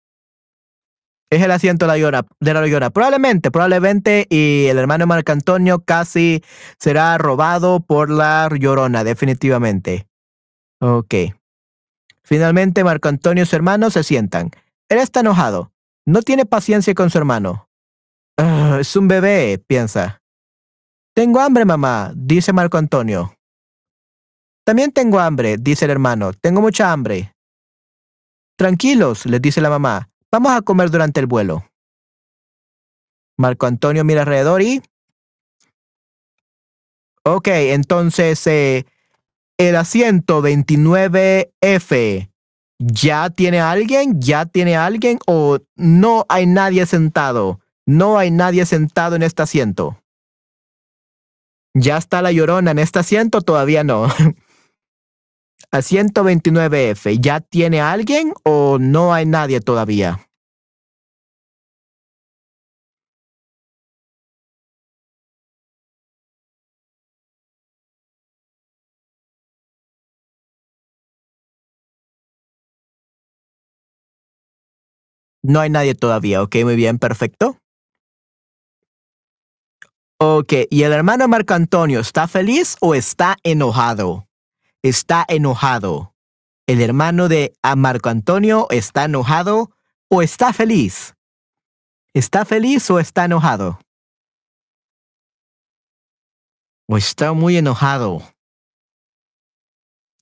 Es 1.34 1.42
el 1.42 1.50
asiento 1.50 1.88
de 1.88 1.98
la 2.54 2.68
llora. 2.68 2.90
Probablemente, 2.92 3.50
probablemente, 3.50 4.28
y 4.30 4.68
el 4.68 4.78
hermano 4.78 5.08
Marco 5.08 5.32
Antonio 5.32 5.84
casi 5.84 6.44
será 6.78 7.18
robado 7.18 7.80
por 7.80 8.12
la 8.12 8.48
llorona, 8.56 9.04
definitivamente. 9.04 10.08
Ok. 10.80 11.16
Finalmente, 12.24 12.84
Marco 12.84 13.10
Antonio 13.10 13.46
y 13.46 13.48
su 13.48 13.56
hermano 13.56 13.90
se 13.90 14.04
sientan. 14.04 14.52
Él 14.90 15.00
está 15.00 15.22
enojado. 15.22 15.72
No 16.06 16.22
tiene 16.22 16.46
paciencia 16.46 16.94
con 16.94 17.10
su 17.10 17.18
hermano. 17.18 17.68
"Ah, 18.38 18.78
es 18.80 18.96
un 18.96 19.08
bebé, 19.08 19.58
piensa. 19.58 20.22
Tengo 21.16 21.40
hambre, 21.40 21.66
mamá, 21.66 22.12
dice 22.16 22.54
Marco 22.54 22.78
Antonio. 22.78 23.34
También 24.66 24.92
tengo 24.92 25.20
hambre, 25.20 25.58
dice 25.58 25.86
el 25.86 25.92
hermano. 25.92 26.32
Tengo 26.34 26.62
mucha 26.62 26.92
hambre. 26.92 27.34
Tranquilos, 28.56 29.26
les 29.26 29.42
dice 29.42 29.62
la 29.62 29.72
mamá. 29.72 30.12
Vamos 30.34 30.52
a 30.54 30.64
comer 30.64 30.90
durante 30.90 31.20
el 31.20 31.28
vuelo. 31.28 31.64
Marco 33.38 33.68
Antonio 33.68 34.04
mira 34.04 34.22
alrededor 34.22 34.64
y... 34.64 34.82
Ok, 37.24 37.50
entonces 37.50 38.48
eh, 38.48 38.88
el 39.60 39.76
asiento 39.76 40.42
29F 40.42 42.32
ya 42.80 43.30
tiene 43.30 43.62
alguien, 43.62 44.20
ya 44.20 44.48
tiene 44.48 44.76
alguien 44.76 45.20
o 45.28 45.60
no 45.76 46.26
hay 46.30 46.48
nadie 46.48 46.88
sentado. 46.88 47.60
No 47.86 48.18
hay 48.18 48.32
nadie 48.32 48.66
sentado 48.66 49.16
en 49.16 49.22
este 49.22 49.44
asiento. 49.44 50.02
¿Ya 51.76 51.98
está 51.98 52.24
la 52.24 52.32
llorona 52.32 52.72
en 52.72 52.80
este 52.80 52.98
asiento? 52.98 53.42
Todavía 53.42 53.84
no. 53.84 54.08
Asiento 55.72 56.24
29F, 56.24 57.20
¿ya 57.20 57.40
tiene 57.40 57.82
alguien 57.82 58.34
o 58.44 58.78
no 58.80 59.14
hay 59.14 59.26
nadie 59.26 59.60
todavía? 59.60 60.28
No 75.46 75.60
hay 75.60 75.70
nadie 75.70 75.94
todavía, 75.94 76.42
ok, 76.42 76.56
muy 76.64 76.76
bien, 76.76 77.00
perfecto. 77.00 77.58
Ok, 80.20 80.54
¿y 80.70 80.84
el 80.84 80.94
hermano 80.94 81.28
Marco 81.28 81.54
Antonio 81.54 82.00
está 82.00 82.30
feliz 82.30 82.78
o 82.80 82.96
está 82.96 83.36
enojado? 83.44 84.26
Está 84.84 85.26
enojado. 85.30 86.14
¿El 86.68 86.82
hermano 86.82 87.30
de 87.30 87.54
a 87.62 87.78
Marco 87.78 88.10
Antonio 88.10 88.68
está 88.70 89.06
enojado 89.06 89.72
o 90.10 90.22
está 90.22 90.52
feliz? 90.52 91.16
¿Está 92.14 92.44
feliz 92.44 92.90
o 92.92 93.00
está 93.00 93.24
enojado? 93.24 93.80
¿O 96.90 96.98
está 96.98 97.32
muy 97.32 97.56
enojado? 97.56 98.22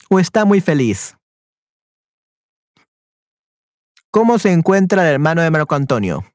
¿O 0.09 0.19
está 0.19 0.45
muy 0.45 0.61
feliz? 0.61 1.17
¿Cómo 4.11 4.37
se 4.37 4.51
encuentra 4.51 5.01
el 5.01 5.13
hermano 5.13 5.41
de 5.41 5.49
Marco 5.49 5.73
Antonio? 5.73 6.30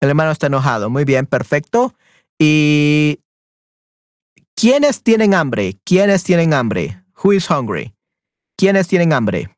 El 0.00 0.10
hermano 0.10 0.30
está 0.30 0.46
enojado. 0.46 0.90
Muy 0.90 1.04
bien, 1.04 1.26
perfecto. 1.26 1.94
¿Y 2.38 3.20
quiénes 4.54 5.02
tienen 5.02 5.34
hambre? 5.34 5.76
¿Quiénes 5.84 6.22
tienen 6.22 6.54
hambre? 6.54 7.02
Who 7.22 7.32
is 7.32 7.50
hungry? 7.50 7.94
¿Quiénes 8.56 8.86
tienen 8.88 9.12
hambre? 9.12 9.54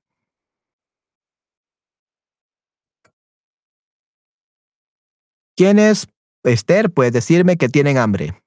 ¿Quiénes, 5.57 6.09
Esther, 6.43 6.91
puedes 6.91 7.13
decirme 7.13 7.59
que 7.59 7.69
tienen 7.69 7.99
hambre? 7.99 8.43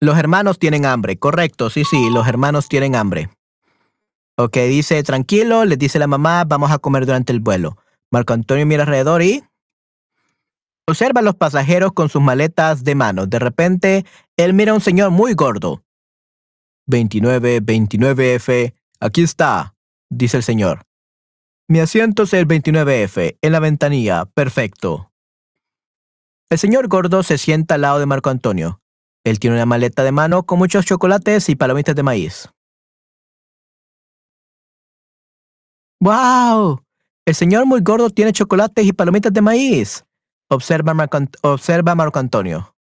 Los 0.00 0.18
hermanos 0.18 0.58
tienen 0.58 0.84
hambre, 0.84 1.16
correcto, 1.16 1.70
sí, 1.70 1.84
sí, 1.84 2.10
los 2.10 2.28
hermanos 2.28 2.68
tienen 2.68 2.94
hambre. 2.94 3.30
Ok, 4.36 4.58
dice, 4.68 5.02
tranquilo, 5.02 5.64
les 5.64 5.78
dice 5.78 5.98
la 5.98 6.06
mamá, 6.06 6.44
vamos 6.44 6.70
a 6.70 6.78
comer 6.78 7.06
durante 7.06 7.32
el 7.32 7.40
vuelo. 7.40 7.78
Marco 8.10 8.34
Antonio 8.34 8.66
mira 8.66 8.82
alrededor 8.82 9.22
y 9.22 9.42
observa 10.86 11.20
a 11.20 11.24
los 11.24 11.34
pasajeros 11.34 11.92
con 11.92 12.10
sus 12.10 12.20
maletas 12.20 12.84
de 12.84 12.94
mano. 12.94 13.26
De 13.26 13.38
repente, 13.38 14.04
él 14.36 14.52
mira 14.52 14.72
a 14.72 14.74
un 14.74 14.82
señor 14.82 15.10
muy 15.10 15.32
gordo. 15.32 15.82
29, 16.86 17.62
29F, 17.62 18.74
aquí 19.00 19.22
está, 19.22 19.74
dice 20.10 20.36
el 20.36 20.42
señor. 20.42 20.82
Mi 21.68 21.80
asiento 21.80 22.24
es 22.24 22.34
el 22.34 22.46
29F, 22.46 23.38
en 23.40 23.52
la 23.52 23.60
ventanilla, 23.60 24.26
perfecto. 24.26 25.10
El 26.50 26.58
señor 26.58 26.86
gordo 26.86 27.22
se 27.22 27.38
sienta 27.38 27.74
al 27.74 27.80
lado 27.80 27.98
de 27.98 28.06
Marco 28.06 28.30
Antonio. 28.30 28.80
Él 29.26 29.40
tiene 29.40 29.56
una 29.56 29.66
maleta 29.66 30.04
de 30.04 30.12
mano 30.12 30.44
con 30.44 30.60
muchos 30.60 30.84
chocolates 30.86 31.48
y 31.48 31.56
palomitas 31.56 31.96
de 31.96 32.04
maíz. 32.04 32.48
¡Wow! 36.00 36.80
El 37.26 37.34
señor 37.34 37.66
muy 37.66 37.80
gordo 37.80 38.08
tiene 38.10 38.32
chocolates 38.32 38.86
y 38.86 38.92
palomitas 38.92 39.32
de 39.32 39.42
maíz. 39.42 40.04
Observa 40.48 40.94
Marco, 40.94 41.18
observa 41.42 41.96
Marco 41.96 42.20
Antonio. 42.20 42.76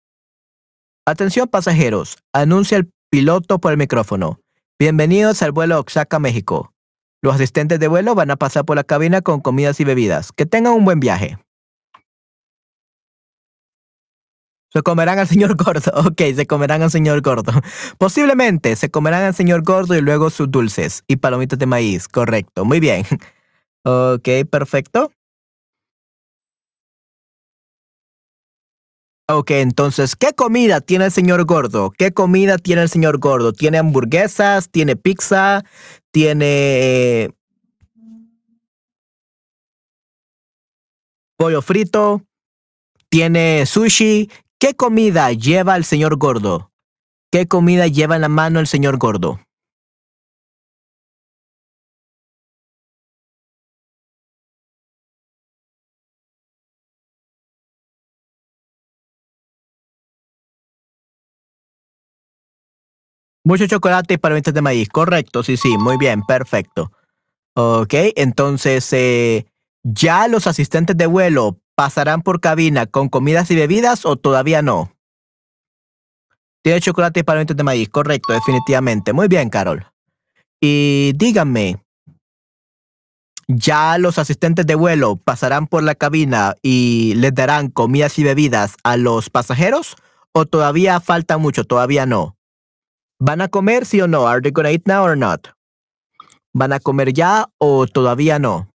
Atención 1.07 1.47
pasajeros, 1.47 2.15
anuncia 2.31 2.77
el 2.77 2.91
piloto 3.09 3.57
por 3.57 3.71
el 3.71 3.79
micrófono. 3.79 4.39
Bienvenidos 4.77 5.41
al 5.41 5.51
vuelo 5.51 5.77
Oaxaca, 5.77 6.19
México. 6.19 6.75
Los 7.23 7.33
asistentes 7.33 7.79
de 7.79 7.87
vuelo 7.87 8.13
van 8.13 8.29
a 8.29 8.35
pasar 8.35 8.65
por 8.65 8.75
la 8.75 8.83
cabina 8.83 9.23
con 9.23 9.41
comidas 9.41 9.79
y 9.79 9.83
bebidas. 9.83 10.31
Que 10.31 10.45
tengan 10.45 10.73
un 10.73 10.85
buen 10.85 10.99
viaje. 10.99 11.39
Se 14.75 14.83
comerán 14.83 15.19
al 15.19 15.27
señor 15.27 15.55
gordo. 15.55 15.89
Ok, 16.05 16.21
se 16.35 16.45
comerán 16.45 16.81
al 16.81 16.91
señor 16.91 17.21
gordo. 17.21 17.53
Posiblemente 17.97 18.75
se 18.75 18.91
comerán 18.91 19.23
al 19.23 19.33
señor 19.33 19.63
gordo 19.63 19.95
y 19.95 20.01
luego 20.01 20.29
sus 20.29 20.51
dulces 20.51 21.01
y 21.07 21.15
palomitas 21.15 21.57
de 21.57 21.65
maíz. 21.65 22.09
Correcto. 22.09 22.65
Muy 22.65 22.79
bien. 22.79 23.05
Ok, 23.87 24.27
perfecto. 24.49 25.11
Ok, 29.29 29.51
entonces, 29.51 30.15
¿qué 30.15 30.33
comida 30.33 30.81
tiene 30.81 31.05
el 31.05 31.11
señor 31.11 31.45
gordo? 31.45 31.91
¿Qué 31.91 32.11
comida 32.11 32.57
tiene 32.57 32.81
el 32.81 32.89
señor 32.89 33.19
gordo? 33.19 33.53
¿Tiene 33.53 33.77
hamburguesas? 33.77 34.71
¿Tiene 34.71 34.95
pizza? 34.95 35.63
¿Tiene 36.09 36.45
eh, 36.47 37.29
pollo 41.37 41.61
frito? 41.61 42.23
¿Tiene 43.09 43.67
sushi? 43.67 44.31
¿Qué 44.65 44.73
comida 44.73 45.31
lleva 45.31 45.75
el 45.75 45.85
señor 45.85 46.17
gordo? 46.17 46.71
¿Qué 47.31 47.47
comida 47.47 47.85
lleva 47.85 48.15
en 48.15 48.21
la 48.21 48.29
mano 48.29 48.59
el 48.59 48.65
señor 48.65 48.97
gordo? 48.97 49.39
Mucho 63.43 63.67
chocolate 63.67 64.15
y 64.15 64.17
palomitas 64.17 64.51
de 64.51 64.63
maíz. 64.63 64.89
Correcto, 64.89 65.43
sí, 65.43 65.57
sí, 65.57 65.77
muy 65.77 65.97
bien, 65.97 66.23
perfecto. 66.23 66.91
Ok, 67.55 67.93
entonces, 68.15 68.91
eh, 68.93 69.45
¿ya 69.83 70.27
los 70.27 70.47
asistentes 70.47 70.97
de 70.97 71.05
vuelo 71.05 71.59
pasarán 71.75 72.21
por 72.21 72.39
cabina 72.39 72.85
con 72.85 73.09
comidas 73.09 73.51
y 73.51 73.55
bebidas 73.55 74.05
o 74.05 74.15
todavía 74.15 74.61
no? 74.61 74.91
Tiene 76.63 76.81
chocolate 76.81 77.19
y 77.19 77.23
palomitas 77.23 77.55
de 77.55 77.63
maíz, 77.63 77.89
correcto, 77.89 78.33
definitivamente. 78.33 79.13
Muy 79.13 79.27
bien, 79.27 79.49
Carol. 79.49 79.85
Y 80.59 81.11
díganme, 81.15 81.83
¿ya 83.47 83.99
los 83.99 84.17
asistentes 84.17 84.65
de 84.65 84.73
vuelo 84.73 85.17
pasarán 85.17 85.67
por 85.67 85.83
la 85.83 85.93
cabina 85.93 86.55
y 86.63 87.13
les 87.17 87.35
darán 87.35 87.69
comidas 87.69 88.17
y 88.17 88.23
bebidas 88.23 88.77
a 88.83 88.97
los 88.97 89.29
pasajeros 89.29 89.95
o 90.31 90.45
todavía 90.45 90.99
falta 91.01 91.37
mucho, 91.37 91.65
todavía 91.65 92.07
no? 92.07 92.35
¿Van 93.19 93.41
a 93.41 93.47
comer 93.47 93.85
sí 93.85 94.01
o 94.01 94.07
no? 94.07 94.27
Are 94.27 94.41
they 94.41 94.51
gonna 94.51 94.71
eat 94.71 94.87
now 94.87 95.03
or 95.03 95.15
not? 95.15 95.49
¿Van 96.53 96.73
a 96.73 96.79
comer 96.79 97.13
ya 97.13 97.47
o 97.59 97.85
todavía 97.85 98.39
no? 98.39 98.71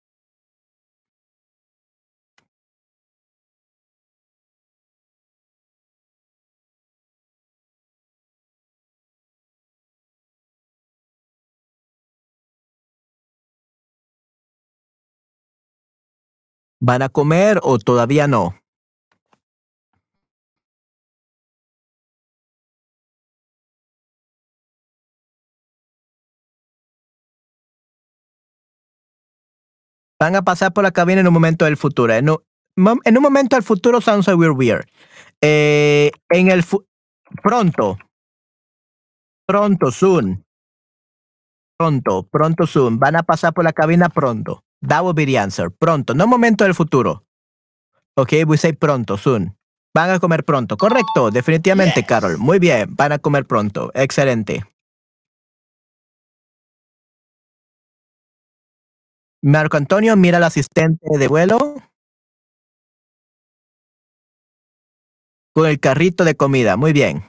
¿Van 16.80 17.02
a 17.02 17.08
comer 17.08 17.58
o 17.62 17.78
todavía 17.78 18.26
no? 18.28 18.54
Van 30.20 30.34
a 30.34 30.42
pasar 30.42 30.72
por 30.72 30.82
la 30.82 30.90
cabina 30.90 31.20
en 31.20 31.28
un 31.28 31.32
momento 31.32 31.64
del 31.64 31.76
futuro. 31.76 32.12
En 32.12 32.28
un, 32.30 32.38
en 33.04 33.16
un 33.16 33.22
momento 33.22 33.56
del 33.56 33.62
futuro 33.62 34.00
sounds 34.00 34.26
like 34.26 34.38
we're 34.38 34.52
weird. 34.52 34.84
Eh, 35.40 36.10
en 36.30 36.50
el 36.50 36.64
pronto. 37.42 37.98
Pronto, 39.46 39.90
soon. 39.90 40.44
Pronto, 41.78 42.24
pronto, 42.24 42.66
soon. 42.66 42.98
Van 42.98 43.16
a 43.16 43.22
pasar 43.22 43.54
por 43.54 43.64
la 43.64 43.72
cabina 43.72 44.08
pronto. 44.08 44.64
That 44.86 45.02
will 45.02 45.14
be 45.14 45.26
the 45.26 45.38
answer. 45.38 45.70
Pronto, 45.70 46.14
no 46.14 46.26
momento 46.26 46.64
del 46.64 46.74
futuro. 46.74 47.24
Ok, 48.16 48.32
we 48.46 48.56
say 48.56 48.72
pronto, 48.72 49.16
soon. 49.16 49.56
Van 49.94 50.10
a 50.10 50.18
comer 50.18 50.44
pronto. 50.44 50.76
Correcto, 50.76 51.30
definitivamente, 51.30 52.04
Carol. 52.04 52.38
Muy 52.38 52.58
bien, 52.58 52.94
van 52.94 53.12
a 53.12 53.18
comer 53.18 53.46
pronto. 53.46 53.90
Excelente. 53.94 54.64
Marco 59.42 59.76
Antonio 59.76 60.16
mira 60.16 60.38
al 60.38 60.44
asistente 60.44 61.16
de 61.16 61.28
vuelo 61.28 61.76
con 65.54 65.66
el 65.66 65.78
carrito 65.80 66.24
de 66.24 66.36
comida. 66.36 66.76
Muy 66.76 66.92
bien. 66.92 67.24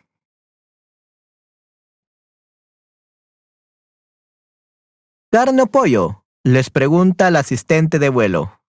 ¿Carne 5.32 5.62
o 5.62 5.68
pollo? 5.68 6.24
Les 6.52 6.72
pregunta 6.72 7.28
el 7.28 7.36
asistente 7.36 8.00
de 8.00 8.10
vuelo. 8.10 8.60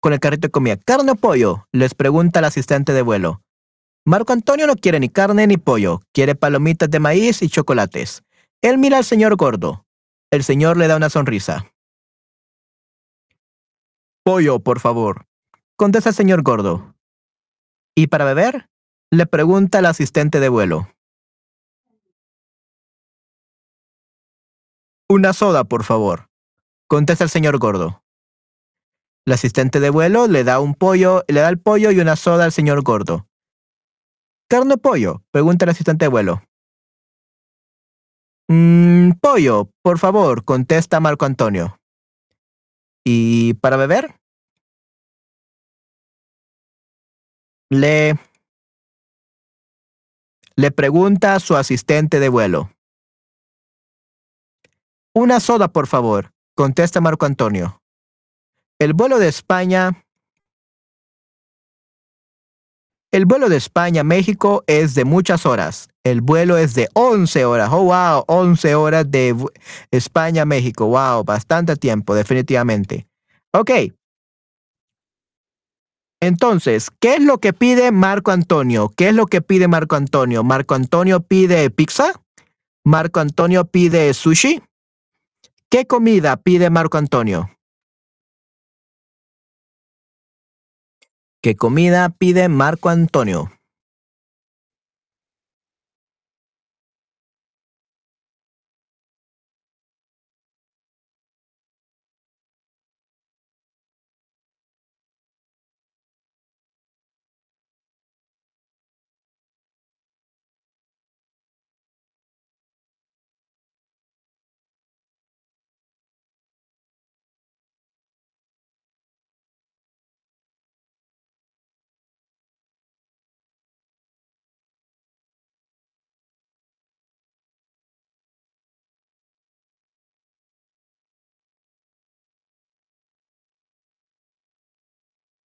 Con 0.00 0.14
el 0.14 0.20
carrito 0.20 0.48
de 0.48 0.50
comida. 0.50 0.78
¿Carne 0.78 1.12
o 1.12 1.16
pollo? 1.16 1.68
Les 1.70 1.94
pregunta 1.94 2.38
el 2.38 2.46
asistente 2.46 2.94
de 2.94 3.02
vuelo. 3.02 3.42
Marco 4.06 4.32
Antonio 4.32 4.66
no 4.66 4.74
quiere 4.74 4.98
ni 4.98 5.10
carne 5.10 5.46
ni 5.46 5.58
pollo, 5.58 6.00
quiere 6.14 6.34
palomitas 6.34 6.88
de 6.88 6.98
maíz 6.98 7.42
y 7.42 7.50
chocolates. 7.50 8.24
Él 8.62 8.78
mira 8.78 8.96
al 8.96 9.04
señor 9.04 9.36
gordo. 9.36 9.84
El 10.30 10.44
señor 10.44 10.78
le 10.78 10.88
da 10.88 10.96
una 10.96 11.10
sonrisa. 11.10 11.70
Pollo, 14.22 14.60
por 14.60 14.80
favor. 14.80 15.26
Contesta 15.76 16.08
el 16.08 16.14
señor 16.14 16.42
gordo. 16.42 16.94
¿Y 17.94 18.06
para 18.06 18.24
beber? 18.24 18.70
Le 19.10 19.26
pregunta 19.26 19.80
el 19.80 19.84
asistente 19.84 20.40
de 20.40 20.48
vuelo. 20.48 20.93
Una 25.14 25.32
soda, 25.32 25.62
por 25.62 25.84
favor. 25.84 26.28
Contesta 26.88 27.22
el 27.22 27.30
señor 27.30 27.58
gordo. 27.58 28.02
El 29.24 29.34
asistente 29.34 29.78
de 29.78 29.90
vuelo 29.90 30.26
le 30.26 30.42
da 30.42 30.58
un 30.58 30.74
pollo, 30.74 31.22
le 31.28 31.38
da 31.38 31.48
el 31.50 31.60
pollo 31.60 31.92
y 31.92 32.00
una 32.00 32.16
soda 32.16 32.44
al 32.44 32.50
señor 32.50 32.82
gordo. 32.82 33.28
¿Carne 34.50 34.74
o 34.74 34.78
pollo? 34.78 35.22
Pregunta 35.30 35.66
el 35.66 35.70
asistente 35.70 36.06
de 36.06 36.08
vuelo. 36.08 36.42
Mm, 38.48 39.12
pollo, 39.20 39.70
por 39.82 40.00
favor, 40.00 40.42
contesta 40.44 40.98
Marco 40.98 41.26
Antonio. 41.26 41.78
¿Y 43.04 43.54
para 43.54 43.76
beber? 43.76 44.16
Le, 47.70 48.18
le 50.56 50.70
pregunta 50.72 51.36
a 51.36 51.38
su 51.38 51.54
asistente 51.54 52.18
de 52.18 52.28
vuelo. 52.28 52.73
Una 55.16 55.38
soda, 55.38 55.68
por 55.68 55.86
favor, 55.86 56.32
contesta 56.56 57.00
Marco 57.00 57.24
Antonio. 57.24 57.80
El 58.80 58.94
vuelo 58.94 59.20
de 59.20 59.28
España 59.28 60.04
El 63.12 63.26
vuelo 63.26 63.48
de 63.48 63.56
España 63.56 64.00
a 64.00 64.04
México 64.04 64.64
es 64.66 64.96
de 64.96 65.04
muchas 65.04 65.46
horas. 65.46 65.88
El 66.02 66.20
vuelo 66.20 66.58
es 66.58 66.74
de 66.74 66.88
11 66.94 67.44
horas. 67.44 67.70
Oh, 67.72 67.84
wow, 67.84 68.24
11 68.26 68.74
horas 68.74 69.08
de 69.08 69.36
España 69.92 70.42
a 70.42 70.46
México. 70.46 70.88
Wow, 70.88 71.22
bastante 71.22 71.76
tiempo, 71.76 72.16
definitivamente. 72.16 73.06
Ok. 73.52 73.70
Entonces, 76.20 76.90
¿qué 76.98 77.14
es 77.14 77.22
lo 77.22 77.38
que 77.38 77.52
pide 77.52 77.92
Marco 77.92 78.32
Antonio? 78.32 78.90
¿Qué 78.96 79.10
es 79.10 79.14
lo 79.14 79.26
que 79.26 79.40
pide 79.42 79.68
Marco 79.68 79.94
Antonio? 79.94 80.42
Marco 80.42 80.74
Antonio 80.74 81.20
pide 81.20 81.70
pizza. 81.70 82.20
Marco 82.84 83.20
Antonio 83.20 83.64
pide 83.64 84.12
sushi. 84.12 84.60
¿Qué 85.74 85.88
comida 85.88 86.36
pide 86.36 86.70
Marco 86.70 86.98
Antonio? 86.98 87.50
¿Qué 91.42 91.56
comida 91.56 92.10
pide 92.10 92.48
Marco 92.48 92.90
Antonio? 92.90 93.50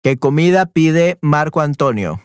¿Qué 0.03 0.17
comida 0.17 0.67
pide 0.67 1.19
Marco 1.23 1.61
Antonio? 1.61 2.21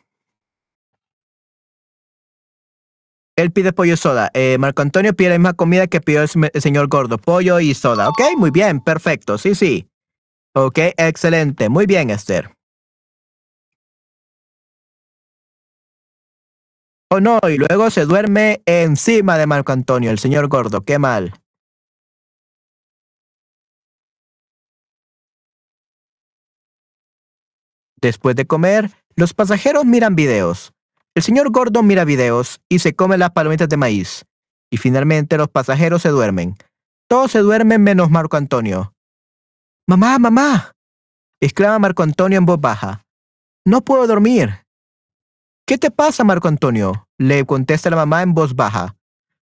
Él 3.38 3.52
pide 3.52 3.72
pollo 3.72 3.94
y 3.94 3.98
soda. 3.98 4.32
Eh, 4.34 4.58
Marco 4.58 4.82
Antonio 4.82 5.14
pide 5.14 5.30
la 5.30 5.38
misma 5.38 5.54
comida 5.54 5.86
que 5.86 6.02
pidió 6.02 6.24
el, 6.24 6.30
el 6.52 6.62
señor 6.62 6.88
Gordo. 6.88 7.20
Pollo 7.20 7.60
y 7.60 7.76
soda. 7.76 8.10
Ok, 8.10 8.20
muy 8.36 8.50
bien, 8.50 8.80
perfecto. 8.80 9.38
Sí, 9.38 9.54
sí. 9.54 9.88
Ok, 10.56 10.80
excelente. 10.98 11.70
Muy 11.70 11.86
bien, 11.86 12.10
Esther. 12.10 12.52
Oh, 17.12 17.20
no, 17.22 17.40
y 17.48 17.58
luego 17.58 17.92
se 17.92 18.06
duerme 18.06 18.64
encima 18.66 19.38
de 19.38 19.46
Marco 19.46 19.72
Antonio, 19.72 20.10
el 20.10 20.18
señor 20.18 20.48
Gordo. 20.48 20.82
Qué 20.82 20.98
mal. 20.98 21.36
Después 28.00 28.36
de 28.36 28.46
comer, 28.46 28.92
los 29.16 29.34
pasajeros 29.34 29.86
miran 29.86 30.16
videos. 30.16 30.74
El 31.16 31.24
señor 31.24 31.50
Gordo 31.50 31.82
mira 31.82 32.06
videos 32.06 32.62
y 32.70 32.80
se 32.80 32.96
come 32.96 33.18
las 33.18 33.32
palomitas 33.32 33.68
de 33.68 33.78
maíz. 33.78 34.26
Y 34.72 34.78
finalmente 34.78 35.38
los 35.38 35.50
pasajeros 35.50 36.04
se 36.04 36.10
duermen. 36.10 36.56
Todos 37.10 37.32
se 37.32 37.40
duermen 37.40 37.82
menos 37.82 38.12
Marco 38.12 38.38
Antonio. 38.38 38.94
Mamá, 39.88 40.20
mamá, 40.20 40.74
exclama 41.42 41.80
Marco 41.80 42.04
Antonio 42.04 42.38
en 42.38 42.46
voz 42.46 42.60
baja. 42.60 43.02
No 43.66 43.82
puedo 43.82 44.06
dormir. 44.06 44.64
¿Qué 45.66 45.78
te 45.78 45.90
pasa, 45.92 46.24
Marco 46.24 46.48
Antonio? 46.48 47.08
Le 47.18 47.46
contesta 47.46 47.90
la 47.90 47.96
mamá 47.96 48.22
en 48.22 48.34
voz 48.34 48.56
baja. 48.56 48.96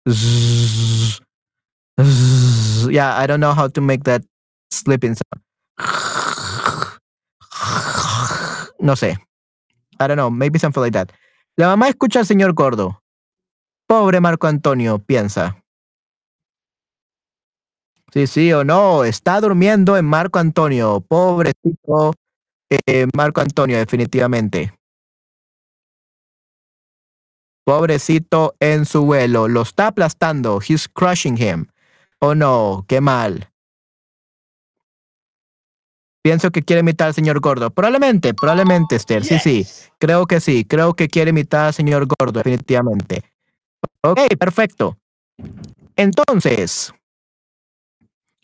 Zzz, 0.09 1.21
zzz. 2.01 2.89
Yeah, 2.91 3.23
I 3.23 3.27
don't 3.27 3.41
know 3.41 3.55
how 3.55 3.69
to 3.69 3.81
make 3.81 4.05
that 4.05 4.23
sleeping 4.71 5.17
sound. 5.17 5.43
No 8.87 8.95
sé. 8.95 9.19
I 9.99 10.07
don't 10.07 10.15
know, 10.15 10.31
maybe 10.31 10.61
something 10.61 10.81
like 10.81 10.93
that. 10.93 11.11
La 11.57 11.67
mamá 11.67 11.89
escucha 11.89 12.21
al 12.21 12.27
señor 12.27 12.53
gordo. 12.53 13.03
Pobre 13.89 14.21
Marco 14.21 14.47
Antonio, 14.47 15.01
piensa. 15.01 15.61
Sí, 18.13 18.29
sí 18.29 18.53
o 18.53 18.63
no, 18.63 19.03
está 19.03 19.41
durmiendo 19.41 19.97
en 19.97 20.05
Marco 20.05 20.39
Antonio. 20.39 21.01
Pobrecito 21.01 22.15
eh, 22.71 23.09
Marco 23.17 23.41
Antonio, 23.41 23.77
definitivamente. 23.77 24.73
Pobrecito 27.65 28.55
en 28.61 28.87
su 28.87 29.05
vuelo. 29.05 29.49
Lo 29.49 29.63
está 29.63 29.89
aplastando. 29.89 30.61
He's 30.61 30.87
crushing 30.89 31.37
him. 31.37 31.67
Oh 32.21 32.37
no, 32.37 32.85
qué 32.87 33.01
mal. 33.01 33.51
Pienso 36.27 36.51
que 36.51 36.65
quiere 36.65 36.81
imitar 36.81 37.07
al 37.07 37.15
señor 37.15 37.39
gordo. 37.39 37.71
Probablemente, 37.71 38.35
probablemente, 38.35 38.97
Esther. 38.97 39.25
Sí, 39.25 39.39
sí. 39.39 39.65
Creo 40.01 40.27
que 40.27 40.41
sí. 40.41 40.65
Creo 40.65 40.95
que 40.95 41.07
quiere 41.07 41.31
imitar 41.31 41.67
al 41.67 41.73
señor 41.73 42.05
gordo, 42.09 42.33
definitivamente. 42.41 43.23
Ok, 44.01 44.19
perfecto. 44.37 44.99
Entonces, 45.95 46.93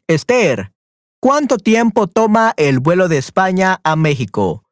Esther, 0.07 0.71
¿cuánto 1.19 1.59
tiempo 1.59 2.07
toma 2.07 2.55
el 2.57 2.79
vuelo 2.79 3.09
de 3.09 3.19
España 3.19 3.81
a 3.83 3.97
México? 3.97 4.63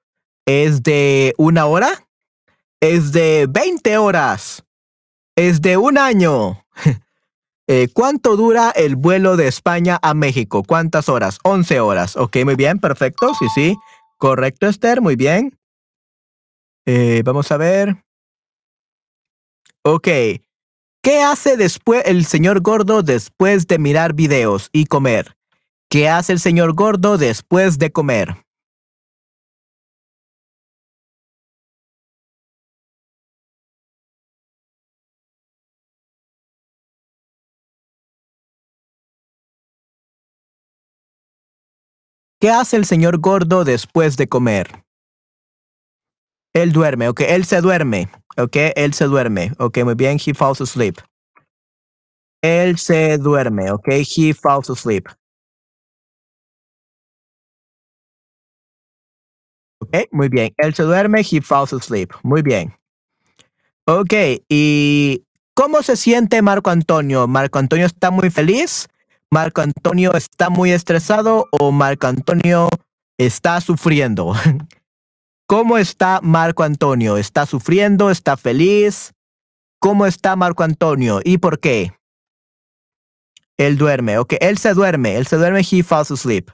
¿Es 0.47 0.85
de 0.85 1.35
una 1.37 1.67
hora? 1.67 2.07
¿Es 2.79 3.11
de 3.11 3.49
20 3.51 3.99
horas? 3.99 4.63
¿Es 5.35 5.61
de 5.61 5.77
un 5.77 5.99
año? 5.99 6.65
Eh, 7.73 7.87
¿Cuánto 7.93 8.37
dura 8.37 8.73
el 8.75 8.97
vuelo 8.97 9.37
de 9.37 9.47
España 9.47 10.01
a 10.03 10.13
México? 10.13 10.65
¿Cuántas 10.65 11.09
horas? 11.09 11.39
11 11.45 11.79
horas. 11.79 12.17
Ok, 12.17 12.39
muy 12.45 12.57
bien, 12.57 12.81
perfecto. 12.81 13.33
Sí, 13.39 13.47
sí. 13.55 13.77
Correcto, 14.19 14.67
Esther, 14.67 15.01
muy 15.01 15.15
bien. 15.15 15.57
Eh, 16.85 17.23
vamos 17.25 17.53
a 17.53 17.59
ver. 17.59 18.05
Ok. 19.85 20.09
¿Qué 21.01 21.23
hace 21.23 21.57
después 21.57 22.03
el 22.07 22.25
señor 22.25 22.61
gordo 22.61 23.05
después 23.05 23.69
de 23.69 23.79
mirar 23.79 24.15
videos 24.15 24.69
y 24.73 24.87
comer? 24.87 25.37
¿Qué 25.89 26.09
hace 26.09 26.33
el 26.33 26.41
señor 26.41 26.75
gordo 26.75 27.19
después 27.19 27.79
de 27.79 27.93
comer? 27.93 28.35
¿Qué 42.41 42.49
hace 42.49 42.79
el 42.79 42.87
señor 42.87 43.19
gordo 43.19 43.65
después 43.65 44.17
de 44.17 44.27
comer? 44.27 44.85
Él 46.55 46.73
duerme, 46.73 47.09
ok, 47.11 47.21
él 47.29 47.45
se 47.45 47.61
duerme, 47.61 48.09
ok, 48.39 48.57
él 48.77 48.95
se 48.95 49.05
duerme, 49.05 49.53
ok, 49.59 49.85
muy 49.85 49.95
bien, 49.95 50.19
he 50.25 50.33
falls 50.33 50.63
asleep. 50.63 50.97
Él 52.43 52.79
se 52.79 53.19
duerme, 53.19 53.71
ok, 53.71 53.89
he 53.89 54.33
falls 54.33 54.71
asleep. 54.71 55.07
Ok, 59.83 60.09
muy 60.11 60.31
bien, 60.31 60.55
él 60.57 60.75
se 60.75 60.83
duerme, 60.85 61.21
he 61.21 61.43
falls 61.43 61.75
asleep, 61.75 62.11
muy 62.23 62.41
bien. 62.41 62.75
Ok, 63.87 64.15
¿y 64.49 65.25
cómo 65.55 65.83
se 65.83 65.97
siente 65.97 66.41
Marco 66.41 66.71
Antonio? 66.71 67.27
¿Marco 67.29 67.59
Antonio 67.59 67.85
está 67.85 68.11
muy 68.11 68.31
feliz? 68.31 68.89
¿Marco 69.31 69.61
Antonio 69.61 70.15
está 70.15 70.51
muy 70.51 70.73
estresado 70.73 71.47
o 71.53 71.71
Marco 71.73 72.07
Antonio 72.07 72.69
está 73.19 73.61
sufriendo? 73.61 74.35
¿Cómo 75.47 75.79
está 75.79 76.21
Marco 76.23 76.63
Antonio? 76.63 77.17
¿Está 77.17 77.47
sufriendo? 77.47 78.11
¿Está 78.11 78.37
feliz? 78.37 79.13
¿Cómo 79.81 80.07
está 80.07 80.37
Marco 80.37 80.63
Antonio? 80.63 81.21
¿Y 81.25 81.39
por 81.39 81.61
qué? 81.61 81.93
Él 83.57 83.77
duerme, 83.77 84.19
ok, 84.19 84.35
él 84.41 84.59
se 84.59 84.73
duerme, 84.73 85.17
él 85.17 85.27
se 85.27 85.37
duerme, 85.37 85.61
he 85.61 85.83
falls 85.83 86.11
asleep. 86.11 86.51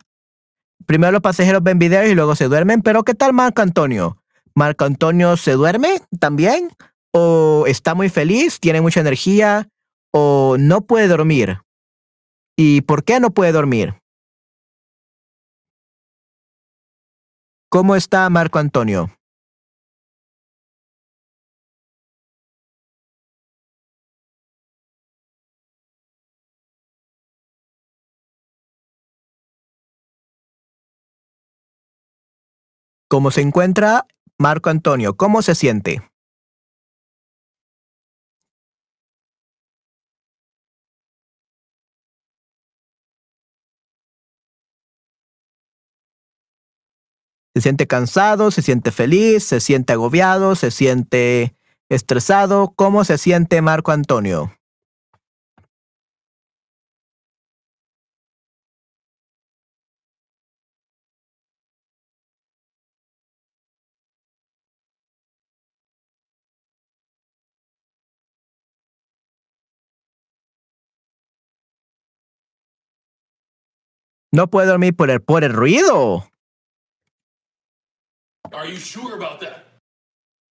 Primero 0.87 1.13
los 1.13 1.23
pasajeros 1.23 1.63
ven 1.63 1.79
videos 1.79 2.09
y 2.11 2.15
luego 2.15 2.35
se 2.35 2.49
duermen, 2.49 2.83
pero 2.83 3.05
¿qué 3.05 3.15
tal 3.15 3.33
Marco 3.33 3.63
Antonio? 3.63 4.19
¿Marco 4.55 4.85
Antonio 4.85 5.37
se 5.37 5.53
duerme 5.53 6.01
también? 6.19 6.71
o 7.17 7.65
está 7.67 7.95
muy 7.95 8.11
feliz, 8.11 8.61
tiene 8.61 8.81
mucha 8.83 9.01
energía, 9.01 9.69
o 10.13 10.57
no 10.59 10.83
puede 10.83 11.09
dormir. 11.09 11.59
¿Y 12.59 12.81
por 12.81 13.05
qué 13.05 13.21
no 13.21 13.31
puede 13.33 13.53
dormir? 13.53 14.01
¿Cómo 17.69 17.95
está 17.95 18.31
Marco 18.31 18.59
Antonio? 18.59 19.11
¿Cómo 33.09 33.31
se 33.31 33.43
encuentra 33.43 34.07
Marco 34.39 34.71
Antonio? 34.71 35.17
¿Cómo 35.17 35.43
se 35.43 35.55
siente? 35.55 36.01
Se 47.57 47.63
siente 47.63 47.87
cansado, 47.87 48.51
se 48.51 48.61
siente 48.61 48.93
feliz, 48.93 49.43
se 49.45 49.61
siente 49.61 49.95
agobiado, 49.95 50.57
se 50.57 50.71
siente 50.71 51.57
estresado. 51.89 52.75
¿Cómo 52.77 53.03
se 53.03 53.17
siente 53.17 53.63
Marco 53.63 53.93
Antonio? 53.93 54.53
No 74.31 74.51
puede 74.51 74.67
dormir 74.67 74.95
por 74.95 75.09
el, 75.09 75.23
por 75.23 75.43
el 75.43 75.55
ruido. 75.55 76.27
Are 78.53 78.69
about 79.15 79.41
that? 79.41 79.65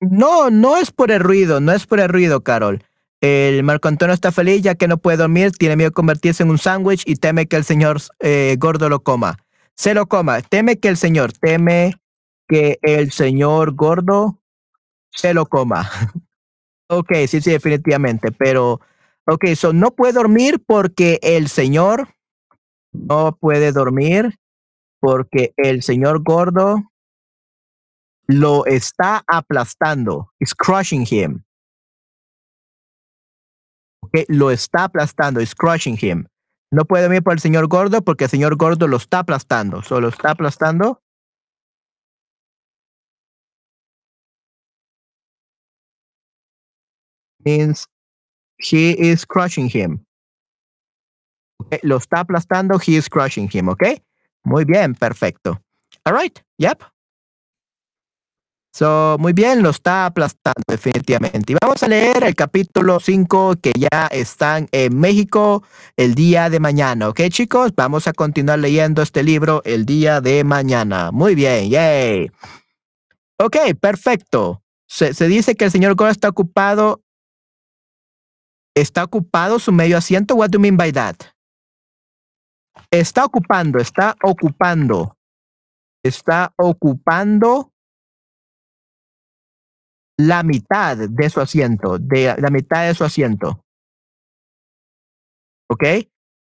No, 0.02 0.50
no 0.50 0.78
es 0.78 0.92
por 0.92 1.12
el 1.12 1.20
ruido, 1.20 1.60
no 1.60 1.72
es 1.72 1.86
por 1.86 2.00
el 2.00 2.10
ruido, 2.10 2.42
Carol. 2.42 2.84
El 3.22 3.64
Marco 3.64 3.88
Antonio 3.88 4.14
está 4.14 4.32
feliz 4.32 4.62
ya 4.62 4.76
que 4.76 4.88
no 4.88 4.98
puede 4.98 5.18
dormir, 5.18 5.52
tiene 5.52 5.76
miedo 5.76 5.90
de 5.90 5.94
convertirse 5.94 6.44
en 6.44 6.50
un 6.50 6.58
sándwich 6.58 7.04
y 7.06 7.16
teme 7.16 7.48
que 7.48 7.56
el 7.56 7.64
señor 7.64 8.02
eh, 8.20 8.56
gordo 8.60 8.90
lo 8.90 9.02
coma. 9.02 9.38
Se 9.76 9.94
lo 9.94 10.06
coma, 10.06 10.42
teme 10.42 10.78
que 10.78 10.90
el 10.90 10.98
señor, 10.98 11.34
teme 11.34 11.94
que 12.48 12.78
el 12.82 13.12
señor 13.12 13.74
gordo 13.74 14.40
se 15.12 15.34
lo 15.34 15.46
coma. 15.46 15.90
ok, 16.88 17.14
sí, 17.28 17.42
sí, 17.42 17.52
definitivamente, 17.52 18.32
pero, 18.32 18.82
ok, 19.26 19.48
so 19.56 19.74
no 19.74 19.92
puede 19.92 20.14
dormir 20.14 20.62
porque 20.66 21.20
el 21.24 21.48
señor 21.48 22.10
no 22.92 23.38
puede 23.40 23.72
dormir 23.72 24.38
porque 25.00 25.54
el 25.58 25.84
señor 25.84 26.22
gordo 26.24 26.84
lo 28.28 28.66
está 28.66 29.24
aplastando. 29.28 30.32
Is 30.40 30.54
crushing 30.54 31.06
him. 31.06 31.44
Okay, 34.06 34.26
lo 34.30 34.52
está 34.52 34.86
aplastando. 34.86 35.42
Is 35.42 35.54
crushing 35.54 35.98
him. 35.98 36.28
No 36.72 36.86
puede 36.86 37.04
dormir 37.04 37.24
por 37.24 37.34
el 37.34 37.40
señor 37.40 37.68
gordo 37.68 38.02
porque 38.02 38.26
el 38.26 38.30
señor 38.30 38.56
gordo 38.56 38.88
lo 38.88 38.98
está 38.98 39.20
aplastando. 39.20 39.82
Solo 39.84 40.10
está 40.10 40.32
aplastando. 40.32 41.02
Means 47.46 47.88
he 48.58 48.92
is 48.92 49.26
crushing 49.26 49.70
him. 49.70 50.04
Okay, 51.62 51.80
lo 51.84 51.98
está 51.98 52.22
aplastando. 52.22 52.80
He 52.80 52.98
is 52.98 53.08
crushing 53.08 53.48
him. 53.52 53.70
Okay. 53.70 54.02
Muy 54.44 54.66
bien. 54.66 54.96
Perfecto. 54.96 55.60
All 56.06 56.14
right. 56.14 56.42
Yep. 56.58 56.84
So, 58.78 59.16
muy 59.22 59.32
bien, 59.32 59.64
lo 59.64 59.70
está 59.70 60.06
aplastando 60.06 60.62
definitivamente. 60.68 61.54
Y 61.54 61.56
vamos 61.62 61.82
a 61.82 61.88
leer 61.88 62.26
el 62.26 62.36
capítulo 62.36 63.00
5 63.00 63.56
que 63.62 63.72
ya 63.74 64.08
están 64.08 64.68
en 64.74 65.00
México 65.00 65.64
el 65.96 66.14
día 66.14 66.50
de 66.50 66.60
mañana. 66.60 67.08
¿Ok, 67.08 67.22
chicos? 67.30 67.72
Vamos 67.74 68.06
a 68.10 68.12
continuar 68.12 68.60
leyendo 68.60 69.02
este 69.02 69.24
libro 69.24 69.62
el 69.64 69.86
día 69.86 70.20
de 70.20 70.44
mañana. 70.44 71.12
Muy 71.14 71.36
bien, 71.36 71.70
yay. 71.70 72.30
Ok, 73.40 73.56
perfecto. 73.80 74.62
Se, 74.88 75.14
dice 75.26 75.56
que 75.56 75.64
el 75.64 75.72
señor 75.72 75.96
Gore 75.96 76.12
está 76.12 76.28
ocupado. 76.28 77.02
¿Está 78.76 79.06
ocupado 79.06 79.58
su 79.58 79.72
medio 79.72 79.98
asiento? 79.98 80.36
What 80.36 80.50
do 80.50 80.58
you 80.58 80.62
mean 80.62 80.76
by 80.76 80.92
that? 80.92 81.16
Está 82.92 83.24
ocupando, 83.24 83.80
está 83.80 84.18
ocupando. 84.22 85.16
Está 86.04 86.52
ocupando 86.58 87.72
la 90.18 90.44
mitad 90.44 90.98
de 90.98 91.30
su 91.30 91.42
asiento, 91.42 91.98
de 91.98 92.36
la 92.38 92.50
mitad 92.50 92.88
de 92.88 92.94
su 92.94 93.04
asiento. 93.04 93.64
¿Ok? 95.70 95.84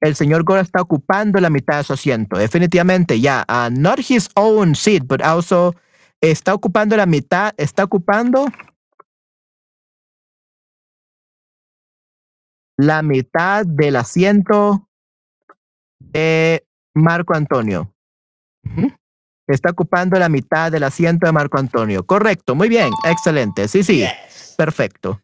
El 0.01 0.15
señor 0.17 0.45
Gore 0.45 0.61
está 0.61 0.83
ocupando 0.83 1.41
la 1.41 1.49
mitad 1.49 1.79
de 1.79 1.85
su 1.85 1.95
asiento. 1.95 2.37
Definitivamente, 2.37 3.21
ya. 3.21 3.45
Uh, 3.49 3.71
not 3.71 3.99
his 3.99 4.29
own 4.37 4.75
seat, 4.75 5.05
but 5.07 5.23
also 5.23 5.75
está 6.21 6.53
ocupando 6.53 6.97
la 6.97 7.07
mitad, 7.07 7.55
está 7.57 7.85
ocupando 7.85 8.47
la 12.77 13.03
mitad 13.03 13.65
del 13.65 13.97
asiento 13.97 14.89
de 15.99 16.67
Marco 16.95 17.35
Antonio. 17.35 17.95
Está 19.47 19.71
ocupando 19.71 20.19
la 20.19 20.29
mitad 20.29 20.73
del 20.73 20.85
asiento 20.85 21.27
de 21.27 21.33
Marco 21.33 21.59
Antonio. 21.59 22.05
Correcto, 22.05 22.55
muy 22.55 22.69
bien, 22.69 22.91
excelente. 23.05 23.69
Sí, 23.69 23.83
sí, 23.83 23.99
yes. 23.99 24.55
perfecto. 24.57 25.21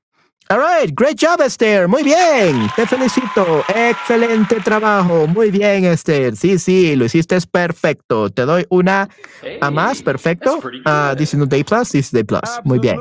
All 0.50 0.58
right, 0.58 0.92
great 0.92 1.16
job, 1.16 1.40
Esther. 1.40 1.86
Muy 1.86 2.02
bien, 2.02 2.68
te 2.74 2.84
felicito. 2.84 3.64
Excelente 3.68 4.56
trabajo. 4.56 5.28
Muy 5.28 5.48
bien, 5.52 5.84
Esther. 5.84 6.34
Sí, 6.34 6.58
sí, 6.58 6.96
lo 6.96 7.04
hiciste 7.04 7.36
es 7.36 7.46
perfecto. 7.46 8.30
Te 8.30 8.42
doy 8.42 8.66
una 8.68 9.08
hey, 9.42 9.58
a 9.60 9.70
más, 9.70 10.02
perfecto. 10.02 10.58
Uh, 10.58 11.14
this 11.16 11.34
is 11.34 11.38
no 11.38 11.46
day 11.46 11.62
plus, 11.62 11.90
this 11.90 12.06
is 12.06 12.10
day 12.10 12.24
plus. 12.24 12.42
Muy 12.64 12.80
bien. 12.80 12.98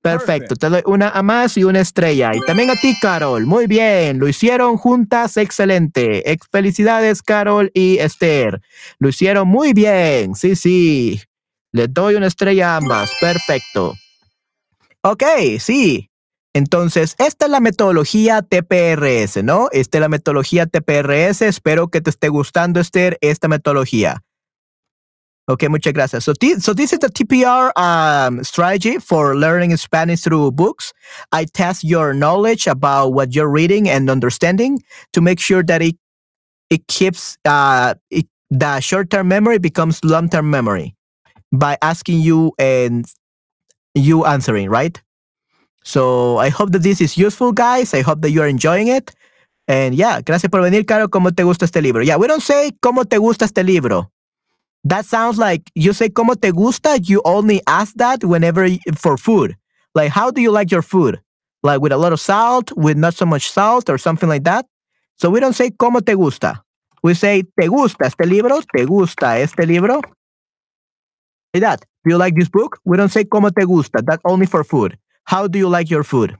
Perfecto, 0.00 0.56
te 0.56 0.70
doy 0.70 0.80
una 0.86 1.10
a 1.10 1.22
más 1.22 1.58
y 1.58 1.64
una 1.64 1.80
estrella. 1.80 2.34
Y 2.34 2.40
también 2.46 2.70
a 2.70 2.76
ti, 2.76 2.96
Carol. 2.98 3.44
Muy 3.44 3.66
bien, 3.66 4.18
lo 4.18 4.26
hicieron 4.26 4.78
juntas, 4.78 5.36
excelente. 5.36 6.32
Ex 6.32 6.46
felicidades, 6.50 7.20
Carol 7.20 7.70
y 7.74 7.98
Esther. 7.98 8.62
Lo 8.98 9.10
hicieron 9.10 9.48
muy 9.48 9.74
bien. 9.74 10.34
Sí, 10.34 10.56
sí. 10.56 11.20
Les 11.72 11.92
doy 11.92 12.14
una 12.14 12.28
estrella 12.28 12.72
a 12.72 12.76
ambas. 12.78 13.12
Perfecto. 13.20 13.92
Ok, 15.02 15.24
sí. 15.58 16.08
Entonces, 16.56 17.16
esta 17.18 17.44
es 17.44 17.50
la 17.50 17.60
metodología 17.60 18.40
TPRS, 18.40 19.44
¿no? 19.44 19.68
Esta 19.72 19.98
es 19.98 20.00
la 20.00 20.08
metodología 20.08 20.64
TPRS. 20.64 21.42
Espero 21.42 21.88
que 21.88 22.00
te 22.00 22.08
esté 22.08 22.30
gustando, 22.30 22.80
Esther, 22.80 23.18
esta 23.20 23.46
metodología. 23.46 24.22
Okay, 25.46 25.68
muchas 25.68 25.92
gracias. 25.92 26.24
So, 26.24 26.32
so 26.58 26.72
this 26.72 26.94
is 26.94 27.00
the 27.00 27.10
TPR 27.10 27.72
um, 27.76 28.42
strategy 28.42 28.98
for 28.98 29.36
learning 29.36 29.76
Spanish 29.76 30.22
through 30.22 30.50
books. 30.52 30.94
I 31.30 31.44
test 31.44 31.84
your 31.84 32.14
knowledge 32.14 32.66
about 32.66 33.12
what 33.12 33.34
you're 33.34 33.50
reading 33.50 33.86
and 33.86 34.08
understanding 34.08 34.78
to 35.12 35.20
make 35.20 35.38
sure 35.38 35.62
that 35.62 35.82
it 35.82 35.96
it 36.70 36.88
keeps 36.88 37.36
uh, 37.44 37.96
it, 38.10 38.26
the 38.48 38.80
short-term 38.80 39.28
memory 39.28 39.58
becomes 39.58 40.02
long-term 40.02 40.48
memory 40.48 40.96
by 41.52 41.76
asking 41.82 42.22
you 42.22 42.54
and 42.58 43.04
you 43.94 44.24
answering, 44.24 44.70
right? 44.70 45.02
So 45.86 46.38
I 46.38 46.48
hope 46.48 46.72
that 46.72 46.82
this 46.82 47.00
is 47.00 47.16
useful, 47.16 47.52
guys. 47.52 47.94
I 47.94 48.02
hope 48.02 48.20
that 48.22 48.32
you're 48.32 48.48
enjoying 48.48 48.88
it. 48.88 49.14
And 49.68 49.94
yeah, 49.94 50.20
gracias 50.20 50.50
por 50.50 50.60
venir, 50.60 50.84
Caro. 50.84 51.06
¿Cómo 51.06 51.30
te 51.30 51.44
gusta 51.44 51.64
este 51.64 51.80
libro? 51.80 52.02
Yeah, 52.02 52.16
we 52.16 52.26
don't 52.26 52.42
say 52.42 52.72
cómo 52.82 53.08
te 53.08 53.18
gusta 53.18 53.44
este 53.44 53.62
libro. 53.62 54.10
That 54.82 55.04
sounds 55.04 55.38
like 55.38 55.70
you 55.76 55.92
say 55.92 56.08
cómo 56.08 56.34
te 56.34 56.50
gusta. 56.50 56.96
You 57.00 57.22
only 57.24 57.62
ask 57.68 57.94
that 57.98 58.24
whenever 58.24 58.68
for 58.96 59.16
food. 59.16 59.56
Like, 59.94 60.10
how 60.10 60.32
do 60.32 60.40
you 60.40 60.50
like 60.50 60.72
your 60.72 60.82
food? 60.82 61.20
Like 61.62 61.80
with 61.80 61.92
a 61.92 61.96
lot 61.96 62.12
of 62.12 62.20
salt, 62.20 62.72
with 62.76 62.96
not 62.96 63.14
so 63.14 63.24
much 63.24 63.48
salt, 63.48 63.88
or 63.88 63.96
something 63.96 64.28
like 64.28 64.42
that. 64.42 64.66
So 65.14 65.30
we 65.30 65.38
don't 65.38 65.54
say 65.54 65.70
cómo 65.70 66.04
te 66.04 66.14
gusta. 66.14 66.64
We 67.04 67.14
say 67.14 67.44
te 67.60 67.68
gusta 67.68 68.06
este 68.06 68.26
libro. 68.26 68.60
Te 68.74 68.86
gusta 68.86 69.38
este 69.38 69.64
libro. 69.68 70.00
Like 71.54 71.62
that. 71.62 71.84
Do 72.04 72.10
you 72.10 72.18
like 72.18 72.34
this 72.34 72.48
book? 72.48 72.80
We 72.84 72.96
don't 72.96 73.12
say 73.12 73.22
cómo 73.24 73.54
te 73.54 73.64
gusta. 73.64 74.02
That's 74.04 74.22
only 74.24 74.46
for 74.46 74.64
food. 74.64 74.98
How 75.26 75.48
do 75.48 75.58
you 75.58 75.68
like 75.68 75.88
your 75.88 76.04
food? 76.04 76.38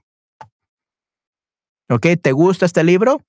Okay, 1.89 2.17
¿te 2.17 2.33
gusta 2.33 2.67
este 2.67 2.83
libro? 2.83 3.21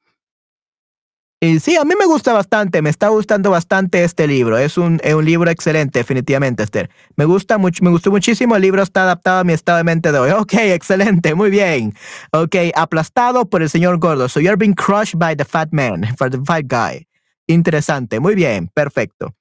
Sí, 1.39 1.75
a 1.75 1.85
mí 1.85 1.93
me 1.97 2.07
gusta 2.07 2.33
bastante, 2.33 2.81
me 2.81 2.89
está 2.89 3.09
gustando 3.09 3.51
bastante 3.51 4.03
este 4.03 4.25
libro. 4.25 4.57
Es 4.57 4.75
un, 4.75 4.99
es 5.03 5.13
un 5.13 5.23
libro 5.23 5.51
excelente, 5.51 5.99
definitivamente, 5.99 6.63
Esther. 6.63 6.89
Me 7.15 7.25
gusta 7.25 7.59
mucho, 7.59 7.83
me 7.83 7.91
gustó 7.91 8.09
muchísimo. 8.09 8.55
El 8.55 8.63
libro 8.63 8.81
está 8.81 9.03
adaptado 9.03 9.41
a 9.41 9.43
mi 9.43 9.53
estado 9.53 9.77
de 9.77 9.83
mente 9.83 10.11
de 10.11 10.17
hoy. 10.17 10.31
Ok, 10.31 10.53
excelente, 10.55 11.35
muy 11.35 11.51
bien. 11.51 11.93
Ok, 12.31 12.55
aplastado 12.75 13.47
por 13.47 13.61
el 13.61 13.69
señor 13.69 13.99
gordo. 13.99 14.27
So 14.27 14.39
you're 14.39 14.57
being 14.57 14.73
crushed 14.73 15.19
by 15.19 15.35
the 15.35 15.45
fat 15.45 15.69
man, 15.71 16.03
for 16.17 16.31
the 16.31 16.39
fat 16.43 16.63
guy. 16.65 17.07
Interesante, 17.45 18.19
muy 18.19 18.33
bien, 18.33 18.69
perfecto. 18.73 19.35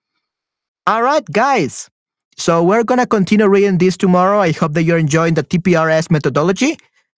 All 0.86 1.02
right, 1.02 1.24
guys. 1.30 1.88
So 2.36 2.62
we're 2.62 2.84
gonna 2.84 3.06
continue 3.06 3.48
reading 3.48 3.78
this 3.78 3.96
tomorrow. 3.96 4.40
I 4.40 4.52
hope 4.52 4.74
that 4.74 4.82
you're 4.82 4.98
enjoying 4.98 5.34
the 5.34 5.42
TPRS 5.42 6.10
methodology. 6.10 6.76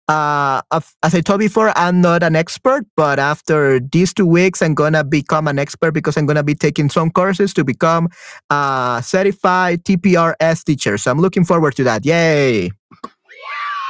Uh, 0.08 0.60
as 0.70 1.14
I 1.14 1.20
told 1.20 1.40
before, 1.40 1.72
I'm 1.74 2.00
not 2.00 2.22
an 2.22 2.36
expert, 2.36 2.86
but 2.96 3.18
after 3.18 3.80
these 3.80 4.14
two 4.14 4.26
weeks, 4.26 4.62
I'm 4.62 4.74
gonna 4.74 5.02
become 5.02 5.48
an 5.48 5.58
expert 5.58 5.92
because 5.92 6.16
I'm 6.16 6.26
gonna 6.26 6.44
be 6.44 6.54
taking 6.54 6.90
some 6.90 7.10
courses 7.10 7.52
to 7.54 7.64
become 7.64 8.08
a 8.50 9.02
certified 9.04 9.84
TPRS 9.84 10.64
teacher. 10.64 10.96
So 10.98 11.10
I'm 11.10 11.18
looking 11.20 11.44
forward 11.44 11.74
to 11.76 11.84
that. 11.84 12.04
Yay! 12.04 12.70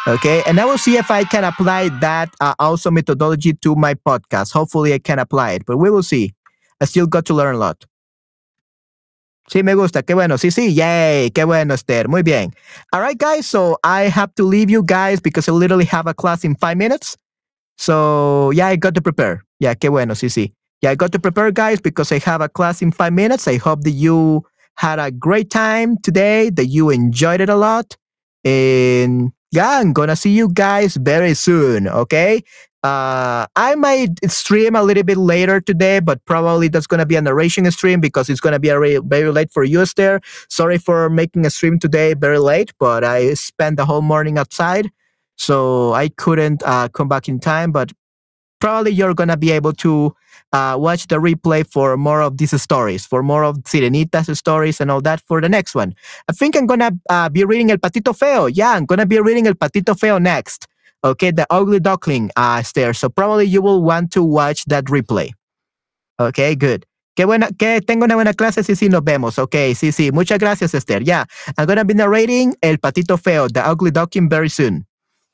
Okay, 0.09 0.43
and 0.47 0.61
I 0.61 0.65
will 0.65 0.78
see 0.78 0.97
if 0.97 1.11
I 1.11 1.24
can 1.24 1.43
apply 1.43 1.89
that 2.01 2.32
uh, 2.40 2.55
also 2.61 2.93
methodology 2.93 3.53
to 3.55 3.74
my 3.74 3.94
podcast. 3.94 4.53
Hopefully, 4.53 4.94
I 4.94 5.01
can 5.01 5.19
apply 5.19 5.53
it, 5.53 5.66
but 5.66 5.78
we 5.78 5.90
will 5.90 6.05
see. 6.05 6.32
I 6.81 6.85
still 6.85 7.09
got 7.09 7.27
to 7.27 7.35
learn 7.35 7.57
a 7.57 7.59
lot. 7.59 7.85
Sí, 9.48 9.62
me 9.62 9.74
gusta. 9.74 10.02
Qué 10.02 10.14
bueno. 10.14 10.39
Sí, 10.39 10.51
sí. 10.51 10.74
Yay. 10.74 11.31
Qué 11.31 11.44
bueno, 11.44 11.74
Esther. 11.74 12.09
Muy 12.09 12.23
bien. 12.23 12.52
All 12.93 13.01
right, 13.01 13.18
guys. 13.18 13.47
So 13.47 13.78
I 13.85 14.09
have 14.09 14.35
to 14.35 14.44
leave 14.44 14.70
you 14.70 14.82
guys 14.85 15.20
because 15.20 15.48
I 15.48 15.52
literally 15.52 15.86
have 15.86 16.09
a 16.09 16.14
class 16.14 16.44
in 16.44 16.56
five 16.56 16.77
minutes. 16.77 17.16
So 17.78 18.51
yeah, 18.52 18.68
I 18.68 18.77
got 18.77 18.94
to 18.94 19.02
prepare. 19.02 19.43
Yeah, 19.60 19.74
qué 19.74 19.89
bueno. 19.90 20.14
Sí, 20.14 20.28
sí. 20.28 20.52
Yeah, 20.82 20.90
I 20.90 20.94
got 20.94 21.12
to 21.12 21.18
prepare, 21.18 21.52
guys, 21.52 21.81
because 21.81 22.12
I 22.12 22.18
have 22.18 22.43
a 22.43 22.48
class 22.48 22.82
in 22.82 22.93
five 22.93 23.12
minutes. 23.12 23.48
I 23.48 23.56
hope 23.56 23.82
that 23.85 23.93
you 23.93 24.44
had 24.77 24.98
a 24.98 25.10
great 25.10 25.51
time 25.51 25.97
today, 26.02 26.51
that 26.51 26.66
you 26.66 26.90
enjoyed 26.90 27.40
it 27.40 27.48
a 27.48 27.56
lot. 27.56 27.97
And 28.44 29.32
yeah, 29.52 29.78
I'm 29.81 29.93
gonna 29.93 30.16
see 30.16 30.31
you 30.31 30.48
guys 30.52 30.97
very 30.97 31.35
soon. 31.35 31.89
Okay. 31.89 32.43
Uh, 32.86 33.47
I 33.56 33.74
might 33.74 34.10
stream 34.31 34.77
a 34.77 34.82
little 34.82 35.02
bit 35.02 35.16
later 35.16 35.60
today, 35.60 35.98
but 35.98 36.24
probably 36.24 36.68
that's 36.68 36.86
going 36.86 37.01
to 37.01 37.06
be 37.06 37.16
a 37.16 37.20
narration 37.20 37.68
stream 37.73 38.01
because 38.01 38.31
it's 38.31 38.39
going 38.39 38.52
to 38.52 38.60
be 38.60 38.68
very, 38.68 38.98
very 38.98 39.32
late 39.32 39.51
for 39.51 39.64
you, 39.64 39.85
there. 39.97 40.20
Sorry 40.48 40.78
for 40.78 41.10
making 41.10 41.44
a 41.47 41.51
stream 41.51 41.81
today 41.81 42.14
very 42.14 42.39
late, 42.39 42.73
but 42.78 43.02
I 43.02 43.35
spent 43.35 43.77
the 43.77 43.86
whole 43.86 44.02
morning 44.02 44.39
outside, 44.39 44.89
so 45.36 45.94
I 45.94 46.10
couldn't 46.10 46.62
uh, 46.64 46.89
come 46.89 47.09
back 47.09 47.28
in 47.28 47.40
time. 47.40 47.73
But 47.73 47.90
probably 48.60 48.93
you're 48.93 49.14
going 49.14 49.31
to 49.31 49.36
be 49.36 49.51
able 49.51 49.73
to 49.73 50.14
uh, 50.52 50.77
watch 50.78 51.06
the 51.09 51.16
replay 51.16 51.66
for 51.66 51.97
more 51.97 52.23
of 52.23 52.39
these 52.39 52.60
stories, 52.60 53.06
for 53.06 53.23
more 53.23 53.44
of 53.44 53.56
Sirenita's 53.64 54.39
stories 54.39 54.81
and 54.81 54.90
all 54.90 55.01
that 55.02 55.20
for 55.20 55.40
the 55.40 55.48
next 55.48 55.74
one. 55.74 55.94
I 56.28 56.32
think 56.32 56.56
I'm 56.56 56.66
to 56.66 56.98
uh, 57.10 57.28
be 57.28 57.44
reading 57.44 57.70
El 57.70 57.78
Patito 57.78 58.16
Feo. 58.16 58.47
Yeah, 58.47 58.73
I'm 58.73 58.86
to 58.86 59.06
be 59.06 59.20
reading 59.20 59.47
El 59.47 59.55
Patito 59.55 59.98
Feo 59.98 60.18
next. 60.18 60.66
Okay, 61.05 61.31
the 61.31 61.47
ugly 61.51 61.78
duckling 61.78 62.31
uh, 62.36 62.62
there. 62.74 62.94
So 62.94 63.09
probably 63.09 63.47
you 63.47 63.62
will 63.62 63.82
want 63.82 64.10
to 64.12 64.23
watch 64.23 64.64
that 64.66 64.86
replay. 64.86 65.31
Okay, 66.18 66.55
good. 66.55 66.86
Qué 67.16 67.24
buena, 67.24 67.48
que 67.59 67.81
tengo 67.81 68.05
una 68.05 68.14
buena 68.14 68.35
clase, 68.35 68.62
sí, 68.62 68.77
sí, 68.77 68.90
nos 68.90 69.02
vemos. 69.02 69.39
Ok, 69.39 69.55
sí, 69.74 69.90
sí. 69.90 70.12
Muchas 70.12 70.39
gracias, 70.39 70.74
Esther. 70.74 71.02
Yeah, 71.02 71.24
I'm 71.56 71.66
gonna 71.66 71.85
be 71.85 71.94
narrating 71.94 72.55
El 72.62 72.77
Patito 72.77 73.18
Feo, 73.18 73.48
The 73.48 73.60
Ugly 73.60 73.90
Duckling 73.93 74.28
very 74.28 74.51
soon. 74.51 74.86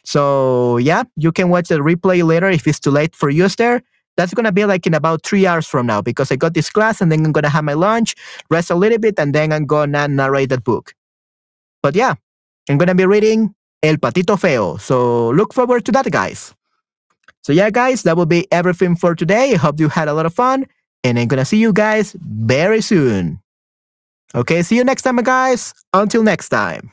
So 0.05 0.79
yeah, 0.79 1.05
you 1.17 1.33
can 1.33 1.49
watch 1.49 1.69
the 1.69 1.79
replay 1.79 2.25
later 2.25 2.51
if 2.51 2.67
it's 2.67 2.81
too 2.81 2.91
late 2.91 3.15
for 3.17 3.31
you, 3.31 3.45
Esther. 3.45 3.83
That's 4.17 4.35
gonna 4.35 4.53
be 4.53 4.65
like 4.65 4.87
in 4.87 4.95
about 4.95 5.25
three 5.25 5.47
hours 5.47 5.67
from 5.67 5.87
now 5.87 6.03
because 6.03 6.31
I 6.31 6.37
got 6.37 6.55
this 6.55 6.71
class 6.71 7.01
and 7.01 7.11
then 7.11 7.25
I'm 7.25 7.33
gonna 7.33 7.49
have 7.49 7.65
my 7.65 7.73
lunch, 7.73 8.15
rest 8.51 8.71
a 8.71 8.75
little 8.75 8.99
bit, 8.99 9.19
and 9.19 9.35
then 9.35 9.53
I'm 9.53 9.67
gonna 9.67 10.09
narrate 10.09 10.51
that 10.51 10.65
book. 10.65 10.95
But 11.83 11.97
yeah, 11.97 12.15
I'm 12.69 12.79
gonna 12.79 12.95
be 12.95 13.07
reading 13.07 13.55
El 13.83 13.97
Patito 13.97 14.39
Feo. 14.39 14.77
So 14.77 15.31
look 15.31 15.55
forward 15.55 15.85
to 15.87 15.93
that, 15.93 16.11
guys. 16.11 16.55
So 17.43 17.53
yeah, 17.53 17.71
guys, 17.71 18.03
that 18.05 18.17
will 18.17 18.27
be 18.27 18.47
everything 18.53 18.97
for 18.97 19.15
today. 19.15 19.55
I 19.55 19.57
hope 19.57 19.81
you 19.81 19.89
had 19.89 20.09
a 20.09 20.15
lot 20.15 20.27
of 20.27 20.35
fun, 20.35 20.67
and 21.03 21.19
I'm 21.19 21.29
gonna 21.29 21.45
see 21.45 21.59
you 21.59 21.73
guys 21.73 22.15
very 22.21 22.81
soon. 22.81 23.41
Okay, 24.35 24.63
see 24.63 24.77
you 24.77 24.85
next 24.85 25.03
time, 25.03 25.17
guys. 25.17 25.75
Until 25.93 26.23
next 26.23 26.49
time. 26.49 26.93